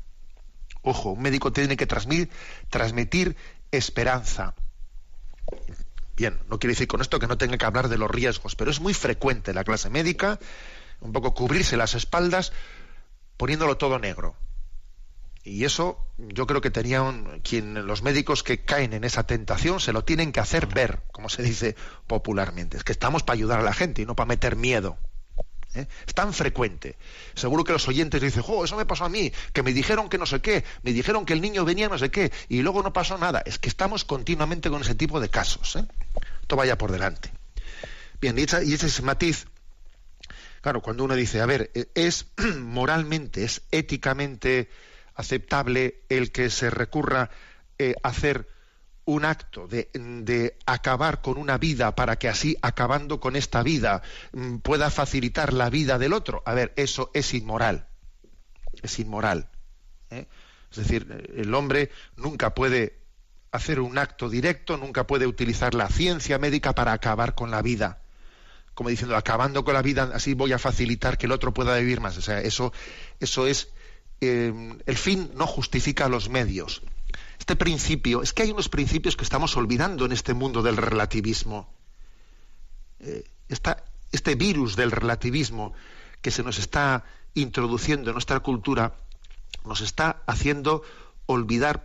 Ojo, 0.84 1.12
un 1.12 1.22
médico 1.22 1.52
tiene 1.52 1.76
que 1.76 1.88
transmitir, 1.88 2.30
transmitir 2.70 3.36
esperanza. 3.72 4.56
Bien, 6.16 6.40
no 6.50 6.58
quiere 6.58 6.72
decir 6.72 6.88
con 6.88 7.02
esto 7.02 7.20
que 7.20 7.28
no 7.28 7.38
tenga 7.38 7.58
que 7.58 7.66
hablar 7.66 7.90
de 7.90 7.98
los 7.98 8.10
riesgos, 8.10 8.56
pero 8.56 8.72
es 8.72 8.80
muy 8.80 8.94
frecuente 8.94 9.54
la 9.54 9.66
clase 9.66 9.90
médica 9.90 10.40
un 11.02 11.12
poco 11.12 11.34
cubrirse 11.34 11.78
las 11.78 11.96
espaldas 11.96 12.52
poniéndolo 13.38 13.78
todo 13.78 14.00
negro. 14.00 14.36
Y 15.44 15.64
eso 15.64 15.98
yo 16.18 16.46
creo 16.46 16.60
que 16.60 16.72
tenían 16.72 17.40
quien 17.42 17.88
los 17.88 18.02
médicos 18.02 18.44
que 18.44 18.66
caen 18.66 18.92
en 18.92 19.06
esa 19.06 19.24
tentación 19.26 19.80
se 19.80 19.94
lo 19.94 20.04
tienen 20.04 20.34
que 20.34 20.42
hacer 20.42 20.68
ver, 20.68 21.04
como 21.14 21.30
se 21.30 21.42
dice 21.42 21.76
popularmente. 22.06 22.76
Es 22.76 22.84
que 22.84 22.92
estamos 22.92 23.24
para 23.24 23.36
ayudar 23.36 23.60
a 23.60 23.64
la 23.64 23.74
gente 23.74 24.02
y 24.02 24.06
no 24.06 24.16
para 24.16 24.28
meter 24.28 24.58
miedo. 24.58 24.98
¿Eh? 25.74 25.88
Es 26.06 26.14
tan 26.14 26.34
frecuente. 26.34 26.98
Seguro 27.34 27.64
que 27.64 27.72
los 27.72 27.88
oyentes 27.88 28.22
dicen, 28.22 28.44
oh, 28.46 28.66
eso 28.66 28.76
me 28.76 28.86
pasó 28.86 29.06
a 29.06 29.10
mí, 29.10 29.32
que 29.54 29.64
me 29.64 29.72
dijeron 29.72 30.10
que 30.10 30.18
no 30.18 30.26
sé 30.26 30.42
qué, 30.42 30.66
me 30.84 30.92
dijeron 30.92 31.26
que 31.26 31.34
el 31.34 31.42
niño 31.42 31.64
venía 31.64 31.88
no 31.88 31.98
sé 31.98 32.12
qué, 32.12 32.32
y 32.50 32.62
luego 32.62 32.84
no 32.84 32.92
pasó 32.92 33.18
nada. 33.18 33.42
Es 33.46 33.58
que 33.58 33.70
estamos 33.70 34.04
continuamente 34.04 34.70
con 34.70 34.82
ese 34.82 34.96
tipo 34.96 35.22
de 35.22 35.30
casos. 35.30 35.78
¿eh? 35.78 35.86
Esto 36.42 36.58
vaya 36.58 36.78
por 36.78 36.92
delante. 36.92 37.32
Bien, 38.20 38.38
y 38.38 38.44
ese, 38.44 38.66
y 38.66 38.74
ese 38.74 39.02
matiz 39.02 39.46
Claro, 40.62 40.82
cuando 40.82 41.04
uno 41.04 41.16
dice, 41.16 41.42
a 41.42 41.46
ver, 41.46 41.72
es 41.94 42.28
moralmente, 42.60 43.44
es 43.44 43.64
éticamente 43.72 44.70
aceptable 45.16 46.04
el 46.10 46.32
que 46.32 46.50
se 46.50 46.70
recurra 46.70 47.30
eh, 47.80 47.96
a 48.04 48.10
hacer 48.10 48.48
un 49.06 49.24
acto 49.24 49.68
de, 49.68 50.58
acabar 50.66 51.22
con 51.22 51.38
una 51.38 51.58
vida 51.58 51.96
para 51.96 52.20
que 52.20 52.28
así, 52.28 52.58
acabando 52.62 53.22
con 53.22 53.38
esta 53.38 53.64
vida, 53.64 54.02
pueda 54.64 54.90
facilitar 54.90 55.54
la 55.54 55.70
vida 55.70 55.98
del 55.98 56.12
otro. 56.12 56.44
A 56.46 56.54
ver, 56.54 56.74
eso 56.76 57.10
es 57.14 57.34
inmoral. 57.34 57.88
Es 58.84 59.00
inmoral. 59.00 59.50
¿eh? 60.10 60.28
Es 60.70 60.78
decir, 60.78 61.08
el 61.36 61.54
hombre 61.54 61.90
nunca 62.18 62.54
puede 62.54 63.00
hacer 63.52 63.80
un 63.80 63.98
acto 63.98 64.30
directo, 64.30 64.76
nunca 64.76 65.08
puede 65.08 65.26
utilizar 65.26 65.74
la 65.74 65.88
ciencia 65.88 66.38
médica 66.38 66.76
para 66.76 66.92
acabar 66.92 67.34
con 67.34 67.50
la 67.50 67.62
vida 67.62 68.02
como 68.78 68.92
diciendo, 68.92 69.16
acabando 69.18 69.66
con 69.66 69.74
la 69.74 69.82
vida, 69.82 70.12
así 70.14 70.36
voy 70.36 70.54
a 70.54 70.60
facilitar 70.60 71.18
que 71.18 71.26
el 71.26 71.32
otro 71.32 71.52
pueda 71.52 71.76
vivir 71.78 72.00
más. 72.00 72.16
O 72.16 72.22
sea, 72.22 72.42
eso, 72.42 72.72
eso 73.20 73.48
es, 73.48 73.70
eh, 74.22 74.54
el 74.86 74.98
fin 74.98 75.32
no 75.34 75.48
justifica 75.48 76.08
los 76.08 76.30
medios. 76.30 76.84
Este 77.40 77.56
principio, 77.56 78.22
es 78.22 78.34
que 78.34 78.44
hay 78.44 78.52
unos 78.52 78.70
principios 78.70 79.16
que 79.16 79.24
estamos 79.24 79.58
olvidando 79.58 80.06
en 80.06 80.12
este 80.12 80.36
mundo 80.36 80.62
del 80.62 80.78
relativismo. 80.78 81.68
Eh, 83.00 83.24
este 84.12 84.36
virus 84.36 84.76
del 84.76 84.92
relativismo 84.92 85.74
que 86.22 86.30
se 86.30 86.44
nos 86.44 86.60
está 86.60 87.04
introduciendo 87.34 88.12
en 88.12 88.14
nuestra 88.14 88.42
cultura 88.42 88.96
nos 89.66 89.82
está 89.82 90.22
haciendo 90.28 90.84
olvidar 91.26 91.84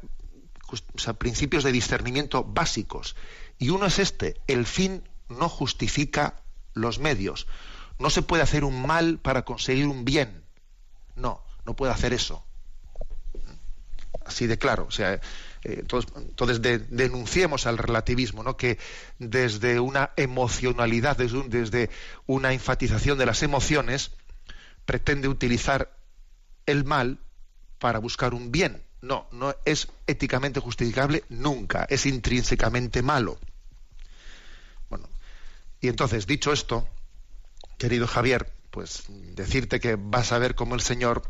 principios 1.17 1.65
de 1.65 1.73
discernimiento 1.73 2.45
básicos. 2.45 3.17
Y 3.59 3.71
uno 3.71 3.87
es 3.87 3.99
este, 3.99 4.37
el 4.47 4.67
fin 4.67 5.05
no 5.31 5.49
justifica 5.49 6.42
los 6.75 6.99
medios. 6.99 7.47
No 7.99 8.11
se 8.11 8.23
puede 8.23 8.43
hacer 8.43 8.65
un 8.65 8.87
mal 8.87 9.19
para 9.19 9.45
conseguir 9.45 9.87
un 9.87 10.05
bien. 10.05 10.45
No, 11.17 11.43
no 11.65 11.75
puede 11.75 11.93
hacer 11.93 12.13
eso. 12.13 12.45
Así 14.25 14.47
de 14.47 14.59
claro. 14.59 14.87
O 14.89 14.91
sea, 14.91 15.15
eh, 15.15 15.21
entonces, 15.65 16.63
denunciemos 16.91 17.67
al 17.67 17.79
relativismo, 17.79 18.43
¿no? 18.43 18.57
que 18.57 18.79
desde 19.19 19.81
una 19.81 20.11
emocionalidad, 20.17 21.17
desde, 21.17 21.43
desde 21.49 21.91
una 22.27 22.53
enfatización 22.53 23.19
de 23.19 23.27
las 23.27 23.43
emociones, 23.43 24.13
pretende 24.85 25.29
utilizar 25.29 25.93
el 26.67 26.85
mal 26.85 27.19
para 27.79 27.99
buscar 27.99 28.35
un 28.35 28.51
bien. 28.53 28.83
No, 29.01 29.27
no 29.33 29.55
es 29.65 29.89
éticamente 30.07 30.61
justificable 30.61 31.25
nunca, 31.29 31.87
es 31.91 32.07
intrínsecamente 32.07 33.03
malo. 33.03 33.39
Y 35.83 35.89
entonces, 35.89 36.27
dicho 36.27 36.53
esto, 36.53 36.89
querido 37.77 38.07
Javier, 38.07 38.51
pues 38.71 39.03
decirte 39.09 39.81
que 39.81 39.97
vas 39.99 40.33
a 40.33 40.39
ver 40.39 40.55
cómo 40.55 40.77
el 40.77 40.81
Señor 40.81 41.23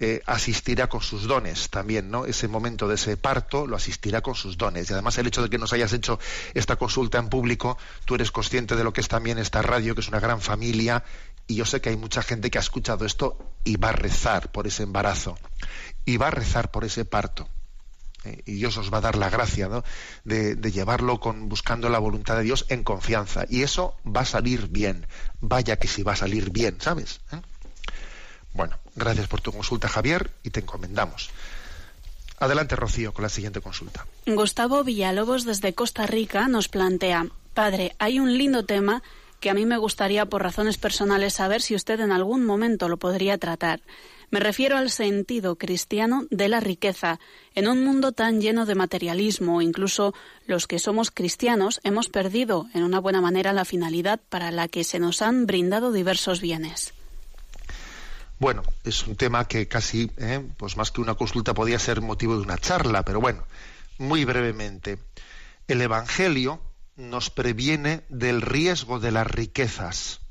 eh, 0.00 0.20
asistirá 0.26 0.88
con 0.88 1.00
sus 1.00 1.28
dones 1.28 1.70
también, 1.70 2.10
¿no? 2.10 2.26
Ese 2.26 2.48
momento 2.48 2.88
de 2.88 2.96
ese 2.96 3.16
parto 3.16 3.68
lo 3.68 3.76
asistirá 3.76 4.20
con 4.20 4.34
sus 4.34 4.58
dones. 4.58 4.90
Y 4.90 4.92
además 4.92 5.16
el 5.18 5.28
hecho 5.28 5.42
de 5.42 5.48
que 5.48 5.58
nos 5.58 5.72
hayas 5.72 5.92
hecho 5.92 6.18
esta 6.54 6.74
consulta 6.74 7.18
en 7.18 7.28
público, 7.28 7.78
tú 8.04 8.16
eres 8.16 8.32
consciente 8.32 8.74
de 8.74 8.82
lo 8.82 8.92
que 8.92 9.00
es 9.00 9.06
también 9.06 9.38
esta 9.38 9.62
radio, 9.62 9.94
que 9.94 10.00
es 10.00 10.08
una 10.08 10.18
gran 10.18 10.40
familia, 10.40 11.04
y 11.46 11.54
yo 11.54 11.64
sé 11.64 11.80
que 11.80 11.90
hay 11.90 11.96
mucha 11.96 12.22
gente 12.22 12.50
que 12.50 12.58
ha 12.58 12.62
escuchado 12.62 13.06
esto 13.06 13.38
y 13.62 13.76
va 13.76 13.90
a 13.90 13.92
rezar 13.92 14.50
por 14.50 14.66
ese 14.66 14.82
embarazo, 14.82 15.38
y 16.04 16.16
va 16.16 16.26
a 16.26 16.32
rezar 16.32 16.72
por 16.72 16.84
ese 16.84 17.04
parto. 17.04 17.48
Eh, 18.24 18.42
y 18.46 18.52
Dios 18.54 18.76
os 18.76 18.92
va 18.92 18.98
a 18.98 19.02
dar 19.02 19.16
la 19.16 19.30
gracia 19.30 19.68
¿no? 19.68 19.84
de, 20.24 20.56
llevarlo 20.72 21.20
con, 21.20 21.48
buscando 21.48 21.88
la 21.88 21.98
voluntad 21.98 22.36
de 22.36 22.42
Dios 22.42 22.66
en 22.68 22.84
confianza. 22.84 23.44
Y 23.48 23.62
eso 23.62 23.96
va 24.04 24.22
a 24.22 24.26
salir 24.26 24.68
bien. 24.68 25.06
Vaya 25.40 25.76
que 25.76 25.88
si 25.88 26.02
va 26.02 26.12
a 26.12 26.16
salir 26.16 26.50
bien, 26.50 26.76
¿sabes? 26.80 27.20
¿Eh? 27.32 27.40
Bueno, 28.52 28.78
gracias 28.94 29.26
por 29.26 29.40
tu 29.40 29.52
consulta, 29.52 29.88
Javier, 29.88 30.30
y 30.42 30.50
te 30.50 30.60
encomendamos. 30.60 31.30
Adelante, 32.38 32.76
Rocío, 32.76 33.12
con 33.12 33.22
la 33.22 33.28
siguiente 33.28 33.60
consulta. 33.60 34.06
Gustavo 34.26 34.84
Villalobos 34.84 35.44
desde 35.44 35.74
Costa 35.74 36.06
Rica 36.06 36.48
nos 36.48 36.68
plantea, 36.68 37.26
Padre, 37.54 37.94
hay 37.98 38.18
un 38.18 38.36
lindo 38.36 38.64
tema 38.64 39.02
que 39.40 39.50
a 39.50 39.54
mí 39.54 39.66
me 39.66 39.76
gustaría 39.76 40.26
por 40.26 40.42
razones 40.42 40.78
personales 40.78 41.34
saber 41.34 41.62
si 41.62 41.74
usted 41.74 42.00
en 42.00 42.12
algún 42.12 42.44
momento 42.44 42.88
lo 42.88 42.96
podría 42.96 43.38
tratar. 43.38 43.80
Me 44.34 44.40
refiero 44.40 44.76
al 44.76 44.90
sentido 44.90 45.54
cristiano 45.58 46.26
de 46.28 46.48
la 46.48 46.58
riqueza. 46.58 47.20
En 47.54 47.68
un 47.68 47.84
mundo 47.84 48.10
tan 48.10 48.40
lleno 48.40 48.66
de 48.66 48.74
materialismo, 48.74 49.62
incluso 49.62 50.12
los 50.48 50.66
que 50.66 50.80
somos 50.80 51.12
cristianos 51.12 51.80
hemos 51.84 52.08
perdido 52.08 52.66
en 52.74 52.82
una 52.82 52.98
buena 52.98 53.20
manera 53.20 53.52
la 53.52 53.64
finalidad 53.64 54.20
para 54.28 54.50
la 54.50 54.66
que 54.66 54.82
se 54.82 54.98
nos 54.98 55.22
han 55.22 55.46
brindado 55.46 55.92
diversos 55.92 56.40
bienes. 56.40 56.94
Bueno, 58.40 58.64
es 58.82 59.06
un 59.06 59.14
tema 59.14 59.46
que 59.46 59.68
casi, 59.68 60.10
eh, 60.16 60.44
pues 60.56 60.76
más 60.76 60.90
que 60.90 61.00
una 61.00 61.14
consulta, 61.14 61.54
podía 61.54 61.78
ser 61.78 62.00
motivo 62.00 62.34
de 62.34 62.42
una 62.42 62.58
charla, 62.58 63.04
pero 63.04 63.20
bueno, 63.20 63.44
muy 63.98 64.24
brevemente. 64.24 64.98
El 65.68 65.80
Evangelio 65.80 66.60
nos 66.96 67.30
previene 67.30 68.02
del 68.08 68.42
riesgo 68.42 68.98
de 68.98 69.12
las 69.12 69.28
riquezas, 69.28 70.23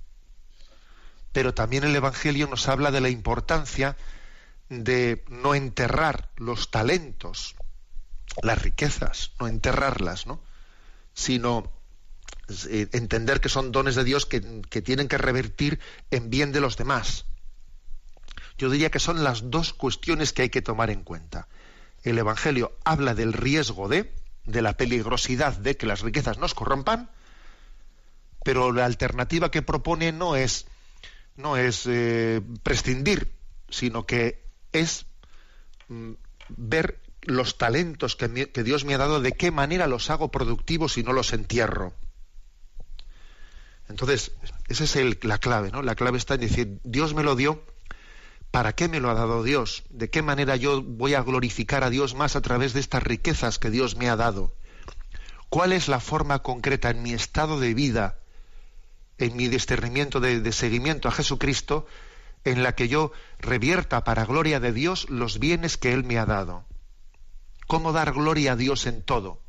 pero 1.33 1.53
también 1.53 1.83
el 1.83 1.95
Evangelio 1.95 2.47
nos 2.47 2.69
habla 2.69 2.91
de 2.91 3.01
la 3.01 3.09
importancia 3.09 3.97
de 4.69 5.25
no 5.27 5.55
enterrar 5.55 6.29
los 6.37 6.71
talentos, 6.71 7.55
las 8.41 8.61
riquezas, 8.61 9.31
no 9.39 9.47
enterrarlas, 9.47 10.25
¿no? 10.25 10.41
sino 11.13 11.71
eh, 12.69 12.87
entender 12.93 13.41
que 13.41 13.49
son 13.49 13.71
dones 13.71 13.95
de 13.95 14.03
Dios 14.03 14.25
que, 14.25 14.61
que 14.69 14.81
tienen 14.81 15.07
que 15.07 15.17
revertir 15.17 15.79
en 16.11 16.29
bien 16.29 16.51
de 16.51 16.61
los 16.61 16.77
demás. 16.77 17.25
Yo 18.57 18.69
diría 18.69 18.91
que 18.91 18.99
son 18.99 19.23
las 19.23 19.49
dos 19.49 19.73
cuestiones 19.73 20.33
que 20.33 20.43
hay 20.43 20.49
que 20.49 20.61
tomar 20.61 20.91
en 20.91 21.03
cuenta. 21.03 21.47
El 22.03 22.17
Evangelio 22.17 22.77
habla 22.83 23.15
del 23.15 23.33
riesgo 23.33 23.87
de, 23.87 24.13
de 24.45 24.61
la 24.61 24.77
peligrosidad 24.77 25.53
de 25.53 25.77
que 25.77 25.87
las 25.87 26.01
riquezas 26.01 26.37
nos 26.37 26.53
corrompan, 26.53 27.09
pero 28.43 28.71
la 28.71 28.85
alternativa 28.85 29.49
que 29.49 29.61
propone 29.61 30.11
no 30.11 30.35
es, 30.35 30.67
no 31.35 31.57
es 31.57 31.85
eh, 31.85 32.41
prescindir, 32.63 33.31
sino 33.69 34.05
que 34.05 34.43
es 34.71 35.05
mm, 35.87 36.13
ver 36.49 36.99
los 37.21 37.57
talentos 37.57 38.15
que, 38.15 38.27
Dios 38.27 38.85
me 38.85 38.95
ha 38.95 38.97
dado, 38.97 39.21
de 39.21 39.31
qué 39.31 39.51
manera 39.51 39.87
los 39.87 40.09
hago 40.09 40.29
productivos 40.29 40.97
y 40.97 41.03
no 41.03 41.13
los 41.13 41.33
entierro. 41.33 41.93
Entonces, 43.89 44.31
esa 44.67 44.83
es 44.83 45.23
la 45.23 45.37
clave, 45.37 45.71
¿no? 45.71 45.81
La 45.81 45.95
clave 45.95 46.17
está 46.17 46.35
en 46.35 46.41
decir, 46.41 46.79
Dios 46.83 47.13
me 47.13 47.23
lo 47.23 47.35
dio 47.35 47.63
¿Para 48.53 48.73
qué 48.73 48.87
me 48.87 48.99
lo 48.99 49.09
ha 49.09 49.15
dado 49.15 49.41
Dios? 49.41 49.81
¿De 49.89 50.11
qué 50.11 50.21
manera 50.21 50.55
yo 50.55 50.83
voy 50.83 51.15
a 51.15 51.23
glorificar 51.23 51.83
a 51.83 51.89
Dios 51.89 52.13
más 52.13 52.35
a 52.35 52.41
través 52.41 52.73
de 52.73 52.81
estas 52.81 53.01
riquezas 53.01 53.57
que 53.57 53.71
Dios 53.71 53.95
me 53.95 54.11
ha 54.11 54.15
dado? 54.15 54.53
¿Cuál 55.49 55.73
es 55.73 55.87
la 55.87 55.99
forma 55.99 56.37
concreta 56.43 56.91
en 56.91 57.01
mi 57.01 57.13
estado 57.13 57.59
de 57.59 57.73
vida, 57.73 58.19
en 59.17 59.35
mi 59.35 59.47
discernimiento 59.47 60.19
de, 60.19 60.51
seguimiento 60.51 61.07
a 61.07 61.11
Jesucristo, 61.11 61.85
en 62.43 62.63
la 62.63 62.75
que 62.75 62.87
yo 62.87 63.11
revierta 63.39 64.03
para 64.03 64.25
gloria 64.25 64.59
de 64.59 64.73
Dios 64.73 65.09
los 65.09 65.39
bienes 65.39 65.77
que 65.77 65.93
Él 65.93 66.03
me 66.03 66.17
ha 66.17 66.25
dado? 66.25 66.65
¿Cómo 67.67 67.93
dar 67.93 68.13
gloria 68.13 68.53
a 68.53 68.55
Dios 68.55 68.85
en 68.85 69.01
todo? 69.01 69.41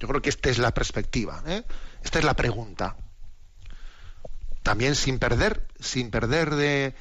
Yo 0.00 0.08
creo 0.08 0.22
que 0.22 0.30
esta 0.30 0.50
es 0.50 0.58
la 0.58 0.72
perspectiva, 0.72 1.42
¿eh? 1.46 1.64
esta 2.02 2.18
es 2.18 2.24
la 2.24 2.34
pregunta. 2.34 2.96
También 4.62 4.94
sin 4.94 5.18
perder, 5.18 5.66
sin 5.78 6.10
perder 6.10 6.54
de, 6.54 6.94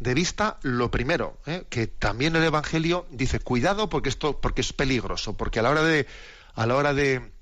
vista 0.00 0.58
lo 0.62 0.90
primero, 0.90 1.38
¿eh? 1.46 1.64
que 1.70 1.86
también 1.86 2.34
el 2.34 2.42
Evangelio 2.42 3.06
dice 3.10 3.38
cuidado 3.38 3.88
porque 3.88 4.08
esto 4.08 4.40
porque 4.40 4.62
es 4.62 4.72
peligroso, 4.72 5.36
porque 5.36 5.60
a 5.60 5.62
la 5.62 5.70
hora 5.70 5.82
de 5.82 6.06
a 6.54 6.66
la 6.66 6.76
hora 6.76 6.94
de, 6.94 7.33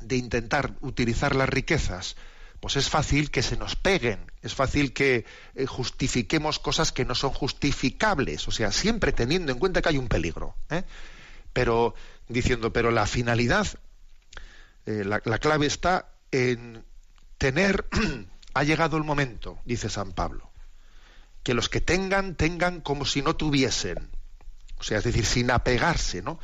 de 0.00 0.16
intentar 0.16 0.74
utilizar 0.80 1.34
las 1.34 1.48
riquezas, 1.48 2.16
pues 2.60 2.76
es 2.76 2.88
fácil 2.88 3.30
que 3.30 3.42
se 3.42 3.56
nos 3.56 3.76
peguen, 3.76 4.32
es 4.42 4.54
fácil 4.54 4.92
que 4.92 5.24
eh, 5.54 5.66
justifiquemos 5.66 6.58
cosas 6.58 6.92
que 6.92 7.04
no 7.04 7.14
son 7.14 7.30
justificables, 7.30 8.48
o 8.48 8.50
sea, 8.50 8.72
siempre 8.72 9.12
teniendo 9.12 9.52
en 9.52 9.58
cuenta 9.58 9.82
que 9.82 9.90
hay 9.90 9.98
un 9.98 10.08
peligro, 10.08 10.56
¿eh? 10.70 10.82
pero 11.52 11.94
diciendo, 12.28 12.72
pero 12.72 12.90
la 12.90 13.06
finalidad, 13.06 13.66
la, 14.84 15.20
la 15.24 15.38
clave 15.38 15.66
está 15.66 16.08
en 16.32 16.84
tener, 17.36 17.86
ha 18.54 18.64
llegado 18.64 18.96
el 18.96 19.04
momento, 19.04 19.58
dice 19.64 19.88
San 19.88 20.12
Pablo 20.12 20.48
que 21.48 21.54
los 21.54 21.70
que 21.70 21.80
tengan, 21.80 22.34
tengan 22.34 22.82
como 22.82 23.06
si 23.06 23.22
no 23.22 23.34
tuviesen. 23.34 24.10
O 24.76 24.82
sea, 24.82 24.98
es 24.98 25.04
decir, 25.04 25.24
sin 25.24 25.50
apegarse, 25.50 26.20
¿no? 26.20 26.38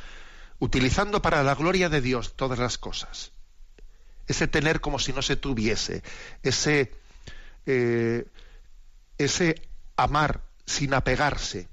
Utilizando 0.57 1.21
para 1.21 1.43
la 1.43 1.53
gloria 1.53 1.89
de 1.89 2.01
Dios 2.01 2.35
todas 2.35 2.57
las 2.57 2.79
cosas. 2.79 3.31
Ese 4.27 4.47
tener 4.47 4.81
como 4.81 4.99
si 4.99 5.13
no 5.13 5.21
se 5.21 5.35
tuviese. 5.35 6.03
Ese, 6.43 6.91
eh, 7.65 8.25
ese 9.17 9.61
amar 9.95 10.41
sin 10.65 10.93
apegarse. 10.93 11.67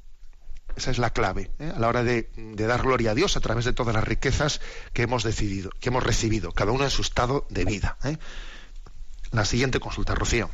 Esa 0.77 0.91
es 0.91 0.99
la 0.99 1.11
clave 1.11 1.51
¿eh? 1.59 1.73
a 1.75 1.79
la 1.79 1.89
hora 1.89 2.03
de, 2.03 2.31
de, 2.35 2.67
dar 2.67 2.83
gloria 2.83 3.11
a 3.11 3.15
Dios 3.15 3.37
a 3.37 3.41
través 3.41 3.67
de 3.67 3.75
todas 3.75 3.95
las 3.95 4.05
riquezas 4.05 4.61
que 4.95 5.03
hemos 5.03 5.23
decidido, 5.23 5.71
que 5.81 5.91
hemos 5.91 6.03
recibido, 6.03 6.53
cada 6.53 6.73
uno 6.73 6.85
en 6.85 6.91
su 6.91 7.03
estado 7.03 7.47
de 7.51 7.67
vida. 7.67 7.99
¿eh? 8.05 8.17
La 9.33 9.45
siguiente 9.45 9.81
consulta, 9.81 10.15
Rocío. 10.15 10.51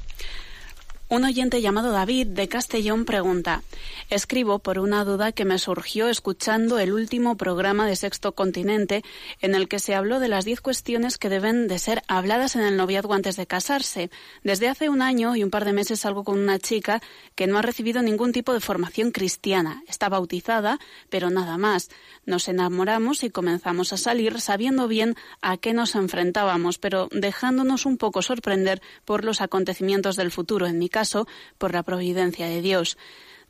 Un 1.11 1.25
oyente 1.25 1.63
llamado 1.63 1.91
David 1.91 2.27
de 2.27 2.49
Castellón 2.49 3.07
pregunta, 3.07 3.63
escribo 4.11 4.59
por 4.59 4.79
una 4.79 5.07
duda 5.07 5.33
que 5.33 5.47
me 5.47 5.59
surgió 5.59 6.11
escuchando 6.11 6.79
el 6.79 6.93
último 6.93 7.39
programa 7.39 7.87
de 7.87 7.97
Sexto 7.97 8.33
Continente 8.33 9.03
en 9.41 9.55
el 9.55 9.69
que 9.69 9.79
se 9.79 9.95
habló 9.95 10.21
de 10.21 10.29
las 10.29 10.45
diez 10.45 10.61
cuestiones 10.61 11.17
que 11.17 11.31
deben 11.31 11.67
de 11.67 11.79
ser 11.79 12.03
habladas 12.09 12.57
en 12.57 12.63
el 12.63 12.77
noviazgo 12.77 13.15
antes 13.15 13.37
de 13.37 13.47
casarse. 13.47 14.11
Desde 14.45 14.69
hace 14.69 14.91
un 14.91 15.01
año 15.01 15.35
y 15.35 15.43
un 15.43 15.49
par 15.49 15.65
de 15.65 15.73
meses 15.73 16.01
salgo 16.01 16.25
con 16.25 16.39
una 16.39 16.59
chica 16.59 17.01
que 17.35 17.47
no 17.47 17.57
ha 17.57 17.63
recibido 17.63 18.03
ningún 18.03 18.33
tipo 18.33 18.53
de 18.53 18.61
formación 18.61 19.11
cristiana. 19.11 19.83
Está 19.89 20.11
bautizada, 20.11 20.79
pero 21.09 21.31
nada 21.31 21.57
más. 21.57 21.89
Nos 22.27 22.49
enamoramos 22.49 23.25
y 23.25 23.31
comenzamos 23.31 23.95
a 23.95 23.97
salir 23.97 24.43
sabiendo 24.43 24.89
bien 24.89 25.17
a 25.41 25.57
qué 25.57 25.73
nos 25.73 25.95
enfrentábamos, 25.95 26.77
pero 26.77 27.09
dejándonos 27.13 27.87
un 27.87 27.97
poco 27.97 28.21
sorprender 28.21 28.83
por 29.07 29.25
los 29.25 29.41
acontecimientos 29.41 30.17
del 30.17 30.31
futuro. 30.31 30.67
En 30.67 30.79
mi 30.79 30.91
por 31.59 31.73
la 31.73 31.83
providencia 31.83 32.49
de 32.49 32.63
Dios. 32.63 32.97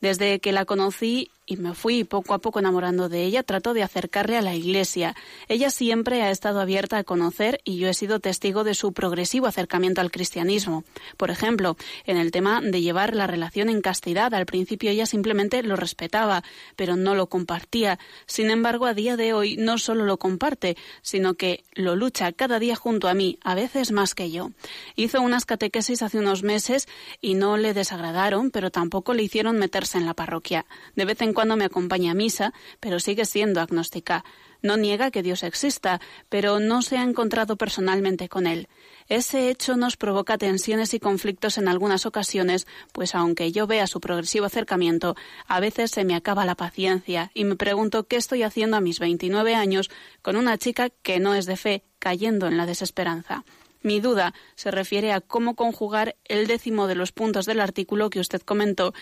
Desde 0.01 0.41
que 0.41 0.53
la 0.53 0.65
conocí 0.65 1.31
y 1.49 1.57
me 1.57 1.75
fui 1.75 2.05
poco 2.05 2.35
a 2.35 2.39
poco 2.39 2.59
enamorando 2.59 3.09
de 3.09 3.25
ella, 3.25 3.43
trato 3.43 3.73
de 3.73 3.83
acercarle 3.83 4.37
a 4.37 4.43
la 4.43 4.55
Iglesia. 4.55 5.17
Ella 5.49 5.71
siempre 5.71 6.21
ha 6.23 6.31
estado 6.31 6.61
abierta 6.61 6.99
a 6.99 7.05
conocer 7.05 7.61
y 7.65 7.79
yo 7.79 7.89
he 7.89 7.95
sido 7.95 8.21
testigo 8.21 8.65
de 8.65 8.75
su 8.75 8.93
progresivo 8.93 9.47
acercamiento 9.47 10.03
al 10.03 10.11
cristianismo. 10.11 10.85
Por 11.17 11.31
ejemplo, 11.31 11.79
en 12.05 12.19
el 12.19 12.33
tema 12.33 12.61
de 12.61 12.83
llevar 12.83 13.15
la 13.15 13.27
relación 13.27 13.71
en 13.71 13.81
castidad, 13.81 14.35
al 14.35 14.45
principio 14.45 14.91
ella 14.91 15.07
simplemente 15.07 15.63
lo 15.63 15.75
respetaba, 15.75 16.45
pero 16.77 16.97
no 16.97 17.15
lo 17.15 17.29
compartía. 17.29 17.99
Sin 18.27 18.51
embargo, 18.51 18.85
a 18.85 18.93
día 18.93 19.17
de 19.17 19.33
hoy 19.33 19.57
no 19.57 19.79
solo 19.79 20.05
lo 20.05 20.19
comparte, 20.19 20.77
sino 21.01 21.35
que 21.35 21.65
lo 21.73 21.97
lucha 21.97 22.33
cada 22.33 22.59
día 22.59 22.77
junto 22.77 23.09
a 23.09 23.15
mí, 23.15 23.39
a 23.43 23.55
veces 23.55 23.91
más 23.91 24.15
que 24.15 24.31
yo. 24.31 24.51
Hizo 24.97 25.23
unas 25.23 25.47
catequesis 25.47 26.03
hace 26.03 26.19
unos 26.19 26.43
meses 26.43 26.89
y 27.23 27.35
no 27.35 27.57
le 27.57 27.73
desagradaron, 27.73 28.51
pero 28.51 28.71
tampoco 28.71 29.15
le 29.15 29.23
hicieron 29.23 29.59
meterse 29.59 29.97
en 29.97 30.05
la 30.05 30.13
parroquia. 30.13 30.67
De 30.95 31.07
vez 31.07 31.23
en 31.23 31.33
cuando 31.39 31.57
me 31.57 31.67
acompaña 31.67 32.11
a 32.11 32.15
misa, 32.15 32.53
pero 32.81 32.99
sigue 32.99 33.25
siendo 33.25 33.61
agnóstica. 33.61 34.25
No 34.61 34.77
niega 34.77 35.13
que 35.13 35.23
Dios 35.23 35.45
exista, 35.45 36.01
pero 36.29 36.59
no 36.59 36.83
se 36.83 36.99
ha 36.99 37.05
encontrado 37.05 37.55
personalmente 37.55 38.29
con 38.29 38.49
él. 38.49 38.67
Ese 39.07 39.49
hecho 39.49 39.77
nos 39.77 39.97
provoca 39.97 40.37
tensiones 40.37 40.95
y 40.95 40.99
conflictos 40.99 41.57
en 41.57 41.69
algunas 41.69 42.07
ocasiones, 42.07 42.67
pues 42.91 43.15
aunque 43.15 43.53
yo 43.53 43.69
vea 43.69 43.87
su 43.87 44.01
progresivo 44.01 44.47
acercamiento, 44.47 45.15
a 45.47 45.61
veces 45.61 45.93
se 45.93 46.05
me 46.05 46.17
acaba 46.17 46.45
la 46.45 46.57
paciencia 46.57 47.31
y 47.35 47.45
me 47.45 47.55
pregunto 47.55 48.09
qué 48.09 48.17
estoy 48.17 48.43
haciendo 48.43 48.77
a 48.77 48.81
mis 48.81 48.99
29 48.99 49.55
años 49.55 49.91
con 50.23 50.35
una 50.35 50.59
chica 50.59 50.91
que 50.91 51.21
no 51.21 51.37
es 51.37 51.47
de 51.47 51.57
fe, 51.57 51.85
cayendo 52.01 52.49
en 52.49 52.57
la 52.57 52.67
desesperanza. 52.67 53.45
Mi 53.83 54.01
duda 54.01 54.35
se 54.55 54.71
refiere 54.71 55.13
a 55.13 55.21
cómo 55.21 55.55
conjugar 55.55 56.17
el 56.25 56.47
décimo 56.47 56.87
de 56.87 56.95
los 56.95 57.13
puntos 57.13 57.47
del 57.47 57.61
artículo 57.61 58.11
que 58.11 58.21
usted 58.21 58.43
comentó 58.43 58.93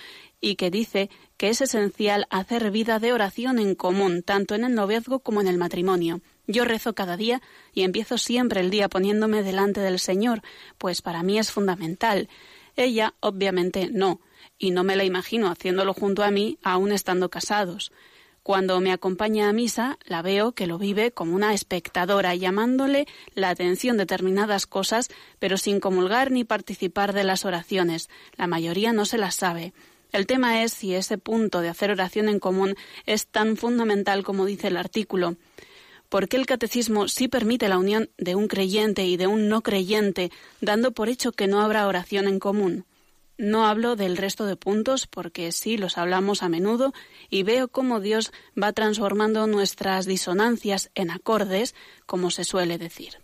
y 0.41 0.57
que 0.57 0.71
dice 0.71 1.11
que 1.37 1.49
es 1.49 1.61
esencial 1.61 2.27
hacer 2.31 2.71
vida 2.71 2.99
de 2.99 3.13
oración 3.13 3.59
en 3.59 3.75
común, 3.75 4.23
tanto 4.23 4.55
en 4.55 4.65
el 4.65 4.75
noviazgo 4.75 5.21
como 5.21 5.41
en 5.41 5.49
el 5.49 5.59
matrimonio. 5.59 6.21
Yo 6.47 6.65
rezo 6.65 6.95
cada 6.95 7.17
día 7.17 7.43
y 7.73 7.83
empiezo 7.83 8.19
siempre 8.19 8.61
el 8.61 8.71
día 8.71 8.89
poniéndome 8.89 9.43
delante 9.43 9.81
del 9.81 9.99
Señor, 9.99 10.43
pues 10.79 11.03
para 11.03 11.23
mí 11.23 11.39
es 11.39 11.51
fundamental. 11.51 12.29
Ella, 12.77 13.15
obviamente, 13.21 13.89
no, 13.91 14.21
y 14.59 14.71
no 14.71 14.85
me 14.85 14.97
la 14.97 15.05
imagino 15.05 15.49
haciéndolo 15.49 15.95
junto 15.95 16.23
a 16.23 16.31
mí, 16.31 16.59
aún 16.63 16.93
estando 16.93 17.31
casados. 17.31 17.91
Cuando 18.47 18.81
me 18.81 18.93
acompaña 18.93 19.49
a 19.49 19.53
misa, 19.53 19.99
la 20.05 20.23
veo 20.23 20.53
que 20.53 20.69
lo 20.69 20.79
vive 20.79 21.11
como 21.11 21.35
una 21.35 21.53
espectadora, 21.53 22.33
llamándole 22.37 23.09
la 23.35 23.49
atención 23.49 23.97
determinadas 23.97 24.69
cosas, 24.69 25.09
pero 25.41 25.57
sin 25.57 25.81
comulgar 25.81 26.31
ni 26.31 26.45
participar 26.45 27.13
de 27.13 27.25
las 27.25 27.45
oraciones. 27.45 28.09
La 28.37 28.47
mayoría 28.47 28.93
no 28.93 29.05
se 29.05 29.19
las 29.19 29.35
sabe. 29.35 29.73
El 30.13 30.29
tema 30.29 30.63
es 30.63 30.73
si 30.73 30.95
ese 30.95 31.19
punto 31.19 31.61
de 31.61 31.71
hacer 31.71 31.91
oración 31.91 32.29
en 32.29 32.39
común 32.39 32.77
es 33.05 33.27
tan 33.27 33.57
fundamental 33.57 34.23
como 34.23 34.47
dice 34.47 34.69
el 34.69 34.77
artículo. 34.77 35.35
¿Por 36.09 36.29
qué 36.29 36.37
el 36.37 36.47
catecismo 36.47 37.09
sí 37.09 37.27
permite 37.27 37.69
la 37.69 37.79
unión 37.79 38.11
de 38.17 38.37
un 38.37 38.47
creyente 38.47 39.07
y 39.07 39.17
de 39.17 39.27
un 39.27 39.49
no 39.49 39.63
creyente, 39.63 40.31
dando 40.61 40.93
por 40.93 41.09
hecho 41.09 41.33
que 41.33 41.49
no 41.49 41.63
habrá 41.63 41.89
oración 41.89 42.29
en 42.29 42.39
común? 42.39 42.85
No 43.39 43.67
hablo 43.67 43.97
del 43.97 44.17
resto 44.17 44.47
de 44.47 44.57
puntos 44.57 45.07
porque 45.07 45.53
sí 45.53 45.77
los 45.77 45.99
hablamos 45.99 46.43
a 46.43 46.49
menudo 46.49 46.95
y 47.29 47.43
veo 47.43 47.69
cómo 47.69 48.01
Dios 48.01 48.33
va 48.61 48.73
transformando 48.73 49.47
nuestras 49.47 50.07
disonancias 50.07 50.91
en 50.95 51.11
acordes, 51.11 51.75
como 52.07 52.31
se 52.31 52.45
suele 52.45 52.79
decir. 52.79 53.19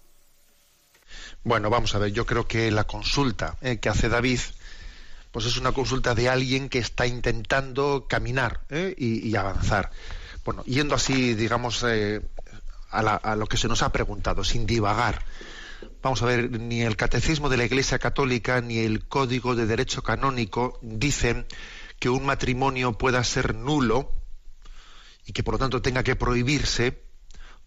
Bueno, 1.44 1.70
vamos 1.70 1.94
a 1.94 1.98
ver, 1.98 2.12
yo 2.12 2.26
creo 2.26 2.46
que 2.46 2.70
la 2.70 2.84
consulta 2.84 3.56
eh, 3.62 3.78
que 3.78 3.88
hace 3.88 4.10
David, 4.10 4.40
pues 5.30 5.46
es 5.46 5.56
una 5.56 5.72
consulta 5.72 6.14
de 6.14 6.28
alguien 6.28 6.68
que 6.68 6.78
está 6.78 7.06
intentando 7.06 8.06
caminar 8.06 8.60
eh, 8.68 8.94
y, 8.96 9.34
avanzar. 9.34 9.90
Bueno, 10.44 10.62
yendo 10.64 10.94
así, 10.94 11.34
digamos, 11.34 11.82
eh, 11.88 12.20
a 12.90 13.36
lo 13.36 13.46
que 13.46 13.56
se 13.56 13.68
nos 13.68 13.82
ha 13.82 13.90
preguntado, 13.90 14.44
sin 14.44 14.66
divagar 14.66 15.24
vamos 16.02 16.22
a 16.22 16.26
ver, 16.26 16.50
ni 16.50 16.82
el 16.82 16.96
catecismo 16.96 17.48
de 17.48 17.56
la 17.56 17.64
Iglesia 17.64 17.98
Católica 17.98 18.60
ni 18.60 18.78
el 18.78 19.06
Código 19.06 19.54
de 19.54 19.66
Derecho 19.66 20.02
Canónico 20.02 20.78
dicen 20.82 21.46
que 21.98 22.08
un 22.08 22.26
matrimonio 22.26 22.92
pueda 22.98 23.22
ser 23.22 23.54
nulo 23.54 24.10
y 25.24 25.32
que 25.32 25.44
por 25.44 25.54
lo 25.54 25.58
tanto 25.58 25.80
tenga 25.80 26.02
que 26.02 26.16
prohibirse 26.16 27.00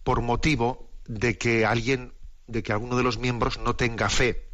por 0.04 0.20
motivo 0.20 0.90
de 1.06 1.38
que 1.38 1.64
alguien, 1.64 2.12
de 2.46 2.62
que 2.62 2.72
alguno 2.72 2.96
de 2.96 3.02
los 3.02 3.18
miembros 3.18 3.58
no 3.58 3.74
tenga 3.74 4.10
fe. 4.10 4.44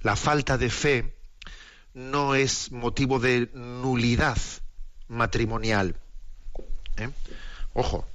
La 0.00 0.16
falta 0.16 0.58
de 0.58 0.70
fe 0.70 1.16
no 1.94 2.34
es 2.34 2.72
motivo 2.72 3.20
de 3.20 3.48
nulidad 3.54 4.38
matrimonial. 5.06 5.96
¿eh? 6.96 7.10
Ojo, 7.74 8.09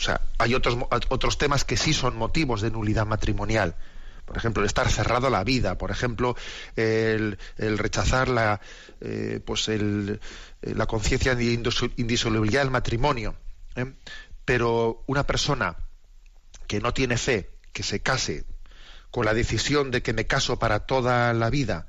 o 0.00 0.02
sea, 0.02 0.22
hay 0.38 0.54
otros, 0.54 0.78
otros 1.10 1.36
temas 1.36 1.64
que 1.64 1.76
sí 1.76 1.92
son 1.92 2.16
motivos 2.16 2.62
de 2.62 2.70
nulidad 2.70 3.04
matrimonial. 3.04 3.76
Por 4.24 4.38
ejemplo, 4.38 4.62
el 4.62 4.66
estar 4.66 4.88
cerrado 4.88 5.26
a 5.26 5.30
la 5.30 5.44
vida, 5.44 5.76
por 5.76 5.90
ejemplo, 5.90 6.36
el, 6.74 7.36
rechazar 7.58 8.28
la, 8.28 8.62
eh, 9.02 9.40
pues 9.44 9.68
la 10.62 10.86
conciencia 10.86 11.34
de 11.34 11.52
indisolubilidad 11.52 12.62
del 12.62 12.70
matrimonio. 12.70 13.34
¿eh? 13.76 13.92
Pero 14.46 15.04
una 15.06 15.26
persona 15.26 15.76
que 16.66 16.80
no 16.80 16.94
tiene 16.94 17.18
fe, 17.18 17.50
que 17.74 17.82
se 17.82 18.00
case 18.00 18.46
con 19.10 19.26
la 19.26 19.34
decisión 19.34 19.90
de 19.90 20.02
que 20.02 20.14
me 20.14 20.26
caso 20.26 20.58
para 20.58 20.80
toda 20.80 21.34
la 21.34 21.50
vida 21.50 21.88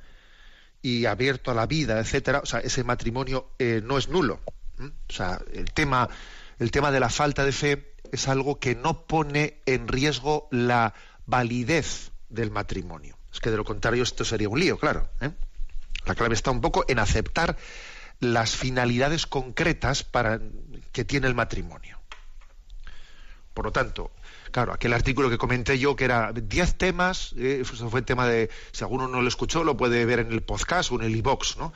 y 0.82 1.06
abierto 1.06 1.52
a 1.52 1.54
la 1.54 1.66
vida, 1.66 2.00
etcétera, 2.00 2.40
o 2.40 2.46
sea, 2.46 2.60
ese 2.60 2.84
matrimonio 2.84 3.52
eh, 3.58 3.82
no 3.86 3.98
es 3.98 4.10
nulo. 4.10 4.42
O 4.80 5.14
sea, 5.14 5.40
el 5.54 5.72
tema, 5.72 6.10
el 6.62 6.70
tema 6.70 6.92
de 6.92 7.00
la 7.00 7.10
falta 7.10 7.44
de 7.44 7.52
fe 7.52 7.96
es 8.12 8.28
algo 8.28 8.60
que 8.60 8.76
no 8.76 9.08
pone 9.08 9.62
en 9.66 9.88
riesgo 9.88 10.48
la 10.52 10.94
validez 11.26 12.12
del 12.30 12.52
matrimonio. 12.52 13.18
Es 13.34 13.40
que 13.40 13.50
de 13.50 13.58
lo 13.58 13.66
contrario 13.66 14.04
esto 14.04 14.24
sería 14.24 14.48
un 14.48 14.60
lío, 14.60 14.78
claro. 14.78 15.10
¿eh? 15.22 15.32
La 16.06 16.14
clave 16.14 16.36
está 16.36 16.52
un 16.52 16.62
poco 16.62 16.86
en 16.88 17.00
aceptar 17.00 17.58
las 18.20 18.56
finalidades 18.56 19.26
concretas 19.26 20.04
para, 20.04 20.40
que 20.92 21.04
tiene 21.04 21.26
el 21.26 21.34
matrimonio. 21.34 21.98
Por 23.56 23.66
lo 23.66 23.72
tanto, 23.72 24.12
claro, 24.52 24.72
aquel 24.72 24.94
artículo 24.94 25.32
que 25.32 25.40
comenté 25.40 25.80
yo, 25.80 25.96
que 25.96 26.06
era 26.06 26.32
10 26.32 26.76
temas, 26.76 27.34
eh, 27.38 27.64
fue 27.66 28.02
el 28.02 28.06
tema 28.06 28.28
de, 28.28 28.52
si 28.72 28.84
alguno 28.84 29.08
no 29.08 29.24
lo 29.24 29.28
escuchó, 29.28 29.64
lo 29.64 29.78
puede 29.78 30.06
ver 30.06 30.20
en 30.20 30.32
el 30.32 30.44
podcast 30.44 30.92
o 30.92 30.96
en 31.00 31.08
el 31.08 31.16
iBox, 31.16 31.58
¿no? 31.58 31.74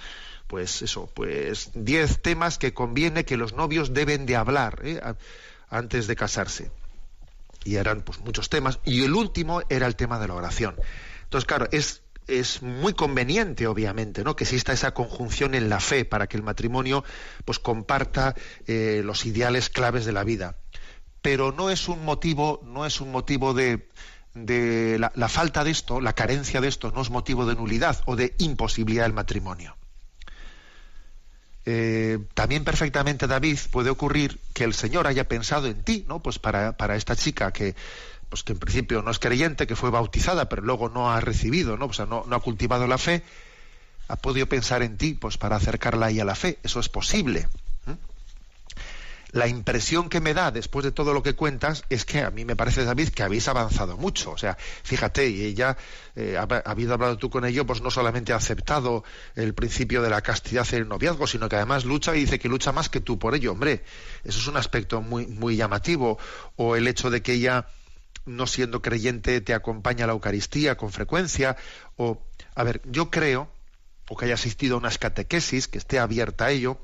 Pues 0.48 0.82
eso, 0.82 1.10
pues 1.14 1.72
10 1.74 2.22
temas 2.22 2.58
que 2.58 2.74
conviene 2.74 3.26
que 3.26 3.38
los 3.38 3.54
novios 3.54 3.93
deben 3.93 4.26
de 4.26 4.36
hablar. 4.36 4.80
¿eh? 4.84 5.02
antes 5.70 6.08
de 6.08 6.16
casarse. 6.16 6.72
Y 7.64 7.76
eran 7.76 8.02
pues 8.02 8.20
muchos 8.20 8.50
temas. 8.50 8.80
Y 8.86 9.04
el 9.04 9.14
último 9.14 9.62
era 9.70 9.88
el 9.88 9.96
tema 9.96 10.20
de 10.20 10.28
la 10.28 10.36
oración. 10.36 10.76
Entonces, 11.24 11.48
claro, 11.48 11.68
es, 11.72 12.04
es 12.28 12.62
muy 12.62 12.93
conveniente, 12.93 13.68
obviamente, 13.68 14.24
¿no? 14.24 14.36
que 14.36 14.43
exista 14.43 14.74
esa 14.74 14.93
conjunción 14.93 15.56
en 15.56 15.70
la 15.70 15.80
fe 15.80 16.06
para 16.06 16.28
que 16.28 16.38
el 16.38 16.43
matrimonio 16.43 17.04
pues 17.43 17.60
comparta 17.60 18.36
eh, 18.68 19.02
los 19.04 19.26
ideales 19.26 19.70
claves 19.70 20.06
de 20.06 20.12
la 20.12 20.24
vida. 20.24 20.58
Pero 21.22 21.52
no 21.52 21.72
es 21.72 21.88
un 21.88 22.06
motivo, 22.06 22.62
no 22.64 22.86
es 22.86 23.02
un 23.02 23.12
motivo 23.12 23.56
de, 23.56 23.89
de 24.36 25.00
la, 25.00 25.12
la 25.16 25.28
falta 25.28 25.64
de 25.64 25.72
esto, 25.72 26.00
la 26.00 26.14
carencia 26.14 26.62
de 26.62 26.68
esto, 26.68 26.91
no 26.91 27.02
es 27.02 27.10
motivo 27.10 27.48
de 27.48 27.56
nulidad 27.56 28.04
o 28.06 28.16
de 28.16 28.36
imposibilidad 28.38 29.06
del 29.06 29.14
matrimonio. 29.14 29.76
Eh, 31.66 32.20
también 32.34 32.63
perfectamente, 32.63 33.28
David, 33.28 33.57
puede 33.72 33.89
ocurrir 33.89 34.39
que 34.53 34.63
el 34.63 34.74
Señor 34.74 35.07
haya 35.07 35.28
pensado 35.28 35.68
en 35.68 35.84
ti, 35.84 36.05
¿no? 36.07 36.22
Pues 36.22 36.38
para, 36.38 36.78
para 36.78 36.95
esta 36.95 37.16
chica 37.16 37.51
que, 37.51 37.76
pues 38.30 38.43
que 38.43 38.53
en 38.53 38.59
principio 38.59 39.01
no 39.01 39.11
es 39.11 39.20
creyente, 39.20 39.66
que 39.66 39.76
fue 39.76 39.89
bautizada, 39.89 40.47
pero 40.47 40.61
luego 40.61 40.89
no 40.89 41.11
ha 41.11 41.20
recibido, 41.22 41.78
¿no? 41.78 41.86
O 41.88 41.93
sea, 41.93 42.05
no, 42.05 42.24
no 42.28 42.36
ha 42.36 42.39
cultivado 42.39 42.86
la 42.88 42.97
fe, 42.97 43.24
ha 44.07 44.16
podido 44.16 44.47
pensar 44.47 44.84
en 44.84 44.97
ti, 44.97 45.16
pues 45.16 45.38
para 45.38 45.55
acercarla 45.55 46.07
ahí 46.07 46.20
a 46.20 46.26
la 46.26 46.36
fe. 46.36 46.59
Eso 46.63 46.80
es 46.80 46.89
posible 46.89 47.47
la 49.36 49.50
impresión 49.50 50.08
que 50.08 50.22
me 50.22 50.34
da 50.34 50.50
después 50.50 50.86
de 50.86 50.94
todo 50.94 51.14
lo 51.14 51.22
que 51.22 51.36
cuentas 51.36 51.84
es 51.90 52.06
que 52.06 52.22
a 52.22 52.32
mí 52.32 52.46
me 52.46 52.56
parece, 52.56 52.86
David, 52.86 53.10
que 53.10 53.22
habéis 53.22 53.50
avanzado 53.50 53.98
mucho. 53.98 54.32
O 54.32 54.38
sea, 54.38 54.58
fíjate, 54.58 55.28
y 55.30 55.44
ella, 55.44 55.76
eh, 56.16 56.38
hablado 56.38 57.18
tú 57.18 57.30
con 57.30 57.44
ello, 57.44 57.66
pues 57.66 57.82
no 57.82 57.92
solamente 57.92 58.32
ha 58.32 58.38
aceptado 58.38 59.04
el 59.36 59.54
principio 59.54 60.02
de 60.02 60.10
la 60.10 60.22
castidad 60.22 60.66
en 60.72 60.84
el 60.84 60.88
noviazgo, 60.88 61.28
sino 61.28 61.50
que 61.50 61.58
además 61.58 61.84
lucha 61.84 62.16
y 62.16 62.22
dice 62.22 62.40
que 62.40 62.48
lucha 62.48 62.72
más 62.72 62.88
que 62.88 63.02
tú 63.02 63.20
por 63.20 63.36
ello. 63.36 63.52
Hombre, 63.52 63.84
eso 64.24 64.40
es 64.40 64.48
un 64.48 64.56
aspecto 64.56 65.02
muy, 65.02 65.28
muy 65.28 65.58
llamativo. 65.58 66.18
O 66.56 66.78
el 66.78 66.88
hecho 66.88 67.10
de 67.10 67.22
que 67.22 67.34
ella, 67.34 67.68
no 68.26 68.48
siendo 68.48 68.82
creyente, 68.82 69.42
te 69.42 69.54
acompaña 69.54 70.06
a 70.06 70.08
la 70.08 70.14
Eucaristía 70.14 70.78
con 70.78 70.94
frecuencia. 70.94 71.58
O, 71.98 72.22
a 72.56 72.64
ver, 72.64 72.82
yo 72.86 73.10
creo, 73.12 73.50
o 74.08 74.16
que 74.16 74.24
haya 74.24 74.36
asistido 74.36 74.76
a 74.76 74.78
unas 74.78 74.98
catequesis, 74.98 75.68
que 75.68 75.78
esté 75.78 76.00
abierta 76.00 76.46
a 76.46 76.52
ello, 76.52 76.80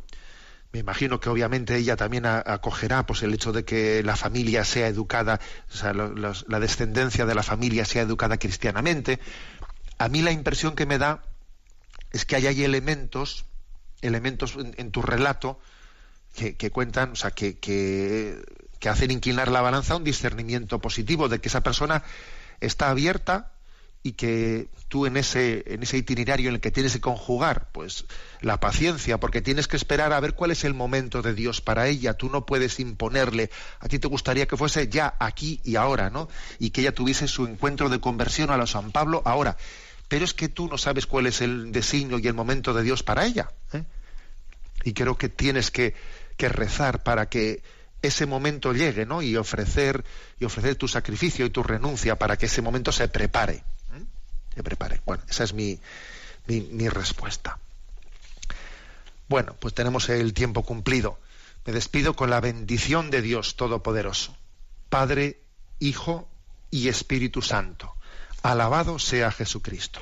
me 0.74 0.80
imagino 0.80 1.20
que 1.20 1.30
obviamente 1.30 1.76
ella 1.76 1.98
también 1.98 2.26
acogerá 2.26 3.06
pues 3.06 3.24
el 3.24 3.34
hecho 3.34 3.52
de 3.52 3.66
que 3.66 4.04
la 4.04 4.16
familia 4.16 4.64
sea 4.64 4.88
educada, 4.88 5.40
o 5.70 5.76
sea, 5.76 5.94
la 5.94 6.60
descendencia 6.60 7.26
de 7.26 7.36
la 7.36 7.44
familia 7.44 7.84
sea 7.84 8.04
educada 8.04 8.38
cristianamente. 8.38 9.20
A 9.98 10.08
mí 10.08 10.22
la 10.22 10.32
impresión 10.32 10.76
que 10.76 10.86
me 10.86 10.98
da 10.98 11.24
es 12.12 12.26
que 12.26 12.38
hay, 12.38 12.64
elementos 12.64 13.46
elementos 14.02 14.56
en, 14.58 14.92
tu 14.92 15.02
relato 15.02 15.60
que, 16.36 16.72
cuentan, 16.72 17.12
o 17.12 17.16
sea, 17.16 17.32
que, 17.32 17.60
que, 17.60 18.42
que 18.80 18.90
hacen 18.90 19.12
inclinar 19.12 19.50
la 19.50 19.62
balanza 19.62 19.94
a 19.94 19.98
un 19.98 20.04
discernimiento 20.04 20.80
positivo 20.80 21.28
de 21.28 21.40
que 21.40 21.50
esa 21.50 21.62
persona 21.62 22.04
está 22.62 22.90
abierta 22.90 23.51
y 24.04 24.14
que 24.14 24.70
tú 24.88 25.06
en 25.06 25.16
ese, 25.16 25.64
en 25.68 25.84
ese 25.84 25.98
itinerario 25.98 26.50
en 26.50 26.56
el 26.56 26.62
que 26.62 26.72
tienes 26.72 26.94
que 26.94 27.02
conjugar 27.02 27.70
pues 27.72 28.06
la 28.42 28.60
paciencia, 28.60 29.20
porque 29.20 29.42
tienes 29.42 29.68
que 29.68 29.78
esperar 29.78 30.12
a 30.12 30.20
ver 30.20 30.34
cuál 30.34 30.52
es 30.52 30.64
el 30.64 30.74
momento 30.74 31.22
de 31.22 31.34
Dios 31.34 31.62
para 31.62 31.88
ella, 31.88 32.16
tú 32.16 32.30
no 32.30 32.46
puedes 32.46 32.80
imponerle, 32.80 33.52
a 33.80 33.88
ti 33.88 34.00
te 34.00 34.08
gustaría 34.08 34.48
que 34.48 34.58
fuese 34.58 34.88
ya 34.88 35.16
aquí 35.20 35.62
y 35.64 35.76
ahora, 35.76 36.10
¿no? 36.10 36.30
Y 36.58 36.72
que 36.72 36.82
ella 36.82 36.96
tuviese 36.96 37.28
su 37.28 37.46
encuentro 37.46 37.90
de 37.90 38.00
conversión 38.00 38.50
a 38.50 38.58
los 38.58 38.72
San 38.72 38.92
Pablo 38.92 39.22
ahora, 39.26 39.56
pero 40.08 40.26
es 40.26 40.34
que 40.34 40.50
tú 40.50 40.68
no 40.68 40.78
sabes 40.78 41.06
cuál 41.06 41.28
es 41.28 41.42
el 41.42 41.72
designio 41.72 42.18
y 42.18 42.28
el 42.28 42.34
momento 42.34 42.74
de 42.74 42.84
Dios 42.84 43.04
para 43.04 43.26
ella. 43.26 43.52
¿eh? 43.74 43.84
Y 44.84 44.94
creo 44.94 45.18
que 45.18 45.30
tienes 45.30 45.72
que, 45.72 45.94
que 46.38 46.50
rezar 46.50 47.04
para 47.04 47.30
que 47.30 47.62
ese 48.02 48.26
momento 48.26 48.74
llegue, 48.74 49.06
¿no? 49.06 49.22
Y 49.22 49.38
ofrecer, 49.38 50.04
y 50.40 50.46
ofrecer 50.46 50.76
tu 50.76 50.88
sacrificio 50.88 51.46
y 51.46 51.52
tu 51.52 51.62
renuncia 51.62 52.18
para 52.18 52.36
que 52.36 52.48
ese 52.48 52.64
momento 52.64 52.92
se 52.92 53.08
prepare 53.08 53.64
se 54.54 54.64
prepare. 54.64 55.02
Bueno, 55.06 55.24
esa 55.30 55.44
es 55.44 55.54
mi, 55.54 55.80
mi, 56.48 56.90
respuesta. 56.90 57.60
Bueno, 59.28 59.56
pues 59.60 59.74
tenemos 59.74 60.10
el 60.10 60.34
tiempo 60.34 60.64
cumplido. 60.64 61.20
Me 61.66 61.74
despido 61.74 62.16
con 62.16 62.30
la 62.30 62.42
bendición 62.42 63.12
de 63.12 63.22
Dios 63.22 63.56
Todopoderoso, 63.56 64.36
Padre, 64.90 65.40
Hijo 65.80 66.28
y 66.70 66.88
Espíritu 66.88 67.42
Santo. 67.42 67.96
Alabado 68.42 68.98
sea 69.00 69.32
Jesucristo. 69.32 70.02